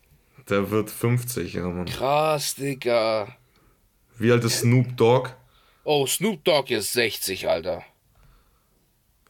Der 0.50 0.70
wird 0.70 0.90
50, 0.90 1.54
ja, 1.54 1.68
Mann. 1.68 1.86
Krass, 1.86 2.56
Digga. 2.56 3.38
Wie 4.18 4.32
alt 4.32 4.44
ist 4.44 4.60
Snoop 4.60 4.96
Dogg? 4.98 5.30
Oh, 5.84 6.06
Snoop 6.06 6.44
Dogg 6.44 6.74
ist 6.74 6.94
60, 6.94 7.50
Alter. 7.50 7.84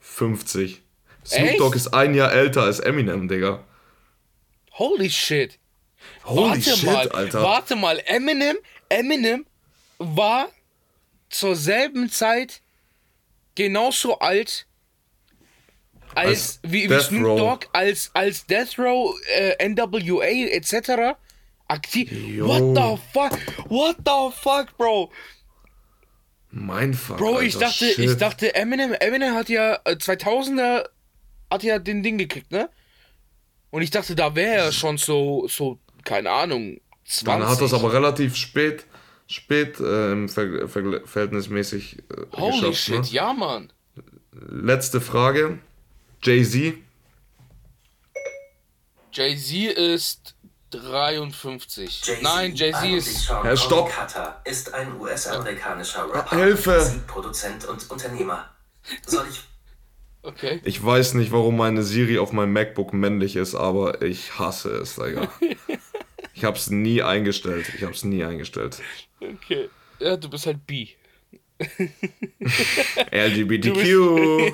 50. 0.00 0.82
Snoop 1.24 1.48
Echt? 1.48 1.60
Dogg 1.60 1.76
ist 1.76 1.88
ein 1.88 2.14
Jahr 2.14 2.32
älter 2.32 2.62
als 2.62 2.80
Eminem, 2.80 3.28
Digga. 3.28 3.64
Holy 4.72 5.10
shit. 5.10 5.58
Holy 6.24 6.50
warte 6.50 6.76
shit, 6.76 6.84
mal, 6.84 7.08
Alter. 7.08 7.42
Warte 7.42 7.76
mal, 7.76 7.98
Eminem, 8.04 8.56
Eminem 8.88 9.46
war 9.98 10.48
zur 11.30 11.56
selben 11.56 12.10
Zeit 12.10 12.60
genauso 13.54 14.18
alt 14.18 14.66
als, 16.14 16.28
Als 16.28 16.60
wie, 16.62 16.88
wie 16.88 17.00
Snoop. 17.00 17.38
Dogg, 17.38 17.66
als, 17.72 18.10
als 18.14 18.46
Death 18.46 18.78
Row, 18.78 19.18
äh, 19.36 19.68
NWA 19.68 20.24
etc. 20.24 21.16
aktiv. 21.68 22.10
Jo. 22.12 22.46
What 22.48 22.76
the 22.76 23.02
fuck? 23.12 23.70
What 23.70 23.96
the 24.04 24.36
fuck, 24.36 24.76
Bro? 24.76 25.10
Mein 26.50 26.94
Fuck. 26.94 27.16
Bro, 27.18 27.28
Alter, 27.36 27.42
ich 27.46 27.58
dachte, 27.58 27.84
shit. 27.86 27.98
ich 27.98 28.16
dachte, 28.16 28.54
Eminem, 28.54 28.92
Eminem 28.92 29.34
hat 29.34 29.48
ja 29.48 29.74
äh, 29.84 29.92
2000er 29.96 30.84
hat 31.50 31.62
ja 31.64 31.78
den 31.80 32.02
Ding 32.04 32.16
gekriegt, 32.18 32.52
ne? 32.52 32.68
Und 33.70 33.82
ich 33.82 33.90
dachte, 33.90 34.14
da 34.14 34.34
wäre 34.36 34.66
er 34.66 34.72
schon 34.72 34.96
so, 34.98 35.48
so, 35.48 35.78
keine 36.04 36.30
Ahnung, 36.30 36.80
20. 37.06 37.24
Dann 37.26 37.48
hat 37.48 37.60
das 37.60 37.74
aber 37.74 37.92
relativ 37.92 38.36
spät, 38.36 38.86
spät 39.26 39.80
äh, 39.80 40.12
im 40.12 40.28
Ver 40.28 40.68
Ver 40.68 41.00
verhältnismäßig 41.06 41.98
äh, 41.98 42.36
Holy 42.36 42.70
geschafft. 42.70 42.76
shit, 42.78 43.00
Ne? 43.00 43.06
ja, 43.10 43.32
Mann. 43.32 43.72
Letzte 44.32 45.00
Frage. 45.00 45.58
Jay-Z? 46.22 46.74
Jay-Z 49.12 49.76
ist 49.76 50.33
53. 50.80 52.02
Jay-Z, 52.04 52.22
Nein, 52.22 52.54
Jay-Z 52.54 52.84
ist. 52.84 53.28
Herr, 53.28 53.56
stopp. 53.56 53.90
Ist 54.44 54.72
ein 54.74 55.00
US-amerikanischer 55.00 56.12
Rapper, 56.12 56.36
Hilfe. 56.36 56.78
Musikproduzent 56.78 57.64
und 57.66 57.90
Unternehmer. 57.90 58.50
Soll 59.06 59.26
ich 59.30 59.42
Okay. 60.24 60.60
Ich 60.64 60.82
weiß 60.82 61.14
nicht, 61.14 61.32
warum 61.32 61.56
meine 61.58 61.82
Siri 61.82 62.18
auf 62.18 62.32
meinem 62.32 62.54
MacBook 62.54 62.94
männlich 62.94 63.36
ist, 63.36 63.54
aber 63.54 64.00
ich 64.00 64.38
hasse 64.38 64.70
es, 64.70 64.96
Digga. 64.96 65.28
ich 66.34 66.44
hab's 66.44 66.70
nie 66.70 67.02
eingestellt. 67.02 67.70
Ich 67.76 67.84
hab's 67.84 68.04
nie 68.04 68.24
eingestellt. 68.24 68.80
Okay. 69.20 69.68
Ja, 70.00 70.16
du 70.16 70.30
bist 70.30 70.46
halt 70.46 70.66
B. 70.66 70.88
LGBTQ. 73.10 74.52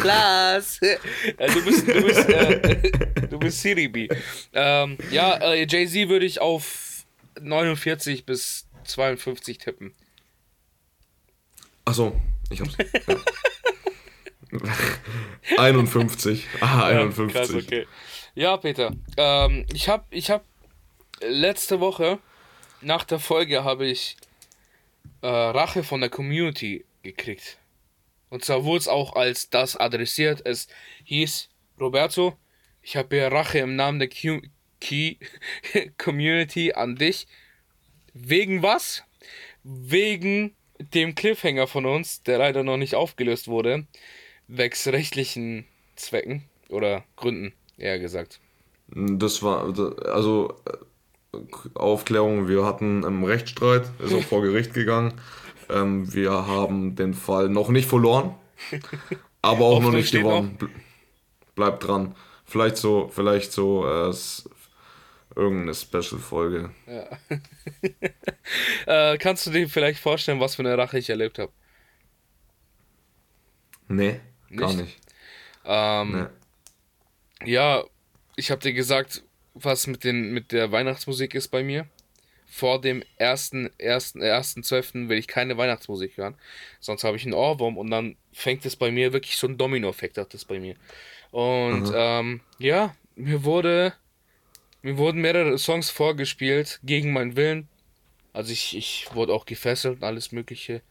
Klaas. 0.00 0.80
Äh, 1.38 1.52
du 1.52 1.64
bist, 1.64 1.86
du 1.86 2.02
bist, 2.02 2.28
äh, 2.28 3.26
du 3.28 3.38
bist 3.38 3.60
Siri 3.60 3.88
B. 3.88 4.08
Ähm, 4.52 4.96
ja, 5.10 5.34
äh, 5.36 5.66
Jay-Z 5.68 6.08
würde 6.08 6.24
ich 6.24 6.40
auf 6.40 7.04
49 7.40 8.24
bis 8.24 8.66
52 8.84 9.58
tippen. 9.58 9.94
Achso, 11.84 12.18
ich 12.50 12.60
hab's. 12.60 12.76
Ja. 13.06 13.16
51. 15.58 16.46
Ah, 16.60 16.86
51. 16.86 17.34
Krass, 17.34 17.52
okay. 17.54 17.86
Ja, 18.34 18.56
Peter. 18.56 18.92
Ähm, 19.16 19.66
ich 19.72 19.88
habe 19.88 20.04
ich 20.10 20.30
hab 20.30 20.44
letzte 21.20 21.80
Woche 21.80 22.18
nach 22.80 23.04
der 23.04 23.18
Folge 23.18 23.64
habe 23.64 23.86
ich 23.86 24.16
äh, 25.26 25.28
Rache 25.28 25.82
von 25.82 26.00
der 26.00 26.08
Community 26.10 26.84
gekriegt. 27.02 27.58
Und 28.28 28.44
zwar 28.44 28.64
wurde 28.64 28.78
es 28.78 28.88
auch 28.88 29.16
als 29.16 29.50
das 29.50 29.76
adressiert. 29.76 30.40
Es 30.44 30.68
hieß, 31.02 31.48
Roberto, 31.80 32.36
ich 32.80 32.96
habe 32.96 33.16
hier 33.16 33.32
Rache 33.32 33.58
im 33.58 33.74
Namen 33.74 33.98
der 33.98 34.08
Q 34.08 34.40
Key 34.80 35.16
Community 35.98 36.74
an 36.74 36.94
dich. 36.94 37.26
Wegen 38.14 38.62
was? 38.62 39.02
Wegen 39.64 40.54
dem 40.78 41.16
Cliffhanger 41.16 41.66
von 41.66 41.86
uns, 41.86 42.22
der 42.22 42.38
leider 42.38 42.62
noch 42.62 42.76
nicht 42.76 42.94
aufgelöst 42.94 43.48
wurde, 43.48 43.86
wegs 44.46 44.86
rechtlichen 44.86 45.66
Zwecken 45.96 46.44
oder 46.68 47.04
Gründen, 47.16 47.52
eher 47.78 47.98
gesagt. 47.98 48.40
Das 48.88 49.42
war, 49.42 49.64
also, 50.06 50.50
äh, 50.66 50.76
Aufklärung, 51.74 52.48
wir 52.48 52.64
hatten 52.64 53.04
einen 53.04 53.24
Rechtsstreit, 53.24 53.90
ist 53.98 54.14
auch 54.14 54.22
vor 54.22 54.42
Gericht 54.42 54.74
gegangen. 54.74 55.14
Ähm, 55.68 56.12
wir 56.14 56.30
haben 56.46 56.94
den 56.96 57.14
Fall 57.14 57.48
noch 57.48 57.68
nicht 57.70 57.88
verloren, 57.88 58.34
aber 59.42 59.64
auch 59.66 59.80
noch 59.82 59.92
nicht 59.92 60.12
gewonnen. 60.12 60.56
Ble- 60.58 60.70
Bleibt 61.54 61.86
dran. 61.86 62.14
Vielleicht 62.44 62.76
so, 62.76 63.08
vielleicht 63.12 63.50
so 63.52 63.84
äh, 63.86 64.12
irgendeine 65.34 65.74
Special-Folge. 65.74 66.70
Äh, 68.86 69.18
kannst 69.18 69.44
du 69.46 69.50
dir 69.50 69.68
vielleicht 69.68 69.98
vorstellen, 70.00 70.38
was 70.38 70.54
für 70.54 70.62
eine 70.62 70.78
Rache 70.78 70.98
ich 70.98 71.10
erlebt 71.10 71.38
habe? 71.40 71.52
Nee, 73.88 74.20
gar 74.54 74.68
Nicht? 74.74 74.80
nicht. 74.80 75.00
Ähm, 75.64 76.28
Nee. 77.42 77.52
Ja, 77.52 77.84
ich 78.36 78.50
habe 78.50 78.60
dir 78.62 78.72
gesagt, 78.72 79.22
was 79.62 79.86
mit, 79.86 80.04
den, 80.04 80.32
mit 80.32 80.52
der 80.52 80.70
Weihnachtsmusik 80.72 81.34
ist 81.34 81.48
bei 81.48 81.62
mir. 81.62 81.86
Vor 82.46 82.80
dem 82.80 83.02
ersten, 83.16 83.70
ersten, 83.78 84.22
äh, 84.22 84.28
ersten 84.28 84.62
12. 84.62 85.08
will 85.08 85.18
ich 85.18 85.26
keine 85.26 85.56
Weihnachtsmusik 85.56 86.16
hören. 86.16 86.36
Sonst 86.80 87.04
habe 87.04 87.16
ich 87.16 87.24
einen 87.24 87.34
Ohrwurm 87.34 87.76
und 87.76 87.90
dann 87.90 88.16
fängt 88.32 88.64
es 88.66 88.76
bei 88.76 88.90
mir 88.90 89.12
wirklich 89.12 89.36
so 89.36 89.46
ein 89.46 89.58
Domino-Effekt 89.58 90.18
hat 90.18 90.32
das 90.32 90.44
bei 90.44 90.60
mir. 90.60 90.76
Und 91.32 91.90
ähm, 91.94 92.40
ja, 92.58 92.94
mir 93.16 93.44
wurde, 93.44 93.94
mir 94.82 94.96
wurden 94.96 95.20
mehrere 95.20 95.58
Songs 95.58 95.90
vorgespielt 95.90 96.80
gegen 96.84 97.12
meinen 97.12 97.36
Willen. 97.36 97.68
Also 98.32 98.52
ich, 98.52 98.76
ich 98.76 99.08
wurde 99.14 99.32
auch 99.32 99.46
gefesselt 99.46 99.96
und 99.96 100.04
alles 100.04 100.30
Mögliche. 100.32 100.82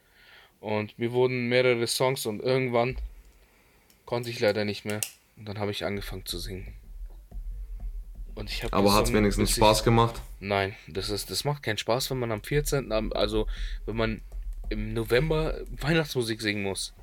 Und 0.60 0.98
mir 0.98 1.12
wurden 1.14 1.48
mehrere 1.48 1.88
Songs 1.88 2.26
und 2.26 2.42
irgendwann 2.42 2.98
konnte 4.06 4.30
ich 4.30 4.40
leider 4.40 4.66
nicht 4.66 4.84
mehr. 4.84 5.02
Und 5.38 5.48
dann 5.48 5.60
habe 5.60 5.72
ich 5.72 5.86
angefangen 5.86 6.26
zu 6.26 6.38
singen. 6.38 6.76
Und 8.36 8.50
ich 8.52 8.64
Aber 8.74 8.94
hat 8.94 9.06
es 9.06 9.14
wenigstens 9.14 9.50
bis 9.52 9.56
Spaß 9.58 9.84
gemacht? 9.84 10.16
Ich, 10.40 10.48
nein, 10.48 10.76
das 10.88 11.10
ist, 11.10 11.32
das 11.32 11.46
macht 11.46 11.64
keinen 11.64 11.78
Spaß, 11.78 12.12
wenn 12.12 12.20
man 12.20 12.32
am 12.32 12.44
14. 12.44 12.92
am- 12.92 13.14
also 13.14 13.48
wenn 13.86 13.96
man 13.96 14.22
im 14.70 14.94
November 14.94 15.56
Weihnachtsmusik 15.80 16.42
singen 16.42 16.64
muss. 16.64 16.94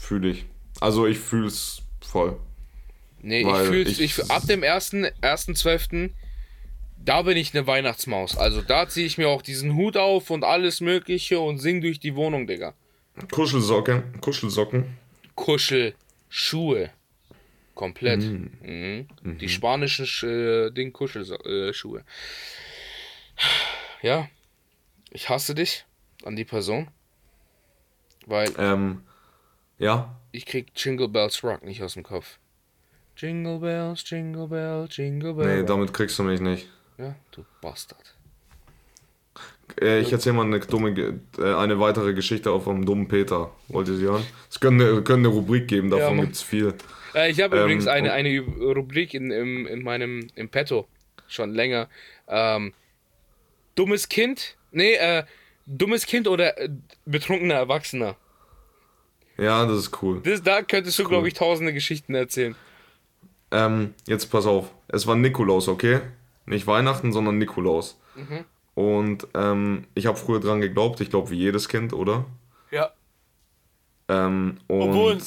Fühle 0.00 0.30
ich. 0.30 0.46
Also 0.80 1.06
ich 1.06 1.18
fühle 1.18 1.46
es 1.46 1.82
voll. 2.00 2.38
Nee, 3.20 3.44
Weil 3.44 3.62
ich 3.64 3.68
fühle 3.68 3.90
ich- 3.90 4.00
ich, 4.18 4.30
ab 4.30 4.44
dem 4.46 4.62
1. 4.64 4.92
1.12. 5.22 6.10
da 7.04 7.22
bin 7.22 7.36
ich 7.36 7.54
eine 7.54 7.66
Weihnachtsmaus. 7.66 8.36
Also 8.36 8.60
da 8.62 8.88
ziehe 8.88 9.06
ich 9.06 9.18
mir 9.18 9.28
auch 9.28 9.42
diesen 9.42 9.74
Hut 9.74 9.96
auf 9.96 10.30
und 10.30 10.42
alles 10.44 10.80
mögliche 10.80 11.38
und 11.40 11.58
sing 11.58 11.80
durch 11.80 12.00
die 12.00 12.14
Wohnung, 12.16 12.46
Digga. 12.46 12.74
Kuschelsocken, 13.32 14.20
Kuschelsocken. 14.20 14.96
Kuschelschuhe. 15.34 16.90
Komplett. 17.78 18.22
Mhm. 18.22 19.06
Die 19.38 19.48
spanischen 19.48 20.04
Sch 20.04 20.24
äh, 20.24 20.70
Ding 20.70 20.92
Kuschelschuhe. 20.92 22.00
Äh, 24.02 24.06
ja. 24.06 24.28
Ich 25.10 25.28
hasse 25.28 25.54
dich 25.54 25.86
an 26.24 26.34
die 26.34 26.44
Person. 26.44 26.88
Weil 28.26 28.52
Ähm, 28.58 29.02
ja, 29.78 30.16
ich 30.32 30.44
krieg 30.44 30.72
Jingle 30.74 31.06
Bells 31.08 31.44
Rock 31.44 31.62
nicht 31.62 31.80
aus 31.84 31.94
dem 31.94 32.02
Kopf. 32.02 32.38
Jingle 33.16 33.60
Bells, 33.60 34.02
Jingle 34.10 34.48
Bells, 34.48 34.96
Jingle 34.96 35.34
Bells. 35.34 35.60
nee, 35.60 35.64
damit 35.64 35.94
kriegst 35.94 36.18
du 36.18 36.24
mich 36.24 36.40
nicht. 36.40 36.68
Ja, 36.98 37.14
du 37.30 37.44
Bastard. 37.62 38.16
Äh, 39.80 40.00
ich 40.00 40.10
erzähle 40.12 40.34
mal 40.34 40.46
eine, 40.46 40.58
dumme, 40.58 40.90
äh, 41.38 41.54
eine 41.54 41.78
weitere 41.78 42.12
Geschichte 42.12 42.50
auf 42.50 42.64
vom 42.64 42.84
dummen 42.84 43.06
Peter. 43.06 43.52
Wollt 43.68 43.86
ihr 43.86 43.94
sie 43.94 44.04
hören? 44.04 44.24
Es 44.50 44.58
können 44.58 44.80
eine, 44.80 45.02
können 45.02 45.24
eine 45.24 45.32
Rubrik 45.32 45.68
geben, 45.68 45.92
Ja, 45.92 45.98
davon 45.98 46.16
Mann. 46.16 46.26
gibt 46.26 46.36
es 46.36 46.42
viel. 46.42 46.74
Äh, 47.14 47.30
ich 47.30 47.40
habe 47.40 47.56
Ähm, 47.56 47.62
übrigens 47.62 47.86
eine, 47.86 48.12
eine 48.12 48.40
Rubrik 48.40 49.14
in, 49.14 49.30
im, 49.30 49.66
in 49.66 49.82
meinem 49.82 50.28
im 50.34 50.48
Petto. 50.48 50.86
Schon 51.26 51.52
länger. 51.54 51.88
Ähm, 52.26 52.72
dummes 53.74 54.08
Kind? 54.08 54.56
Nee, 54.72 54.94
äh, 54.94 55.24
dummes 55.66 56.06
Kind 56.06 56.28
oder 56.28 56.58
äh, 56.58 56.68
betrunkener 57.04 57.54
Erwachsener. 57.54 58.16
Ja, 59.36 59.64
das 59.66 59.78
ist 59.78 60.02
cool. 60.02 60.20
Das, 60.24 60.42
da 60.42 60.62
könntest 60.62 60.98
du, 60.98 61.04
glaube 61.04 61.28
ich, 61.28 61.34
tausende 61.34 61.72
Geschichten 61.72 62.14
erzählen. 62.14 62.56
Ähm, 63.50 63.94
jetzt 64.06 64.26
pass 64.26 64.46
auf. 64.46 64.70
Es 64.88 65.06
war 65.06 65.14
Nikolaus, 65.16 65.68
okay? 65.68 66.00
Nicht 66.46 66.66
Weihnachten, 66.66 67.12
sondern 67.12 67.38
Nikolaus. 67.38 68.00
Mhm. 68.16 68.44
Und 68.74 69.28
ähm, 69.34 69.86
ich 69.94 70.06
habe 70.06 70.16
früher 70.16 70.40
dran 70.40 70.60
geglaubt, 70.60 71.00
ich 71.00 71.10
glaube 71.10 71.30
wie 71.30 71.36
jedes 71.36 71.68
Kind, 71.68 71.92
oder? 71.92 72.24
Ja. 72.70 72.92
Ähm, 74.08 74.58
und 74.66 74.82
Obwohl- 74.82 75.18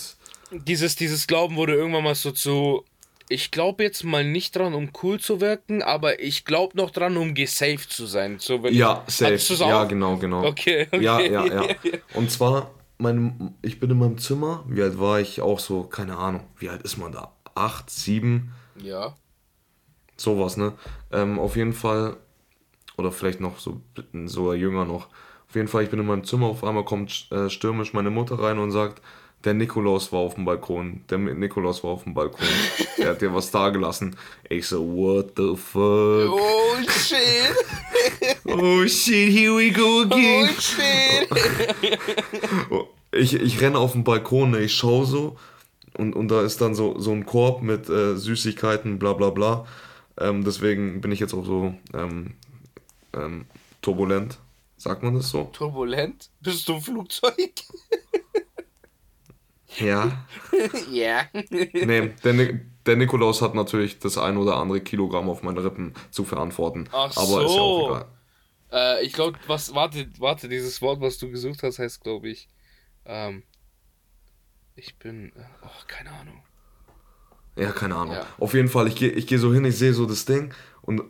Dieses, 0.51 0.95
dieses 0.95 1.27
Glauben 1.27 1.55
wurde 1.55 1.73
irgendwann 1.73 2.03
mal 2.03 2.15
so 2.15 2.31
zu 2.31 2.83
ich 3.31 3.49
glaube 3.49 3.83
jetzt 3.83 4.03
mal 4.03 4.25
nicht 4.25 4.55
dran, 4.55 4.73
um 4.73 4.89
cool 5.01 5.19
zu 5.19 5.39
wirken, 5.39 5.81
aber 5.81 6.21
ich 6.21 6.43
glaube 6.43 6.75
noch 6.75 6.91
dran, 6.91 7.15
um 7.15 7.33
gesaved 7.33 7.89
zu 7.89 8.05
sein. 8.05 8.39
So, 8.39 8.61
wenn 8.61 8.73
Ja, 8.73 9.05
safe. 9.07 9.37
Ja, 9.55 9.85
genau, 9.85 10.17
genau. 10.17 10.45
Okay, 10.45 10.87
okay. 10.91 11.01
Ja, 11.01 11.19
ja, 11.21 11.45
ja. 11.45 11.67
Und 12.13 12.29
zwar, 12.29 12.71
mein, 12.97 13.55
ich 13.61 13.79
bin 13.79 13.89
in 13.89 13.97
meinem 13.99 14.17
Zimmer, 14.17 14.65
wie 14.67 14.81
alt 14.81 14.99
war 14.99 15.21
ich? 15.21 15.39
Auch 15.41 15.59
so, 15.59 15.83
keine 15.83 16.17
Ahnung, 16.17 16.41
wie 16.57 16.67
alt 16.67 16.81
ist 16.81 16.97
man 16.97 17.13
da? 17.13 17.31
Acht, 17.55 17.89
sieben, 17.89 18.51
Ja. 18.81 19.15
sowas, 20.17 20.57
ne? 20.57 20.73
Ähm, 21.11 21.39
auf 21.39 21.55
jeden 21.55 21.73
Fall, 21.73 22.17
oder 22.97 23.13
vielleicht 23.13 23.39
noch 23.39 23.59
so, 23.59 23.81
sogar 24.25 24.55
jünger 24.55 24.83
noch. 24.83 25.07
Auf 25.47 25.55
jeden 25.55 25.69
Fall, 25.69 25.83
ich 25.83 25.89
bin 25.89 25.99
in 25.99 26.05
meinem 26.05 26.25
Zimmer, 26.25 26.47
auf 26.47 26.65
einmal 26.65 26.83
kommt 26.83 27.27
äh, 27.31 27.49
stürmisch 27.49 27.93
meine 27.93 28.09
Mutter 28.09 28.39
rein 28.39 28.57
und 28.59 28.71
sagt, 28.71 29.01
der 29.43 29.53
Nikolaus 29.53 30.11
war 30.11 30.19
auf 30.19 30.35
dem 30.35 30.45
Balkon. 30.45 31.03
Der 31.09 31.17
Nikolaus 31.17 31.83
war 31.83 31.91
auf 31.91 32.03
dem 32.03 32.13
Balkon. 32.13 32.47
Der 32.97 33.09
hat 33.09 33.21
dir 33.21 33.33
was 33.33 33.51
dagelassen. 33.51 34.15
Ich 34.49 34.67
so, 34.67 34.81
what 34.85 35.33
the 35.37 35.55
fuck? 35.55 36.29
Oh 36.31 36.75
shit! 36.87 37.55
Oh 38.45 38.85
shit, 38.87 39.31
here 39.31 39.55
we 39.55 39.71
go 39.71 40.01
Oh 40.01 40.13
again. 40.13 40.49
shit! 40.59 41.29
Ich, 43.11 43.33
ich 43.33 43.59
renne 43.61 43.77
auf 43.77 43.91
den 43.93 44.03
Balkon, 44.03 44.51
ne, 44.51 44.59
ich 44.61 44.73
schaue 44.73 45.05
so 45.05 45.35
und, 45.97 46.15
und 46.15 46.29
da 46.29 46.41
ist 46.43 46.61
dann 46.61 46.73
so, 46.75 46.97
so 46.97 47.11
ein 47.11 47.25
Korb 47.25 47.61
mit 47.61 47.89
äh, 47.89 48.15
Süßigkeiten, 48.15 48.99
bla 48.99 49.13
bla 49.13 49.29
bla. 49.31 49.65
Ähm, 50.17 50.43
deswegen 50.45 51.01
bin 51.01 51.11
ich 51.11 51.19
jetzt 51.19 51.33
auch 51.33 51.45
so 51.45 51.73
ähm, 51.93 52.35
ähm, 53.13 53.45
turbulent. 53.81 54.37
Sagt 54.77 55.03
man 55.03 55.15
das 55.15 55.29
so? 55.29 55.43
Turbulent? 55.53 56.29
Bist 56.39 56.67
du 56.69 56.75
im 56.75 56.81
Flugzeug? 56.81 57.35
Ja. 59.77 60.25
Ja. 60.91 61.25
Nee, 61.79 62.13
der, 62.23 62.33
Ni- 62.33 62.59
der 62.85 62.95
Nikolaus 62.97 63.41
hat 63.41 63.55
natürlich 63.55 63.99
das 63.99 64.17
ein 64.17 64.37
oder 64.37 64.57
andere 64.57 64.81
Kilogramm 64.81 65.29
auf 65.29 65.43
meine 65.43 65.63
Rippen 65.63 65.93
zu 66.11 66.23
verantworten. 66.25 66.89
Ach 66.91 67.15
aber 67.15 67.43
ist 67.43 67.55
ja 67.55 67.61
auch 67.61 67.77
so. 67.79 67.87
egal. 67.87 68.05
Äh, 68.71 69.05
ich 69.05 69.13
glaube, 69.13 69.39
was, 69.47 69.73
warte, 69.75 70.07
warte, 70.19 70.49
dieses 70.49 70.81
Wort, 70.81 71.01
was 71.01 71.17
du 71.17 71.29
gesucht 71.29 71.63
hast, 71.63 71.79
heißt, 71.79 72.01
glaube 72.03 72.29
ich, 72.29 72.49
ähm, 73.05 73.43
ich 74.75 74.97
bin, 74.99 75.31
äh, 75.35 75.45
oh, 75.63 75.83
keine 75.87 76.11
Ahnung. 76.11 76.43
Ja, 77.55 77.71
keine 77.71 77.95
Ahnung. 77.95 78.15
Ja. 78.15 78.25
Auf 78.39 78.53
jeden 78.53 78.69
Fall, 78.69 78.87
ich 78.87 78.95
gehe 78.95 79.09
ich 79.11 79.27
geh 79.27 79.37
so 79.37 79.53
hin, 79.53 79.65
ich 79.65 79.77
sehe 79.77 79.93
so 79.93 80.05
das 80.05 80.25
Ding 80.25 80.53
und 80.81 81.01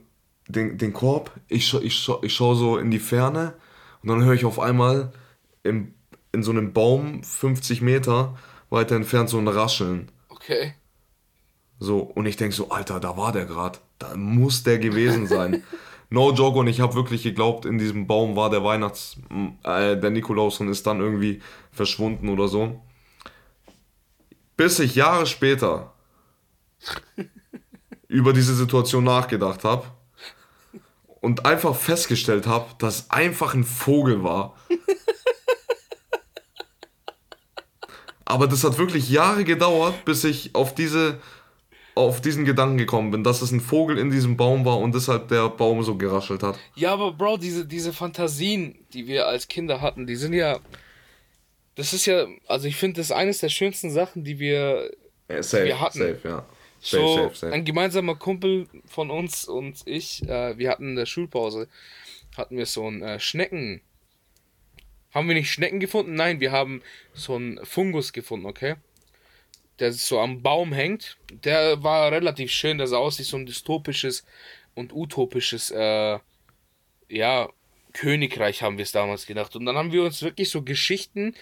den, 0.47 0.77
den 0.77 0.91
Korb, 0.93 1.31
ich, 1.47 1.67
scha 1.67 1.79
ich, 1.79 1.95
scha 1.95 2.17
ich 2.23 2.33
schaue 2.33 2.55
so 2.55 2.77
in 2.77 2.89
die 2.91 2.99
Ferne 2.99 3.53
und 4.01 4.09
dann 4.09 4.23
höre 4.23 4.33
ich 4.33 4.45
auf 4.45 4.59
einmal 4.59 5.13
im, 5.63 5.93
in 6.31 6.41
so 6.43 6.51
einem 6.51 6.73
Baum 6.73 7.23
50 7.23 7.81
Meter 7.81 8.37
weiter 8.71 8.95
entfernt 8.95 9.29
so 9.29 9.37
ein 9.37 9.47
Rascheln. 9.47 10.09
Okay. 10.29 10.73
So, 11.79 11.99
und 11.99 12.25
ich 12.25 12.37
denke 12.37 12.55
so, 12.55 12.69
Alter, 12.69 12.99
da 12.99 13.17
war 13.17 13.31
der 13.31 13.45
gerade. 13.45 13.79
Da 13.99 14.15
muss 14.15 14.63
der 14.63 14.79
gewesen 14.79 15.27
sein. 15.27 15.63
no 16.09 16.31
joke, 16.31 16.57
und 16.57 16.67
ich 16.67 16.79
habe 16.79 16.95
wirklich 16.95 17.23
geglaubt, 17.23 17.65
in 17.65 17.77
diesem 17.77 18.07
Baum 18.07 18.35
war 18.35 18.49
der 18.49 18.63
Weihnachts-, 18.63 19.17
äh, 19.63 19.97
der 19.97 20.09
Nikolaus 20.09 20.59
und 20.59 20.69
ist 20.69 20.87
dann 20.87 20.99
irgendwie 20.99 21.41
verschwunden 21.71 22.29
oder 22.29 22.47
so. 22.47 22.81
Bis 24.57 24.79
ich 24.79 24.95
Jahre 24.95 25.25
später 25.25 25.93
über 28.07 28.33
diese 28.33 28.55
Situation 28.55 29.03
nachgedacht 29.03 29.63
habe 29.63 29.85
und 31.19 31.45
einfach 31.45 31.75
festgestellt 31.75 32.47
habe, 32.47 32.67
dass 32.79 32.99
es 32.99 33.09
einfach 33.11 33.53
ein 33.53 33.63
Vogel 33.63 34.23
war. 34.23 34.55
Aber 38.31 38.47
das 38.47 38.63
hat 38.63 38.77
wirklich 38.77 39.09
Jahre 39.09 39.43
gedauert, 39.43 40.05
bis 40.05 40.23
ich 40.23 40.55
auf 40.55 40.73
diese 40.73 41.19
auf 41.93 42.21
diesen 42.21 42.45
Gedanken 42.45 42.77
gekommen 42.77 43.11
bin, 43.11 43.21
dass 43.25 43.41
es 43.41 43.51
ein 43.51 43.59
Vogel 43.59 43.97
in 43.97 44.09
diesem 44.11 44.37
Baum 44.37 44.63
war 44.63 44.79
und 44.79 44.95
deshalb 44.95 45.27
der 45.27 45.49
Baum 45.49 45.83
so 45.83 45.95
geraschelt 45.97 46.41
hat. 46.41 46.57
Ja, 46.75 46.93
aber 46.93 47.11
Bro, 47.11 47.35
diese, 47.37 47.65
diese 47.65 47.91
Fantasien, 47.91 48.75
die 48.93 49.07
wir 49.07 49.27
als 49.27 49.49
Kinder 49.49 49.81
hatten, 49.81 50.07
die 50.07 50.15
sind 50.15 50.31
ja, 50.31 50.59
das 51.75 51.91
ist 51.91 52.05
ja, 52.05 52.27
also 52.47 52.69
ich 52.69 52.77
finde, 52.77 52.97
das 53.01 53.07
ist 53.07 53.11
eines 53.11 53.39
der 53.39 53.49
schönsten 53.49 53.91
Sachen, 53.91 54.23
die 54.23 54.39
wir 54.39 54.89
Äh, 55.27 55.43
safe, 55.43 55.65
Wir 55.65 55.81
hatten- 55.81 55.97
safe, 55.99 56.19
ja. 56.23 56.45
Safe, 56.79 57.03
so, 57.03 57.15
safe, 57.15 57.35
safe. 57.35 57.53
ein 57.53 57.65
gemeinsamer 57.65 58.15
Kumpel 58.15 58.67
von 58.85 59.11
uns 59.11 59.43
und 59.45 59.81
ich, 59.85 60.23
äh, 60.29 60.57
wir 60.57 60.69
hatten 60.69 60.91
in 60.91 60.95
der 60.95 61.05
Schulpause, 61.05 61.67
hatten 62.37 62.55
wir 62.55 62.65
so 62.67 62.87
ein 62.87 63.01
äh, 63.03 63.19
Schnecken. 63.19 63.81
Haben 65.13 65.27
wir 65.27 65.35
nicht 65.35 65.51
Schnecken 65.51 65.79
gefunden? 65.79 66.15
Nein, 66.15 66.39
wir 66.39 66.51
haben 66.51 66.81
so 67.13 67.35
einen 67.35 67.63
Fungus 67.65 68.13
gefunden, 68.13 68.45
okay? 68.45 68.75
Der 69.79 69.91
so 69.93 70.19
am 70.19 70.41
Baum 70.41 70.73
hängt. 70.73 71.17
Der 71.31 71.83
war 71.83 72.11
relativ 72.11 72.51
schön, 72.51 72.77
der 72.77 72.87
sah 72.87 72.97
aus 72.97 73.19
wie 73.19 73.23
so 73.23 73.37
ein 73.37 73.45
dystopisches 73.45 74.25
und 74.75 74.93
utopisches, 74.93 75.71
äh, 75.71 76.19
ja, 77.09 77.49
Königreich 77.93 78.61
haben 78.61 78.77
wir 78.77 78.83
es 78.83 78.93
damals 78.93 79.25
gedacht. 79.25 79.55
Und 79.55 79.65
dann 79.65 79.75
haben 79.77 79.91
wir 79.91 80.03
uns 80.03 80.21
wirklich 80.21 80.49
so 80.49 80.61
Geschichten 80.63 81.35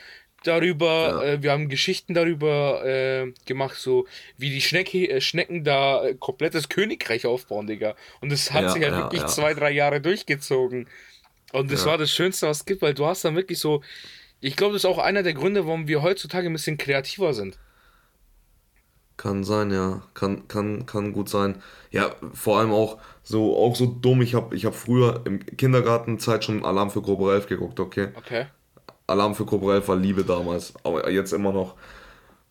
darüber, 0.43 1.21
Ja. 1.23 1.33
äh, 1.33 1.43
wir 1.43 1.51
haben 1.51 1.69
Geschichten 1.69 2.13
darüber 2.15 2.83
äh, 2.85 3.31
gemacht, 3.45 3.75
so 3.77 4.07
wie 4.37 4.49
die 4.49 4.61
Schnecke, 4.61 5.07
äh, 5.09 5.21
Schnecken 5.21 5.63
da 5.63 6.03
äh, 6.05 6.15
komplettes 6.15 6.69
Königreich 6.69 7.25
aufbauen, 7.27 7.67
Digga. 7.67 7.95
Und 8.21 8.31
das 8.31 8.51
hat 8.51 8.63
Ja, 8.63 8.69
sich 8.69 8.81
halt 8.83 8.93
ja, 8.93 8.99
wirklich 8.99 9.25
zwei, 9.27 9.53
drei 9.53 9.71
Jahre 9.71 10.01
durchgezogen. 10.01 10.87
Und 11.53 11.71
das 11.71 11.85
Ja. 11.85 11.85
war 11.85 11.97
das 11.97 12.11
Schönste, 12.11 12.47
was 12.47 12.59
es 12.59 12.65
gibt, 12.65 12.81
weil 12.81 12.93
du 12.93 13.05
hast 13.05 13.25
dann 13.25 13.35
wirklich 13.35 13.59
so. 13.59 13.83
Ich 14.41 14.55
glaube, 14.57 14.73
das 14.73 14.83
ist 14.83 14.89
auch 14.89 14.99
einer 14.99 15.23
der 15.23 15.33
Gründe, 15.35 15.65
warum 15.67 15.87
wir 15.87 16.01
heutzutage 16.03 16.47
ein 16.49 16.53
bisschen 16.53 16.77
kreativer 16.77 17.33
sind. 17.33 17.59
Kann 19.17 19.43
sein, 19.43 19.71
ja. 19.71 20.01
Kann, 20.13 20.47
kann, 20.47 20.85
kann 20.85 21.11
gut 21.11 21.27
sein. 21.29 21.61
Ja, 21.91 22.15
vor 22.33 22.59
allem 22.59 22.71
auch 22.71 22.99
so, 23.23 23.57
auch 23.57 23.75
so 23.75 23.85
dumm. 23.85 24.21
Ich 24.21 24.33
habe 24.33 24.55
ich 24.55 24.65
hab 24.65 24.75
früher 24.75 25.21
im 25.25 25.45
Kindergartenzeit 25.45 26.45
schon 26.45 26.63
Alarm 26.63 26.89
für 26.89 27.01
Cobra 27.01 27.33
11 27.33 27.47
geguckt, 27.47 27.79
okay? 27.81 28.09
Okay. 28.15 28.47
Alarm 29.07 29.35
für 29.35 29.45
Cobra 29.45 29.75
11 29.75 29.87
war 29.89 29.97
Liebe 29.97 30.23
damals, 30.25 30.73
aber 30.83 31.09
jetzt 31.11 31.33
immer 31.33 31.53
noch. 31.53 31.75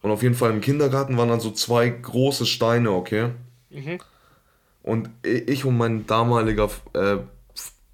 Und 0.02 0.10
auf 0.12 0.22
jeden 0.22 0.36
Fall 0.36 0.52
im 0.52 0.60
Kindergarten 0.62 1.16
waren 1.18 1.28
dann 1.30 1.40
so 1.40 1.50
zwei 1.52 1.88
große 1.90 2.46
Steine, 2.46 2.92
okay? 2.92 3.30
Mhm. 3.70 3.98
Und 4.82 5.10
ich 5.22 5.64
und 5.64 5.76
mein 5.76 6.06
damaliger 6.06 6.70
äh, 6.94 7.18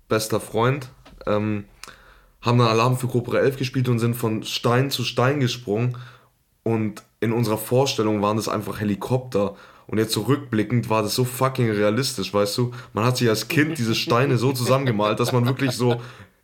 bester 0.08 0.40
Freund 0.40 0.90
ähm, 1.26 1.64
haben 2.42 2.58
dann 2.58 2.68
Alarm 2.68 2.98
für 2.98 3.08
Cobra 3.08 3.38
11 3.38 3.56
gespielt 3.56 3.88
und 3.88 3.98
sind 3.98 4.14
von 4.14 4.42
Stein 4.42 4.90
zu 4.90 5.04
Stein 5.04 5.40
gesprungen. 5.40 5.96
Und 6.62 7.02
in 7.20 7.32
unserer 7.32 7.58
Vorstellung 7.58 8.22
waren 8.22 8.36
das 8.36 8.48
einfach 8.48 8.80
Helikopter. 8.80 9.54
Und 9.86 9.98
jetzt 9.98 10.12
zurückblickend 10.12 10.88
war 10.88 11.02
das 11.02 11.14
so 11.14 11.24
fucking 11.24 11.70
realistisch, 11.70 12.32
weißt 12.32 12.56
du? 12.58 12.72
Man 12.92 13.04
hat 13.04 13.16
sich 13.16 13.28
als 13.28 13.48
Kind 13.48 13.78
diese 13.78 13.94
Steine 13.94 14.38
so 14.38 14.52
zusammengemalt, 14.52 15.20
dass 15.20 15.32
man 15.32 15.46
wirklich 15.46 15.72
so 15.72 16.00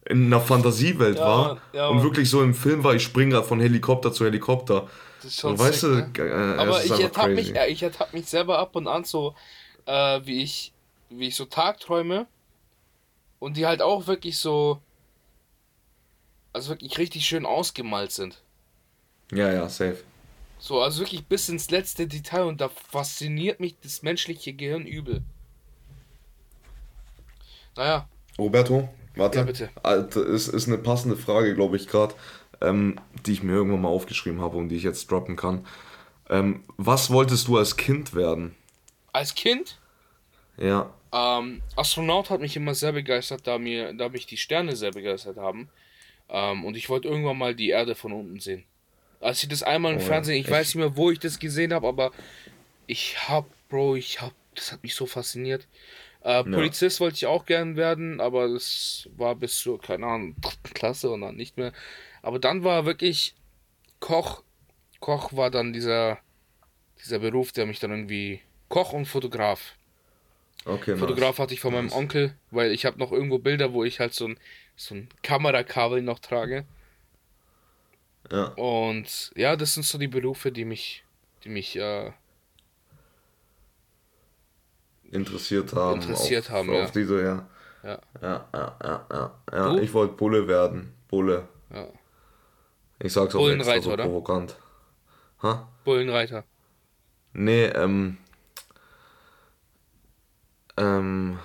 in 0.07 0.27
einer 0.27 0.41
Fantasiewelt 0.41 1.19
Ja, 1.19 1.27
war 1.27 1.59
ja, 1.73 1.89
und 1.89 2.03
wirklich 2.03 2.29
so 2.29 2.43
im 2.43 2.55
Film 2.55 2.83
war, 2.85 2.95
ich 2.95 3.03
springe 3.03 3.33
gerade 3.33 3.47
von 3.47 3.61
Helikopter 3.61 4.13
zu 4.13 4.25
Helikopter. 4.25 4.89
Das 5.23 5.33
ist 5.33 5.41
schon 5.41 5.53
Und 5.53 5.59
weißt 5.59 5.81
sick, 5.81 6.15
du, 6.15 6.23
ne? 6.23 6.31
äh, 6.31 6.53
es 6.55 6.59
Aber 6.59 6.85
ich 6.85 7.01
ertappe 7.01 7.35
mich, 7.35 7.55
äh, 7.55 7.69
ich 7.69 7.83
ertapp 7.83 8.13
mich 8.13 8.27
selber 8.27 8.59
ab 8.59 8.75
und 8.77 8.89
an 8.89 9.05
so, 9.05 9.35
äh, 9.87 10.21
wie 10.25 10.43
ich, 10.43 10.73
wie 11.11 11.29
ich 11.29 11.37
so 11.37 11.45
Tagträume 11.45 12.27
und 13.41 13.57
die 13.57 13.67
halt 13.67 13.83
auch 13.83 14.07
wirklich 14.07 14.39
so, 14.39 14.81
also 16.53 16.71
wirklich 16.71 16.97
richtig 16.99 17.27
schön 17.27 17.45
ausgemalt 17.47 18.13
sind. 18.13 18.41
Ja, 19.33 19.53
ja, 19.53 19.69
safe. 19.69 20.05
So, 20.59 20.81
also 20.81 21.01
wirklich 21.01 21.27
bis 21.27 21.49
ins 21.49 21.71
letzte 21.73 22.07
Detail 22.07 22.45
und 22.45 22.61
da 22.61 22.69
fasziniert 22.69 23.59
mich 23.61 23.77
das 23.81 24.03
menschliche 24.03 24.53
Gehirn 24.53 24.87
übel. 24.87 25.25
Naja, 27.77 28.09
Roberto, 28.39 28.89
warte. 29.17 29.39
Ja, 29.39 29.45
bitte. 29.45 29.71
Alter, 29.83 30.25
ist, 30.27 30.49
ist 30.49 30.67
eine 30.69 30.79
passende 30.79 31.17
Frage, 31.17 31.55
glaube 31.55 31.77
ich, 31.77 31.87
gerade, 31.89 32.15
ähm, 32.61 33.01
die 33.27 33.33
ich 33.33 33.43
mir 33.43 33.53
irgendwann 33.53 33.83
mal 33.83 33.89
aufgeschrieben 33.89 34.41
habe 34.41 34.57
und 34.57 34.69
die 34.69 34.77
ich 34.77 34.83
jetzt 34.83 35.11
droppen 35.11 35.37
kann. 35.37 35.67
Ähm, 36.31 36.65
was 36.77 37.11
wolltest 37.11 37.49
du 37.49 37.59
als 37.59 37.77
Kind 37.77 38.15
werden? 38.15 38.55
als 39.13 39.35
Kind, 39.35 39.79
Ja, 40.57 40.91
ähm, 41.13 41.63
Astronaut 41.77 42.31
hat 42.31 42.41
mich 42.41 42.57
immer 42.57 42.75
sehr 42.75 42.93
begeistert, 42.93 43.47
da 43.47 43.59
mir, 43.59 43.93
da 43.93 44.09
mich 44.09 44.27
die 44.27 44.37
Sterne 44.37 44.77
sehr 44.77 44.93
begeistert 44.93 45.37
haben. 45.37 45.69
Ähm, 46.29 46.65
und 46.65 46.77
ich 46.77 46.89
wollte 46.89 47.09
irgendwann 47.09 47.39
mal 47.39 47.55
die 47.55 47.71
Erde 47.71 47.95
von 47.95 48.13
unten 48.13 48.39
sehen. 48.39 48.65
Als 49.21 49.43
ich 49.43 49.49
das 49.49 49.63
einmal 49.63 49.93
im 49.93 49.99
Oh 49.99 50.03
ja, 50.03 50.07
Fernsehen, 50.07 50.37
ich 50.37 50.45
echt? 50.45 50.51
weiß 50.51 50.67
nicht 50.69 50.77
mehr, 50.77 50.97
wo 50.97 51.11
ich 51.11 51.19
das 51.19 51.39
gesehen 51.39 51.73
habe, 51.75 51.87
aber 51.89 52.13
ich 52.87 53.29
hab, 53.29 53.47
Bro, 53.69 53.97
ich 53.97 54.21
hab, 54.21 54.33
das 54.55 54.73
hat 54.73 54.83
mich 54.83 54.95
so 54.95 55.07
fasziniert. 55.07 55.67
Äh, 56.23 56.45
Polizist 56.45 57.01
wollte 57.01 57.17
ich 57.17 57.27
auch 57.27 57.47
gern 57.47 57.77
werden, 57.77 58.21
aber 58.21 58.49
das 58.49 59.09
war 59.17 59.35
bis 59.35 59.59
zur, 59.59 59.81
keine 59.81 60.07
Ahnung, 60.07 60.37
dritten 60.41 60.75
Klasse 60.75 61.11
und 61.11 61.23
dann 61.23 61.37
nicht 61.37 61.57
mehr. 61.57 61.73
Aber 62.23 62.39
dann 62.39 62.63
war 62.63 62.87
wirklich 62.87 63.35
Koch. 64.01 64.43
Koch 65.01 65.33
war 65.33 65.51
dann 65.51 65.73
dieser, 65.73 66.19
dieser 67.03 67.19
Beruf, 67.21 67.53
der 67.53 67.67
mich 67.67 67.81
dann 67.81 67.91
irgendwie. 67.91 68.41
Koch 68.69 68.93
und 68.93 69.07
Fotograf. 69.07 69.75
Okay. 70.65 70.97
Fotograf 70.97 71.39
hatte 71.39 71.55
ich 71.55 71.61
von 71.61 71.73
meinem 71.73 71.87
Nice. 71.87 71.95
Onkel, 71.95 72.35
weil 72.51 72.73
ich 72.73 72.87
habe 72.87 72.99
noch 72.99 73.13
irgendwo 73.13 73.39
Bilder, 73.39 73.73
wo 73.73 73.85
ich 73.85 74.01
halt 74.01 74.15
so 74.15 74.29
ein, 74.29 74.39
so 74.77 74.95
ein 74.95 75.09
Kamerakabel 75.23 76.03
noch 76.03 76.19
trage. 76.19 76.65
Ja, 78.31 78.45
Und 78.55 79.33
ja, 79.35 79.57
das 79.57 79.75
sind 79.75 79.85
so 79.85 79.99
die 79.99 80.09
Berufe, 80.09 80.53
die 80.53 80.65
mich, 80.65 81.05
die 81.45 81.49
mich, 81.49 81.77
äh, 81.77 82.13
interessiert 85.11 85.73
haben. 85.73 86.01
Interessiert 86.01 86.47
auf, 86.47 86.57
haben, 86.57 86.71
auf 86.71 86.77
ja. 86.77 86.91
diese, 86.91 87.23
ja. 87.23 87.49
Ja. 87.83 87.99
Ja, 88.21 88.49
ja, 88.53 88.77
ja, 88.83 89.07
ja. 89.11 89.35
ja. 89.53 89.77
Ich 89.79 89.93
wollte 89.93 90.15
Bulle 90.15 90.47
werden. 90.47 90.93
Bulle. 91.09 91.49
Ja. 91.73 91.89
Ich 92.99 93.13
sag's 93.13 93.35
auch 93.35 93.41
Bullenreiter, 93.41 93.77
extra 93.77 93.91
so 93.91 93.95
oder? 93.95 94.05
provokant. 94.05 94.57
Ha? 95.43 95.69
Bullenreiter. 95.85 96.45
Nee, 97.33 97.65
ähm. 97.67 98.19
Ähm. 100.81 101.39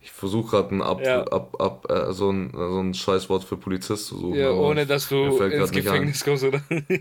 Ich 0.00 0.12
versuche 0.12 0.50
gerade 0.50 0.74
ein 0.74 0.82
ab, 0.82 1.00
Ja. 1.04 1.22
ab, 1.24 1.60
ab, 1.60 1.90
äh, 1.90 2.12
so 2.12 2.30
ein 2.30 2.50
so 2.54 2.80
ein 2.80 2.94
Scheißwort 2.94 3.44
für 3.44 3.56
Polizist 3.56 4.06
zu 4.06 4.18
suchen. 4.18 4.38
Ja, 4.38 4.50
ohne 4.52 4.86
dass 4.86 5.08
du 5.08 5.36
ins. 5.38 5.72
Gefängnis 5.72 6.24
kommst, 6.24 6.44
oder? 6.44 6.60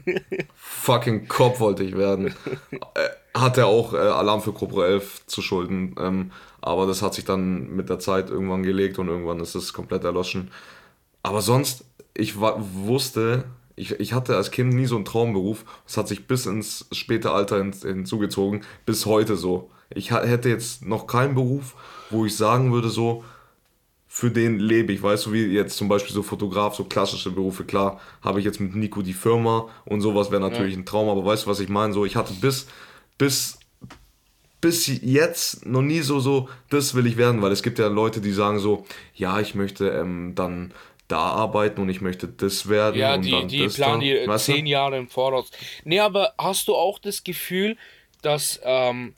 Fucking 0.55 1.27
Cop 1.27 1.59
wollte 1.59 1.83
ich 1.83 1.95
werden. 1.95 2.33
Äh, 2.71 3.09
hat 3.33 3.57
er 3.57 3.67
auch 3.67 3.93
äh, 3.93 3.97
Alarm 3.97 4.41
für 4.41 4.53
Gruppe 4.53 4.85
11 4.85 5.27
zu 5.27 5.41
schulden. 5.41 5.95
Ähm, 5.99 6.31
aber 6.61 6.87
das 6.87 7.01
hat 7.01 7.13
sich 7.13 7.25
dann 7.25 7.69
mit 7.75 7.89
der 7.89 7.99
Zeit 7.99 8.29
irgendwann 8.29 8.63
gelegt 8.63 8.97
und 8.97 9.07
irgendwann 9.07 9.39
ist 9.39 9.55
es 9.55 9.71
komplett 9.73 10.03
erloschen. 10.03 10.49
Aber 11.21 11.41
sonst, 11.41 11.85
ich 12.13 12.35
wusste, 12.39 13.45
ich, 13.75 13.91
ich 13.99 14.13
hatte 14.13 14.35
als 14.35 14.51
Kind 14.51 14.73
nie 14.73 14.85
so 14.85 14.95
einen 14.95 15.05
Traumberuf. 15.05 15.65
Das 15.85 15.97
hat 15.97 16.07
sich 16.07 16.27
bis 16.27 16.45
ins 16.45 16.87
späte 16.91 17.31
Alter 17.31 17.57
hin, 17.57 17.73
hinzugezogen, 17.73 18.61
bis 18.85 19.05
heute 19.05 19.35
so. 19.35 19.69
Ich 19.93 20.11
hätte 20.11 20.49
jetzt 20.49 20.85
noch 20.85 21.07
keinen 21.07 21.35
Beruf, 21.35 21.75
wo 22.09 22.25
ich 22.25 22.35
sagen 22.35 22.71
würde, 22.71 22.89
so, 22.89 23.23
für 24.07 24.31
den 24.31 24.59
lebe 24.59 24.93
ich, 24.93 25.03
weißt 25.03 25.25
du, 25.25 25.33
wie 25.33 25.45
jetzt 25.45 25.75
zum 25.75 25.89
Beispiel 25.89 26.13
so 26.13 26.23
Fotograf, 26.23 26.73
so 26.75 26.85
klassische 26.85 27.31
Berufe, 27.31 27.65
klar, 27.65 27.99
habe 28.21 28.39
ich 28.39 28.45
jetzt 28.45 28.61
mit 28.61 28.73
Nico 28.73 29.01
die 29.01 29.13
Firma 29.13 29.67
und 29.83 29.99
sowas 29.99 30.31
wäre 30.31 30.41
natürlich 30.41 30.77
ein 30.77 30.85
Traum, 30.85 31.09
aber 31.09 31.25
weißt 31.25 31.45
du, 31.45 31.49
was 31.49 31.59
ich 31.59 31.67
meine? 31.67 31.93
So, 31.93 32.05
ich 32.05 32.15
hatte 32.15 32.33
bis, 32.33 32.67
bis, 33.17 33.59
bis 34.61 34.87
jetzt 34.87 35.65
noch 35.65 35.81
nie 35.81 35.99
so, 35.99 36.21
so, 36.21 36.47
das 36.69 36.95
will 36.95 37.05
ich 37.07 37.17
werden, 37.17 37.41
weil 37.41 37.51
es 37.51 37.61
gibt 37.61 37.77
ja 37.77 37.87
Leute, 37.87 38.21
die 38.21 38.31
sagen 38.31 38.59
so, 38.59 38.85
ja, 39.15 39.41
ich 39.41 39.53
möchte 39.53 39.89
ähm, 39.89 40.31
dann 40.33 40.71
da 41.07 41.19
arbeiten 41.19 41.81
und 41.81 41.89
ich 41.89 42.01
möchte 42.01 42.27
das 42.27 42.67
werden 42.67 42.99
Ja, 42.99 43.15
und 43.15 43.25
die, 43.25 43.31
dann 43.31 43.47
die 43.47 43.63
das 43.63 43.75
planen 43.75 44.01
dann, 44.01 44.37
die 44.37 44.37
zehn? 44.43 44.65
Jahre 44.65 44.97
im 44.97 45.07
Voraus. 45.07 45.49
Nee, 45.83 45.99
aber 45.99 46.33
hast 46.37 46.67
du 46.67 46.75
auch 46.75 46.99
das 46.99 47.23
Gefühl, 47.23 47.77
dass 48.21 48.59
ähm, 48.63 49.13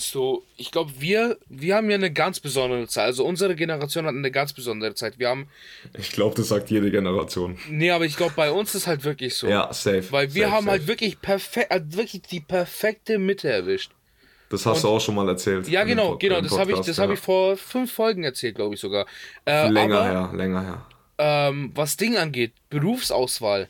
so, 0.00 0.44
ich 0.56 0.70
glaube, 0.70 0.92
wir, 0.98 1.38
wir 1.48 1.76
haben 1.76 1.90
ja 1.90 1.96
eine 1.96 2.12
ganz 2.12 2.40
besondere 2.40 2.86
Zeit. 2.86 3.06
Also 3.06 3.24
unsere 3.24 3.54
Generation 3.54 4.06
hat 4.06 4.14
eine 4.14 4.30
ganz 4.30 4.52
besondere 4.52 4.94
Zeit. 4.94 5.18
Wir 5.18 5.28
haben, 5.28 5.48
Ich 5.98 6.12
glaube, 6.12 6.34
das 6.36 6.48
sagt 6.48 6.70
jede 6.70 6.90
Generation. 6.90 7.58
nee, 7.68 7.90
aber 7.90 8.04
ich 8.04 8.16
glaube, 8.16 8.32
bei 8.36 8.50
uns 8.50 8.74
ist 8.74 8.86
halt 8.86 9.04
wirklich 9.04 9.34
so. 9.34 9.48
Ja, 9.48 9.72
safe. 9.72 10.04
Weil 10.10 10.34
wir 10.34 10.44
safe, 10.44 10.54
haben 10.54 10.64
safe. 10.66 10.78
halt 10.78 10.86
wirklich 10.86 11.20
perfekt, 11.20 11.70
also 11.70 11.96
wirklich 11.96 12.22
die 12.22 12.40
perfekte 12.40 13.18
Mitte 13.18 13.50
erwischt. 13.50 13.92
Das 14.50 14.64
hast 14.64 14.82
du 14.84 14.88
auch 14.88 15.00
schon 15.00 15.14
mal 15.14 15.28
erzählt. 15.28 15.68
Ja, 15.68 15.84
genau, 15.84 16.16
genau. 16.16 16.40
Das 16.40 16.58
habe 16.58 16.72
ich, 16.72 16.80
das 16.80 16.96
ja. 16.96 17.10
ich 17.10 17.18
vor 17.18 17.56
fünf 17.56 17.92
Folgen 17.92 18.24
erzählt, 18.24 18.54
glaube 18.54 18.74
ich 18.74 18.80
sogar. 18.80 19.06
Äh, 19.44 19.68
Länger 19.68 20.00
aber, 20.00 20.08
her, 20.08 20.30
länger 20.34 20.62
her. 20.62 20.86
Ähm, 21.18 21.72
was 21.74 21.96
Ding 21.96 22.16
angeht, 22.16 22.52
Berufsauswahl, 22.70 23.68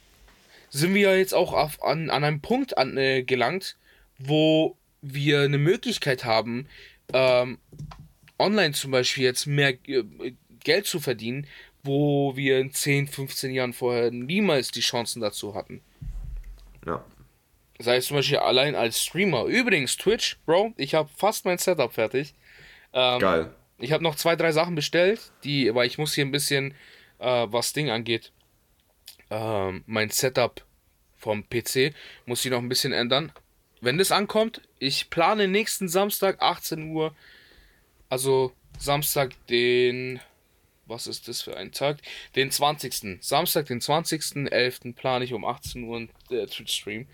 sind 0.71 0.95
wir 0.95 1.11
ja 1.11 1.17
jetzt 1.17 1.35
auch 1.35 1.53
auf, 1.53 1.83
an, 1.83 2.11
an 2.11 2.25
einem 2.25 2.41
Punkt 2.41 2.77
an, 2.77 2.97
äh, 2.97 3.23
gelangt, 3.23 3.77
wo 4.19 4.77
wir 5.01 5.43
eine 5.43 5.59
Möglichkeit 5.59 6.25
haben, 6.25 6.69
ähm, 7.13 7.59
online 8.39 8.73
zum 8.73 8.91
Beispiel 8.91 9.25
jetzt 9.25 9.47
mehr 9.47 9.75
äh, 9.87 10.05
Geld 10.63 10.87
zu 10.87 11.01
verdienen, 11.01 11.47
wo 11.83 12.37
wir 12.37 12.59
in 12.59 12.73
10, 12.73 13.09
15 13.09 13.53
Jahren 13.53 13.73
vorher 13.73 14.11
niemals 14.11 14.71
die 14.71 14.81
Chancen 14.81 15.21
dazu 15.21 15.55
hatten. 15.55 15.81
Ja. 16.87 17.05
Sei 17.79 17.97
es 17.97 18.07
zum 18.07 18.17
Beispiel 18.17 18.39
allein 18.39 18.75
als 18.75 19.03
Streamer. 19.03 19.45
Übrigens, 19.45 19.97
Twitch, 19.97 20.37
Bro, 20.45 20.75
ich 20.77 20.95
habe 20.95 21.09
fast 21.17 21.45
mein 21.45 21.59
Setup 21.59 21.93
fertig. 21.93 22.35
Ähm, 22.93 23.21
Geil. 23.21 23.55
ich 23.79 23.93
habe 23.93 24.03
noch 24.03 24.17
zwei, 24.17 24.35
drei 24.35 24.51
Sachen 24.53 24.75
bestellt, 24.75 25.31
die, 25.45 25.73
weil 25.75 25.87
ich 25.87 25.99
muss 25.99 26.15
hier 26.15 26.25
ein 26.25 26.33
bisschen, 26.33 26.75
äh, 27.19 27.47
was 27.51 27.73
Ding 27.73 27.91
angeht, 27.91 28.33
ähm, 29.31 29.85
mein 29.87 30.11
Setup 30.11 30.64
vom 31.16 31.45
PC, 31.49 31.95
muss 32.27 32.45
ich 32.45 32.51
noch 32.51 32.59
ein 32.59 32.69
bisschen 32.69 32.93
ändern. 32.93 33.33
Wenn 33.81 33.99
das 33.99 34.12
ankommt, 34.12 34.62
ich 34.79 35.11
plane 35.11 35.49
nächsten 35.49 35.89
Samstag 35.89 36.41
18 36.41 36.91
Uhr, 36.91 37.14
also 38.09 38.53
Samstag 38.79 39.35
den, 39.49 40.21
was 40.87 41.07
ist 41.07 41.29
das 41.29 41.43
für 41.43 41.57
ein 41.57 41.73
Tag? 41.73 41.99
Den 42.35 42.51
20. 42.51 43.19
Samstag 43.21 43.66
den 43.66 43.81
20.11. 43.81 44.95
plane 44.95 45.25
ich 45.25 45.35
um 45.35 45.45
18 45.45 45.85
Uhr 45.85 45.97
einen 45.97 46.11
äh, 46.31 46.47
Twitch-Stream 46.47 47.07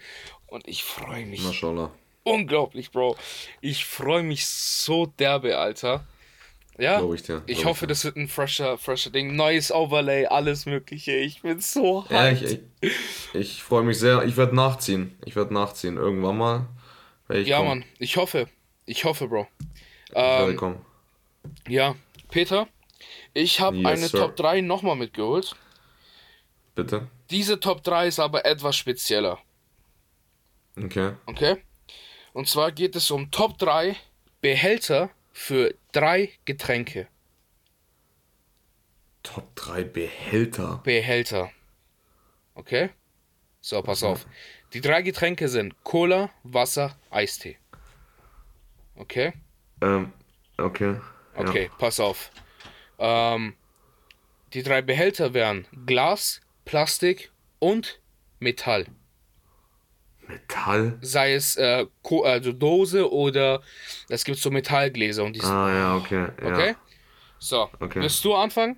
und 0.46 0.68
ich 0.68 0.84
freue 0.84 1.26
mich 1.26 1.42
Mashallah. 1.42 1.90
unglaublich, 2.22 2.90
Bro. 2.90 3.16
Ich 3.60 3.84
freue 3.84 4.22
mich 4.22 4.46
so 4.46 5.06
derbe, 5.06 5.58
Alter. 5.58 6.06
Ja, 6.76 6.98
Glaub 6.98 7.14
ich 7.14 7.22
dir, 7.22 7.42
ich 7.46 7.64
hoffe, 7.64 7.84
ich 7.84 7.88
das 7.88 8.04
wird 8.04 8.16
ein 8.16 8.26
fresher, 8.26 8.76
fresher 8.78 9.10
Ding. 9.10 9.36
Neues 9.36 9.70
Overlay, 9.70 10.26
alles 10.26 10.66
Mögliche. 10.66 11.12
Ich 11.12 11.42
bin 11.42 11.60
so 11.60 12.04
Ja, 12.10 12.22
hyped. 12.24 12.42
ich, 12.42 12.60
ich, 12.90 13.34
ich 13.34 13.62
freue 13.62 13.84
mich 13.84 13.98
sehr. 13.98 14.24
Ich 14.24 14.36
werde 14.36 14.56
nachziehen. 14.56 15.16
Ich 15.24 15.36
werde 15.36 15.54
nachziehen. 15.54 15.96
Irgendwann 15.96 16.36
mal. 16.38 16.66
ja, 17.30 17.58
kommen. 17.58 17.68
Mann. 17.68 17.84
Ich 17.98 18.16
hoffe. 18.16 18.48
Ich 18.86 19.04
hoffe, 19.04 19.28
Bro. 19.28 19.46
Ich 20.08 20.12
Ähm, 20.16 20.56
kommen. 20.56 20.84
ja, 21.68 21.94
Peter, 22.30 22.66
ich 23.32 23.60
habe 23.60 23.76
Yes, 23.76 23.86
eine 23.86 24.08
sir. 24.08 24.18
Top 24.18 24.36
3 24.36 24.60
nochmal 24.60 24.96
mitgeholt. 24.96 25.54
Bitte. 26.74 27.08
Diese 27.30 27.60
Top 27.60 27.82
3 27.84 28.08
ist 28.08 28.18
aber 28.18 28.44
etwas 28.44 28.76
spezieller. 28.76 29.38
Okay. 30.76 31.12
Okay? 31.26 31.56
Und 32.32 32.48
zwar 32.48 32.72
geht 32.72 32.96
es 32.96 33.10
um 33.12 33.30
Top 33.30 33.58
3 33.58 33.94
Behälter 34.40 35.10
für 35.34 35.74
drei 35.92 36.30
Getränke. 36.46 37.08
Top 39.24 39.54
3 39.56 39.82
Behälter. 39.84 40.80
Behälter. 40.84 41.50
Okay? 42.54 42.90
So, 43.60 43.82
pass 43.82 44.02
auf. 44.02 44.26
Die 44.72 44.80
drei 44.80 45.02
Getränke 45.02 45.48
sind 45.48 45.82
Cola, 45.82 46.30
Wasser, 46.44 46.96
Eistee. 47.10 47.58
Okay? 48.94 49.32
Ähm, 49.80 50.12
okay. 50.56 51.00
Ja. 51.34 51.40
Okay, 51.40 51.70
pass 51.78 51.98
auf. 52.00 52.30
Ähm, 52.98 53.54
die 54.52 54.62
drei 54.62 54.82
Behälter 54.82 55.34
wären 55.34 55.66
Glas, 55.84 56.42
Plastik 56.64 57.32
und 57.58 58.00
Metall. 58.38 58.86
Metall. 60.28 60.98
Sei 61.00 61.34
es 61.34 61.56
äh, 61.56 61.86
also 62.24 62.52
Dose 62.52 63.10
oder 63.10 63.62
es 64.08 64.24
gibt 64.24 64.38
so 64.38 64.50
Metallgläser 64.50 65.24
und 65.24 65.34
die. 65.34 65.40
Ah, 65.42 65.72
ja, 65.72 65.96
okay. 65.96 66.28
Ja. 66.42 66.52
Okay? 66.52 66.74
So, 67.38 67.68
Okay. 67.80 68.00
willst 68.00 68.24
du 68.24 68.34
anfangen? 68.34 68.76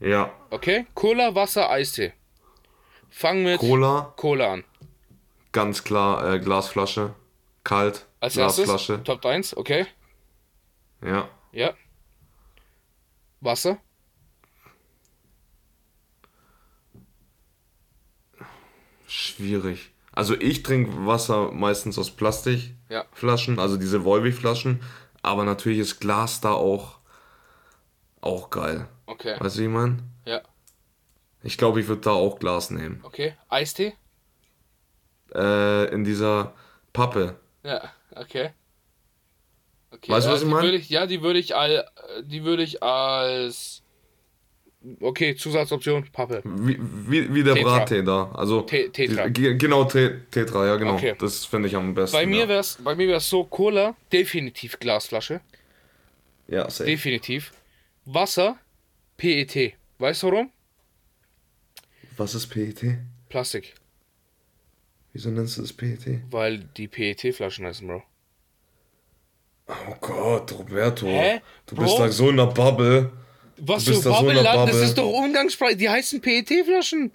Ja. 0.00 0.32
Okay? 0.50 0.86
Cola, 0.94 1.34
Wasser, 1.34 1.70
Eistee. 1.70 2.12
Fang 3.10 3.42
mit 3.42 3.60
Cola. 3.60 4.12
Cola 4.16 4.54
an. 4.54 4.64
Ganz 5.52 5.84
klar. 5.84 6.34
Äh, 6.34 6.38
Glasflasche. 6.40 7.14
Kalt. 7.62 8.06
Als 8.20 8.34
Glasflasche. 8.34 8.94
erstes 8.94 9.04
Top 9.04 9.24
1, 9.24 9.56
okay? 9.56 9.86
Ja. 11.02 11.28
Ja. 11.52 11.74
Wasser? 13.40 13.78
Schwierig. 19.16 19.92
Also 20.10 20.34
ich 20.34 20.64
trinke 20.64 21.06
Wasser 21.06 21.52
meistens 21.52 21.98
aus 21.98 22.08
Ja. 22.08 22.14
Plastikflaschen, 22.16 23.60
also 23.60 23.76
diese 23.76 24.04
Volvi-Flaschen. 24.04 24.82
Aber 25.22 25.44
natürlich 25.44 25.78
ist 25.78 26.00
Glas 26.00 26.40
da 26.40 26.50
auch, 26.52 26.98
auch 28.20 28.50
geil. 28.50 28.88
Okay. 29.06 29.36
Weißt 29.38 29.56
du, 29.56 29.60
wie 29.60 29.66
ich 29.66 29.70
meine? 29.70 29.98
Ja. 30.24 30.42
Ich 31.44 31.56
glaube, 31.56 31.80
ich 31.80 31.86
würde 31.86 32.00
da 32.00 32.10
auch 32.10 32.40
Glas 32.40 32.70
nehmen. 32.70 33.00
Okay. 33.04 33.36
Eistee? 33.48 33.94
Äh, 35.32 35.94
in 35.94 36.02
dieser 36.02 36.54
Pappe. 36.92 37.36
Ja, 37.62 37.92
okay. 38.16 38.50
okay 39.92 40.10
Weißt 40.10 40.26
du, 40.26 40.30
ja, 40.30 40.34
was 40.34 40.42
ich 40.42 40.50
würde 40.50 40.76
ich, 40.76 40.88
Ja, 40.88 41.06
die 41.06 41.22
würde 41.22 41.38
ich 41.38 41.54
all, 41.54 41.88
die 42.24 42.42
würde 42.42 42.64
ich 42.64 42.82
als 42.82 43.83
Okay, 45.00 45.34
Zusatzoption 45.34 46.04
Pappe. 46.12 46.42
Wie, 46.44 46.78
wie, 46.78 47.34
wie 47.34 47.42
der 47.42 47.54
Tetra. 47.54 47.78
Brattee 47.78 48.02
da. 48.02 48.30
Also, 48.34 48.60
Te- 48.62 48.90
Tetra. 48.90 49.28
Genau, 49.28 49.84
Te 49.84 50.22
Tetra, 50.30 50.66
ja, 50.66 50.76
genau. 50.76 50.94
Okay. 50.94 51.14
Das 51.18 51.46
finde 51.46 51.68
ich 51.68 51.76
am 51.76 51.94
besten. 51.94 52.14
Bei 52.16 52.26
mir 52.26 52.40
ja. 52.42 52.48
wär's 52.48 52.76
bei 52.82 52.94
mir 52.94 53.08
wär's 53.08 53.28
so 53.28 53.44
Cola, 53.44 53.96
definitiv 54.12 54.78
Glasflasche, 54.78 55.40
Ja, 56.48 56.68
safe. 56.68 56.84
definitiv. 56.90 57.52
Wasser, 58.04 58.58
PET. 59.16 59.72
Weißt 59.98 60.22
du 60.22 60.26
warum? 60.32 60.50
Was 62.18 62.34
ist 62.34 62.48
PET? 62.48 62.98
Plastik, 63.30 63.74
Wieso 65.14 65.30
nennst 65.30 65.56
du 65.56 65.62
das 65.62 65.72
PET? 65.72 66.20
weil 66.30 66.58
die 66.76 66.88
PET-Flaschen 66.88 67.64
heißen, 67.66 67.86
Bro. 67.88 68.02
Oh 69.66 69.94
Gott, 70.00 70.52
Roberto. 70.52 71.06
Hä? 71.06 71.40
Du 71.66 71.74
Bro? 71.74 71.84
bist 71.84 71.98
da 71.98 72.08
so 72.10 72.28
in 72.28 72.36
der 72.36 72.46
Bubble. 72.46 73.10
Was 73.58 73.84
für 73.84 74.00
Bubble, 74.00 74.42
das 74.42 74.76
ist 74.76 74.98
doch 74.98 75.10
Umgangssprache. 75.10 75.76
Die 75.76 75.88
heißen 75.88 76.20
PET-Flaschen. 76.20 77.12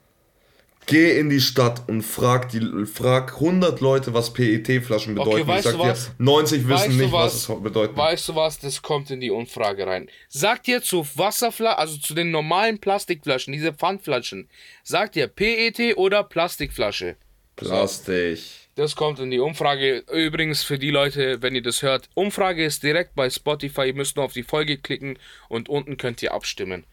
Geh 0.85 1.19
in 1.19 1.29
die 1.29 1.39
Stadt 1.39 1.87
und 1.87 2.01
frag, 2.01 2.49
die, 2.49 2.85
frag 2.87 3.35
100 3.35 3.79
Leute, 3.79 4.13
was 4.13 4.33
PET-Flaschen 4.33 5.13
bedeuten. 5.13 5.47
weißt 5.47 5.67
ich 5.67 5.71
sag 5.71 5.81
dir, 5.81 5.89
was? 5.91 6.11
90 6.17 6.67
wissen 6.67 6.69
Weißt 6.69 6.89
nicht, 6.89 7.11
was, 7.11 7.49
was? 7.49 7.57
es 7.57 7.63
bedeutet. 7.63 7.95
Weißt 7.97 8.29
du 8.29 8.35
was? 8.35 8.57
Das 8.59 8.81
kommt 8.81 9.11
in 9.11 9.19
die 9.19 9.29
Umfrage 9.29 9.85
rein. 9.85 10.09
Sagt 10.29 10.67
ihr 10.67 10.81
zu 10.81 11.05
Wasserflaschen, 11.15 11.77
also 11.77 11.97
zu 11.97 12.15
den 12.15 12.31
normalen 12.31 12.79
Plastikflaschen, 12.79 13.53
diese 13.53 13.71
Pfandflaschen, 13.71 14.49
sagt 14.83 15.15
ihr 15.15 15.27
PET 15.27 15.95
oder 15.97 16.23
Plastikflasche? 16.23 17.17
Plastik. 17.55 18.39
Das 18.79 18.95
kommt 18.95 19.19
in 19.19 19.29
die 19.29 19.39
Umfrage. 19.39 20.05
Übrigens 20.09 20.63
für 20.63 20.79
die 20.79 20.89
Leute, 20.89 21.41
wenn 21.41 21.53
ihr 21.53 21.61
das 21.61 21.81
hört, 21.81 22.09
Umfrage 22.13 22.63
ist 22.63 22.81
direkt 22.81 23.13
bei 23.13 23.29
Spotify. 23.29 23.87
Ihr 23.87 23.93
müsst 23.93 24.15
nur 24.15 24.23
auf 24.23 24.31
die 24.31 24.43
Folge 24.43 24.77
klicken 24.77 25.19
und 25.49 25.67
unten 25.67 25.97
könnt 25.97 26.23
ihr 26.23 26.33
abstimmen. 26.33 26.85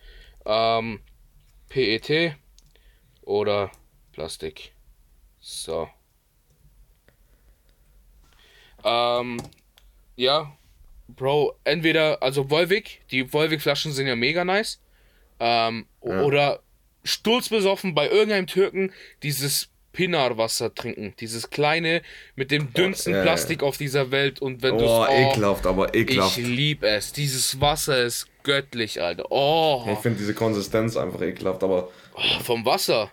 Ähm, 0.44 0.98
PET 1.68 2.34
oder 3.22 3.70
Plastik. 4.10 4.72
So. 5.38 5.88
Ähm, 8.82 9.40
ja, 10.16 10.58
Bro, 11.06 11.56
entweder, 11.62 12.20
also 12.20 12.50
Volvic, 12.50 13.02
die 13.12 13.32
Volvic-Flaschen 13.32 13.92
sind 13.92 14.08
ja 14.08 14.16
mega 14.16 14.44
nice. 14.44 14.82
Ähm, 15.38 15.86
oder 16.00 16.64
sturzbesoffen 17.04 17.94
bei 17.94 18.08
irgendeinem 18.08 18.48
Türken 18.48 18.92
dieses 19.22 19.70
Pinar-Wasser 19.96 20.74
trinken. 20.74 21.14
Dieses 21.18 21.50
kleine 21.50 22.02
mit 22.36 22.50
dem 22.50 22.72
dünnsten 22.74 23.12
ja, 23.12 23.18
ja. 23.18 23.22
Plastik 23.24 23.62
auf 23.62 23.78
dieser 23.78 24.10
Welt. 24.10 24.40
Und 24.40 24.62
wenn 24.62 24.76
du 24.78 24.84
Oh, 24.84 25.06
ekelhaft, 25.08 25.66
aber 25.66 25.94
ekelhaft. 25.94 26.36
Ich 26.38 26.44
Ich, 26.44 26.48
lieb 26.50 26.82
es. 26.84 27.12
Dieses 27.12 27.60
Wasser 27.60 28.02
ist 28.04 28.28
göttlich, 28.44 29.00
Alter. 29.02 29.24
Oh, 29.30 29.84
finde 30.02 30.18
diese 30.18 30.34
Konsistenz 30.34 30.96
einfach 30.96 31.20
ekelhaft, 31.22 31.64
aber. 31.64 31.88
vom 32.44 32.64
Wasser. 32.64 33.10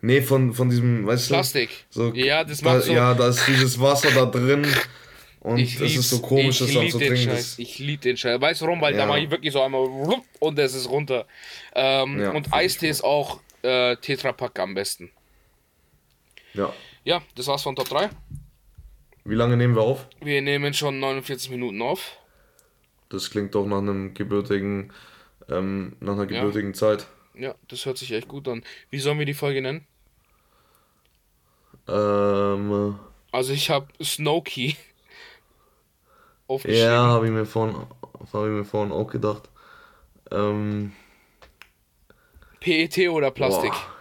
Nee, 0.00 0.22
von, 0.22 0.54
von 0.54 0.70
diesem, 0.70 1.06
weißt 1.06 1.28
du? 1.28 1.34
Plastik. 1.34 1.70
So, 1.90 2.12
Ja, 2.14 2.44
das 2.44 2.58
da, 2.60 2.74
macht 2.74 2.84
so- 2.84 2.92
Ja, 2.92 3.14
da 3.14 3.28
ist 3.28 3.46
dieses 3.48 3.78
Wasser 3.80 4.10
da 4.12 4.24
drin. 4.26 4.64
Und 5.40 5.58
Ich 5.58 5.80
es 5.80 5.94
ist 5.96 6.10
so 6.10 6.20
komisch, 6.20 6.60
ich 6.60 6.66
das 6.66 6.74
dann 6.74 6.90
zu 6.90 6.98
trinken. 6.98 7.30
Scheiß. 7.30 7.58
Ich 7.58 7.78
lieb 7.78 8.00
den 8.00 8.16
Scheiß. 8.16 8.40
Weißt 8.40 8.60
du 8.60 8.66
warum? 8.66 8.80
Weil 8.80 8.92
da 8.94 9.00
Ja. 9.00 9.06
mache 9.06 9.20
ich 9.20 9.30
wirklich 9.30 9.52
so 9.52 9.62
einmal 9.62 9.86
und 10.40 10.58
es 10.58 10.74
ist 10.74 10.88
runter. 10.88 11.26
Ähm, 11.74 12.20
Ja, 12.20 12.30
und 12.32 12.48
ich 12.48 12.52
Eistee 12.52 12.88
ist 12.88 13.02
auch 13.04 13.40
äh, 13.62 13.96
Tetrapack 13.96 14.58
am 14.58 14.74
besten. 14.74 15.10
Ja. 16.58 16.72
Ja, 17.04 17.22
das 17.34 17.46
war's 17.46 17.62
von 17.62 17.74
Top 17.76 17.88
3. 17.88 18.10
Wie 19.24 19.34
lange 19.34 19.56
nehmen 19.56 19.74
wir 19.74 19.82
auf? 19.82 20.06
Wir 20.20 20.42
nehmen 20.42 20.74
schon 20.74 21.00
49 21.00 21.50
Minuten 21.50 21.80
auf. 21.82 22.16
Das 23.08 23.30
klingt 23.30 23.54
doch 23.54 23.66
nach 23.66 23.78
einem 23.78 24.12
gebürtigen, 24.14 24.92
ähm, 25.48 25.96
nach 26.00 26.14
einer 26.14 26.30
Ja. 26.30 26.40
gebürtigen 26.40 26.74
Zeit. 26.74 27.06
Ja, 27.34 27.54
das 27.68 27.86
hört 27.86 27.96
sich 27.98 28.12
echt 28.12 28.28
gut 28.28 28.48
an. 28.48 28.62
Wie 28.90 28.98
sollen 28.98 29.18
wir 29.18 29.26
die 29.26 29.34
Folge 29.34 29.62
nennen? 29.62 29.86
Ähm, 31.86 32.98
Also 33.32 33.52
ich 33.52 33.70
habe 33.70 33.86
Snowkey 34.02 34.76
aufgeschrieben. 36.48 36.82
ja, 36.84 37.06
habe 37.06 37.26
ich 37.26 37.32
mir 37.32 37.46
vorhin, 37.46 37.76
habe 38.32 38.46
ich 38.48 38.52
mir 38.52 38.64
vorhin 38.64 38.92
auch 38.92 39.06
gedacht. 39.08 39.48
Ähm, 40.30 40.92
PET 42.60 43.08
oder 43.08 43.30
Plastik? 43.30 43.70
Boah. 43.72 43.97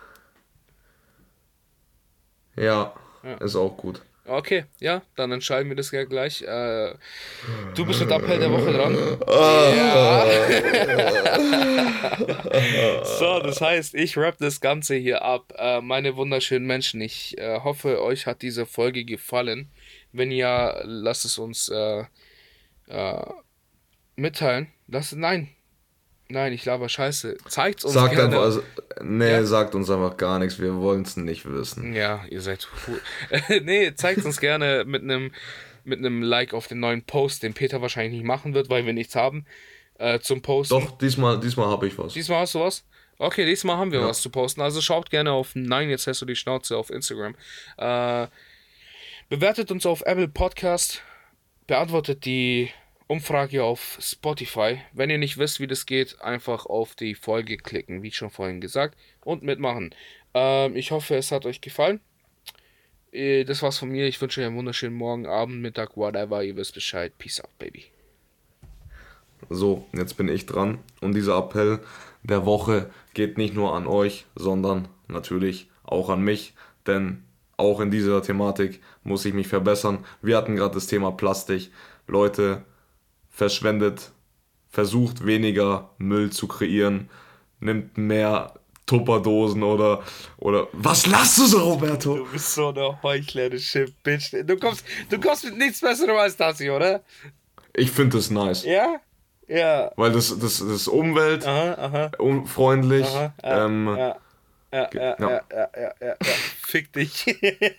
Ja, 2.57 2.93
Ja. 3.23 3.33
ist 3.37 3.55
auch 3.55 3.77
gut. 3.77 4.01
Okay, 4.29 4.65
ja, 4.79 5.03
dann 5.15 5.31
entscheiden 5.31 5.69
wir 5.69 5.77
das 5.77 5.89
ja 5.91 6.03
gleich. 6.03 6.41
Äh, 6.41 6.93
du 7.75 7.85
bist 7.85 8.01
mit 8.01 8.11
Appell 8.11 8.39
der 8.39 8.51
Woche 8.51 8.73
dran. 8.73 8.93
Ja. 9.77 10.25
so, 13.05 13.39
das 13.39 13.61
heißt, 13.61 13.95
ich 13.95 14.17
rap 14.17 14.35
das 14.39 14.59
Ganze 14.59 14.95
hier 14.95 15.21
ab. 15.21 15.53
Äh, 15.57 15.79
meine 15.79 16.17
wunderschönen 16.17 16.67
Menschen, 16.67 16.99
ich 16.99 17.37
äh, 17.37 17.61
hoffe, 17.61 18.01
euch 18.01 18.25
hat 18.25 18.41
diese 18.41 18.65
Folge 18.65 19.05
gefallen. 19.05 19.69
Wenn 20.11 20.31
ja, 20.31 20.77
lasst 20.83 21.23
es 21.23 21.37
uns 21.37 21.69
äh, 21.69 22.03
äh, 22.87 23.25
mitteilen. 24.17 24.67
Lasst, 24.87 25.15
nein, 25.15 25.47
nein, 26.29 26.53
ich 26.53 26.65
laber 26.65 26.89
Scheiße. 26.89 27.37
Zeigt 27.47 27.83
uns 27.83 27.93
Sagt 27.93 28.11
gerne. 28.15 28.25
einfach, 28.27 28.41
also, 28.41 28.63
nee, 29.01 29.29
Ja. 29.29 29.43
sagt 29.45 29.75
uns 29.75 29.89
einfach 29.89 30.17
gar 30.17 30.39
nichts, 30.39 30.59
wir 30.59 30.75
wollen 30.75 31.03
es 31.03 31.17
nicht 31.17 31.45
wissen. 31.45 31.93
Ja, 31.93 32.23
ihr 32.29 32.41
seid 32.41 32.67
cool. 32.87 33.01
nee, 33.63 33.93
zeigt 33.95 34.25
uns 34.25 34.39
gerne 34.39 34.83
mit 34.85 35.03
einem 35.03 35.31
mit 35.83 35.99
einem 35.99 36.21
Like 36.21 36.53
auf 36.53 36.67
den 36.67 36.81
neuen 36.81 37.03
Post, 37.03 37.43
den 37.43 37.53
Peter 37.53 37.81
wahrscheinlich 37.81 38.11
nicht 38.19 38.25
machen 38.25 38.53
wird, 38.53 38.69
weil 38.69 38.85
wir 38.85 38.91
nichts 38.91 39.15
haben 39.15 39.45
äh, 39.99 40.19
zum 40.19 40.41
Posten. 40.41 40.73
Doch, 40.73 40.97
diesmal, 40.97 41.39
diesmal 41.39 41.67
habe 41.67 41.87
ich 41.87 41.97
was. 41.97 42.11
Diesmal 42.11 42.41
hast 42.41 42.55
du 42.55 42.59
was? 42.59 42.83
Okay, 43.19 43.45
diesmal 43.45 43.77
haben 43.77 43.91
wir 43.93 44.03
was 44.03 44.21
zu 44.21 44.29
posten. 44.29 44.61
Also 44.61 44.81
schaut 44.81 45.09
gerne 45.09 45.31
auf 45.31 45.51
Nein, 45.55 45.89
jetzt 45.89 46.05
hast 46.05 46.21
du 46.21 46.25
die 46.25 46.35
Schnauze 46.35 46.77
auf 46.77 46.89
Instagram. 46.89 47.35
Äh, 47.77 48.27
bewertet 49.29 49.71
uns 49.71 49.85
auf 49.85 50.01
Apple 50.05 50.27
Podcast. 50.27 51.01
Beantwortet 51.67 52.25
die 52.25 52.69
Umfrage 53.07 53.63
auf 53.63 53.97
Spotify. 54.01 54.79
Wenn 54.93 55.09
ihr 55.09 55.17
nicht 55.17 55.37
wisst, 55.37 55.59
wie 55.59 55.67
das 55.67 55.85
geht, 55.85 56.21
einfach 56.21 56.65
auf 56.65 56.95
die 56.95 57.15
Folge 57.15 57.57
klicken, 57.57 58.03
wie 58.03 58.11
schon 58.11 58.29
vorhin 58.29 58.59
gesagt, 58.61 58.97
und 59.23 59.43
mitmachen. 59.43 59.95
Ähm, 60.33 60.75
ich 60.75 60.91
hoffe, 60.91 61.15
es 61.15 61.31
hat 61.31 61.45
euch 61.45 61.61
gefallen. 61.61 62.01
Äh, 63.11 63.45
Das 63.45 63.61
war's 63.61 63.77
von 63.77 63.89
mir. 63.89 64.07
Ich 64.07 64.21
wünsche 64.21 64.41
euch 64.41 64.47
einen 64.47 64.57
wunderschönen 64.57 64.95
Morgen, 64.95 65.25
Abend, 65.25 65.61
Mittag, 65.61 65.95
whatever. 65.95 66.43
Ihr 66.43 66.57
wisst 66.57 66.73
Bescheid. 66.73 67.17
Peace 67.17 67.39
out, 67.41 67.57
baby. 67.57 67.85
So, 69.49 69.85
jetzt 69.93 70.17
bin 70.17 70.27
ich 70.27 70.45
dran. 70.45 70.79
Und 70.99 71.15
dieser 71.15 71.37
Appell 71.37 71.79
der 72.23 72.45
Woche 72.45 72.89
geht 73.13 73.37
nicht 73.37 73.53
nur 73.53 73.73
an 73.73 73.87
euch, 73.87 74.25
sondern 74.35 74.89
natürlich 75.07 75.69
auch 75.83 76.09
an 76.09 76.21
mich. 76.21 76.53
Denn 76.85 77.23
auch 77.55 77.79
in 77.79 77.89
dieser 77.89 78.21
Thematik 78.21 78.81
muss 79.03 79.25
ich 79.25 79.33
mich 79.33 79.47
verbessern. 79.47 80.05
Wir 80.21 80.35
hatten 80.35 80.55
gerade 80.57 80.75
das 80.75 80.87
Thema 80.87 81.11
Plastik. 81.11 81.71
Leute, 82.07 82.63
verschwendet, 83.37 84.11
versucht 84.69 85.25
weniger 85.25 85.91
Müll 85.99 86.31
zu 86.31 86.47
kreieren, 86.47 87.09
nimmt 87.59 87.97
mehr 87.97 88.53
Tupperdosen 88.87 89.61
oder 89.63 90.01
oder 90.37 90.67
was 90.71 91.05
lachst 91.05 91.37
du 91.37 91.45
so, 91.45 91.59
Roberto? 91.59 92.17
Du 92.17 92.25
bist 92.25 92.53
so 92.55 92.69
eine 92.69 93.01
heuchlerische 93.03 93.85
Bitch. 94.03 94.33
Du 94.43 94.57
kommst, 94.57 94.83
du 95.09 95.19
kommst 95.19 95.43
mit 95.45 95.57
nichts 95.57 95.81
Besserem 95.81 96.15
als 96.17 96.35
das 96.35 96.57
hier, 96.57 96.73
oder? 96.75 97.01
Ich 97.73 97.91
finde 97.91 98.17
das 98.17 98.31
nice, 98.31 98.63
Ja? 98.65 98.95
Ja. 99.47 99.91
weil 99.95 100.11
das 100.11 100.29
das, 100.29 100.57
das 100.59 100.61
ist 100.61 100.87
Umwelt, 100.87 101.45
Aha, 101.45 101.73
aha. 101.75 102.11
umfreundlich. 102.17 103.05
aha 103.05 103.33
ja, 103.43 103.65
ähm, 103.65 103.87
ja, 103.87 104.15
ja, 104.73 104.89
ja, 104.93 105.01
ja. 105.01 105.15
ja, 105.19 105.41
ja, 105.51 105.69
ja, 105.79 105.93
ja. 106.01 106.15
Fick 106.65 106.91
dich. 106.91 107.25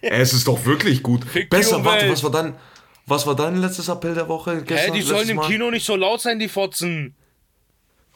Es 0.03 0.33
ist 0.33 0.47
doch 0.47 0.65
wirklich 0.65 1.03
gut. 1.03 1.25
Fick 1.25 1.51
Besser, 1.51 1.85
warte, 1.85 2.09
was 2.11 2.23
war 2.23 2.31
dein, 2.31 2.55
was 3.09 3.27
war 3.27 3.35
dein 3.37 3.57
letztes 3.57 3.89
Appell 3.89 4.15
der 4.15 4.29
Woche? 4.29 4.57
Hä, 4.59 4.63
Gestern, 4.67 4.95
die 4.95 5.03
sollen 5.03 5.29
im 5.29 5.37
Mal? 5.37 5.47
Kino 5.49 5.71
nicht 5.71 5.87
so 5.87 5.97
laut 5.97 6.21
sein, 6.21 6.39
die 6.39 6.49
Fotzen. 6.49 7.15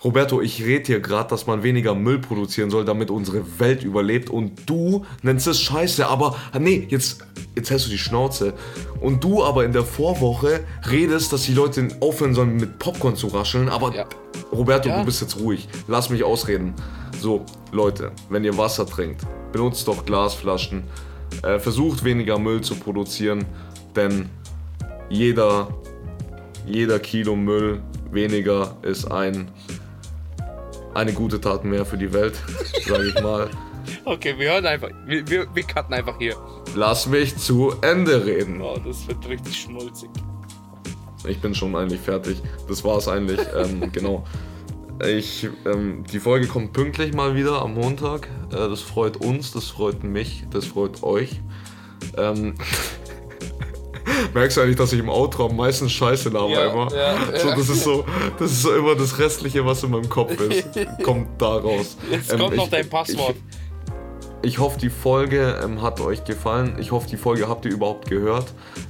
Roberto, 0.04 0.40
ich 0.40 0.64
rede 0.64 0.84
hier 0.86 1.00
gerade, 1.00 1.30
dass 1.30 1.46
man 1.46 1.62
weniger 1.62 1.94
Müll 1.94 2.18
produzieren 2.18 2.70
soll, 2.70 2.84
damit 2.84 3.08
unsere 3.10 3.60
Welt 3.60 3.84
überlebt. 3.84 4.30
Und 4.30 4.68
du 4.68 5.06
nennst 5.22 5.46
es 5.46 5.60
Scheiße, 5.60 6.08
aber 6.08 6.34
nee, 6.58 6.86
jetzt, 6.90 7.24
jetzt 7.54 7.70
hältst 7.70 7.86
du 7.86 7.90
die 7.90 7.98
Schnauze. 7.98 8.54
Und 9.00 9.22
du 9.22 9.44
aber 9.44 9.64
in 9.64 9.72
der 9.72 9.84
Vorwoche 9.84 10.64
redest, 10.90 11.32
dass 11.32 11.44
die 11.44 11.54
Leute 11.54 11.86
aufhören 12.00 12.34
sollen, 12.34 12.56
mit 12.56 12.80
Popcorn 12.80 13.14
zu 13.14 13.28
rascheln. 13.28 13.68
Aber 13.68 13.94
Ja. 13.94 14.06
Roberto, 14.50 14.88
Ja. 14.88 14.98
du 14.98 15.04
bist 15.04 15.20
jetzt 15.22 15.38
ruhig. 15.38 15.68
Lass 15.86 16.10
mich 16.10 16.24
ausreden. 16.24 16.74
So, 17.20 17.46
Leute, 17.70 18.10
wenn 18.28 18.42
ihr 18.42 18.58
Wasser 18.58 18.84
trinkt, 18.86 19.22
benutzt 19.52 19.86
doch 19.86 20.04
Glasflaschen. 20.04 20.82
Äh, 21.44 21.60
versucht 21.60 22.02
weniger 22.02 22.38
Müll 22.40 22.60
zu 22.60 22.74
produzieren, 22.74 23.44
denn 23.94 24.28
jeder, 25.12 25.68
jeder 26.66 26.98
Kilo 26.98 27.36
Müll 27.36 27.82
weniger 28.10 28.76
ist 28.82 29.04
ein, 29.04 29.50
eine 30.94 31.12
gute 31.12 31.40
Tat 31.40 31.64
mehr 31.64 31.84
für 31.84 31.98
die 31.98 32.12
Welt, 32.12 32.34
sage 32.86 33.08
ich 33.08 33.22
mal. 33.22 33.50
Okay, 34.04 34.34
wir 34.38 34.52
hören 34.52 34.64
einfach. 34.64 34.88
Wir, 35.06 35.28
wir, 35.28 35.46
wir 35.54 35.62
cutten 35.64 35.92
einfach 35.92 36.16
hier. 36.18 36.36
Lass 36.74 37.06
mich 37.06 37.36
zu 37.36 37.74
Ende 37.82 38.24
reden. 38.24 38.60
Oh, 38.62 38.78
das 38.84 39.06
wird 39.06 39.28
richtig 39.28 39.54
schmulzig. 39.54 40.08
Ich 41.28 41.40
bin 41.40 41.54
schon 41.54 41.76
eigentlich 41.76 42.00
fertig. 42.00 42.40
Das 42.68 42.82
war's 42.82 43.06
eigentlich. 43.06 43.40
ähm, 43.56 43.92
genau. 43.92 44.24
Ich, 45.06 45.48
ähm, 45.66 46.04
die 46.10 46.20
Folge 46.20 46.46
kommt 46.46 46.72
pünktlich 46.72 47.12
mal 47.12 47.34
wieder 47.34 47.60
am 47.60 47.74
Montag. 47.74 48.28
Äh, 48.50 48.56
das 48.56 48.80
freut 48.80 49.18
uns, 49.18 49.52
das 49.52 49.66
freut 49.66 50.04
mich, 50.04 50.44
das 50.50 50.64
freut 50.64 51.02
euch. 51.02 51.40
Ähm, 52.16 52.54
merkst 54.34 54.56
du 54.56 54.60
eigentlich, 54.62 54.76
dass 54.76 54.92
ich 54.92 55.00
im 55.00 55.08
Outro 55.08 55.46
am 55.46 55.56
meisten 55.56 55.88
Scheiße 55.88 56.28
laber 56.30 56.50
Ja, 56.50 56.70
immer? 56.72 56.94
ja, 56.94 57.16
so, 57.38 57.48
ja. 57.48 57.56
das 57.56 57.68
ist 57.68 57.82
so, 57.84 58.04
das 58.38 58.50
ist 58.52 58.62
so 58.62 58.74
immer 58.74 58.94
das 58.94 59.18
Restliche, 59.18 59.64
was 59.64 59.82
in 59.82 59.90
meinem 59.90 60.08
Kopf 60.08 60.32
ist, 60.40 60.68
kommt 61.02 61.40
da 61.40 61.56
raus. 61.56 61.96
Jetzt 62.10 62.32
Ähm, 62.32 62.38
kommt 62.40 62.56
noch 62.56 62.64
ich- 62.64 62.70
dein 62.70 62.88
Passwort. 62.88 63.34
Ich, 64.42 64.52
ich 64.54 64.58
hoffe, 64.58 64.78
die 64.80 64.90
Folge 64.90 65.60
ähm, 65.62 65.82
hat 65.82 66.00
euch 66.00 66.24
gefallen. 66.24 66.76
Ich 66.80 66.90
hoffe, 66.92 67.08
die 67.08 67.16
Folge 67.16 67.48
habt 67.48 67.64
ihr 67.64 67.70
überhaupt 67.72 68.08
gehört. 68.08 68.46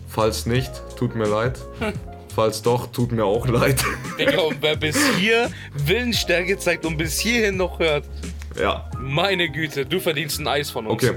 Falls 0.09 0.47
nicht, 0.47 0.70
tut 0.97 1.14
mir 1.14 1.26
leid. 1.28 1.59
Falls 2.35 2.62
doch, 2.62 2.87
tut 2.91 3.12
mir 3.12 3.26
auch 3.26 3.47
leid. 3.47 3.85
Digga, 4.18 4.41
und 4.41 4.57
wer 4.62 4.76
bis 4.76 4.97
hier 5.18 5.51
Willensstärke 5.74 6.59
zeigt 6.59 6.87
und 6.87 6.97
bis 6.97 7.18
hierhin 7.18 7.59
noch 7.59 7.78
hört. 7.78 8.05
Ja, 8.59 8.91
Meine 8.99 9.51
Güte, 9.51 9.85
du 9.85 10.01
verdienst 10.01 10.39
ein 10.41 10.47
Eis 10.49 10.70
von 10.70 10.87
uns. 10.87 11.03
okay. 11.05 11.16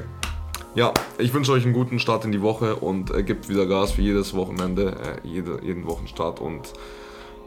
Ja, 0.75 0.93
ich 1.17 1.33
wünsche 1.33 1.53
euch 1.53 1.63
einen 1.63 1.73
guten 1.73 1.99
Start 1.99 2.25
in 2.25 2.33
die 2.33 2.41
Woche 2.41 2.75
und 2.75 3.09
äh, 3.09 3.23
gebt 3.23 3.47
wieder 3.47 3.65
Gas 3.65 3.97
wie 3.97 4.01
jedes 4.01 4.33
Wochenende, 4.33 5.21
äh, 5.23 5.27
jede, 5.27 5.61
jeden 5.63 5.87
Wochenstart 5.87 6.41
und 6.41 6.73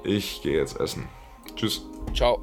ich 0.02 0.40
gehe 0.40 0.56
jetzt 0.56 0.80
essen. 0.80 1.06
Tschüss. 1.54 1.84
Ciao. 2.14 2.40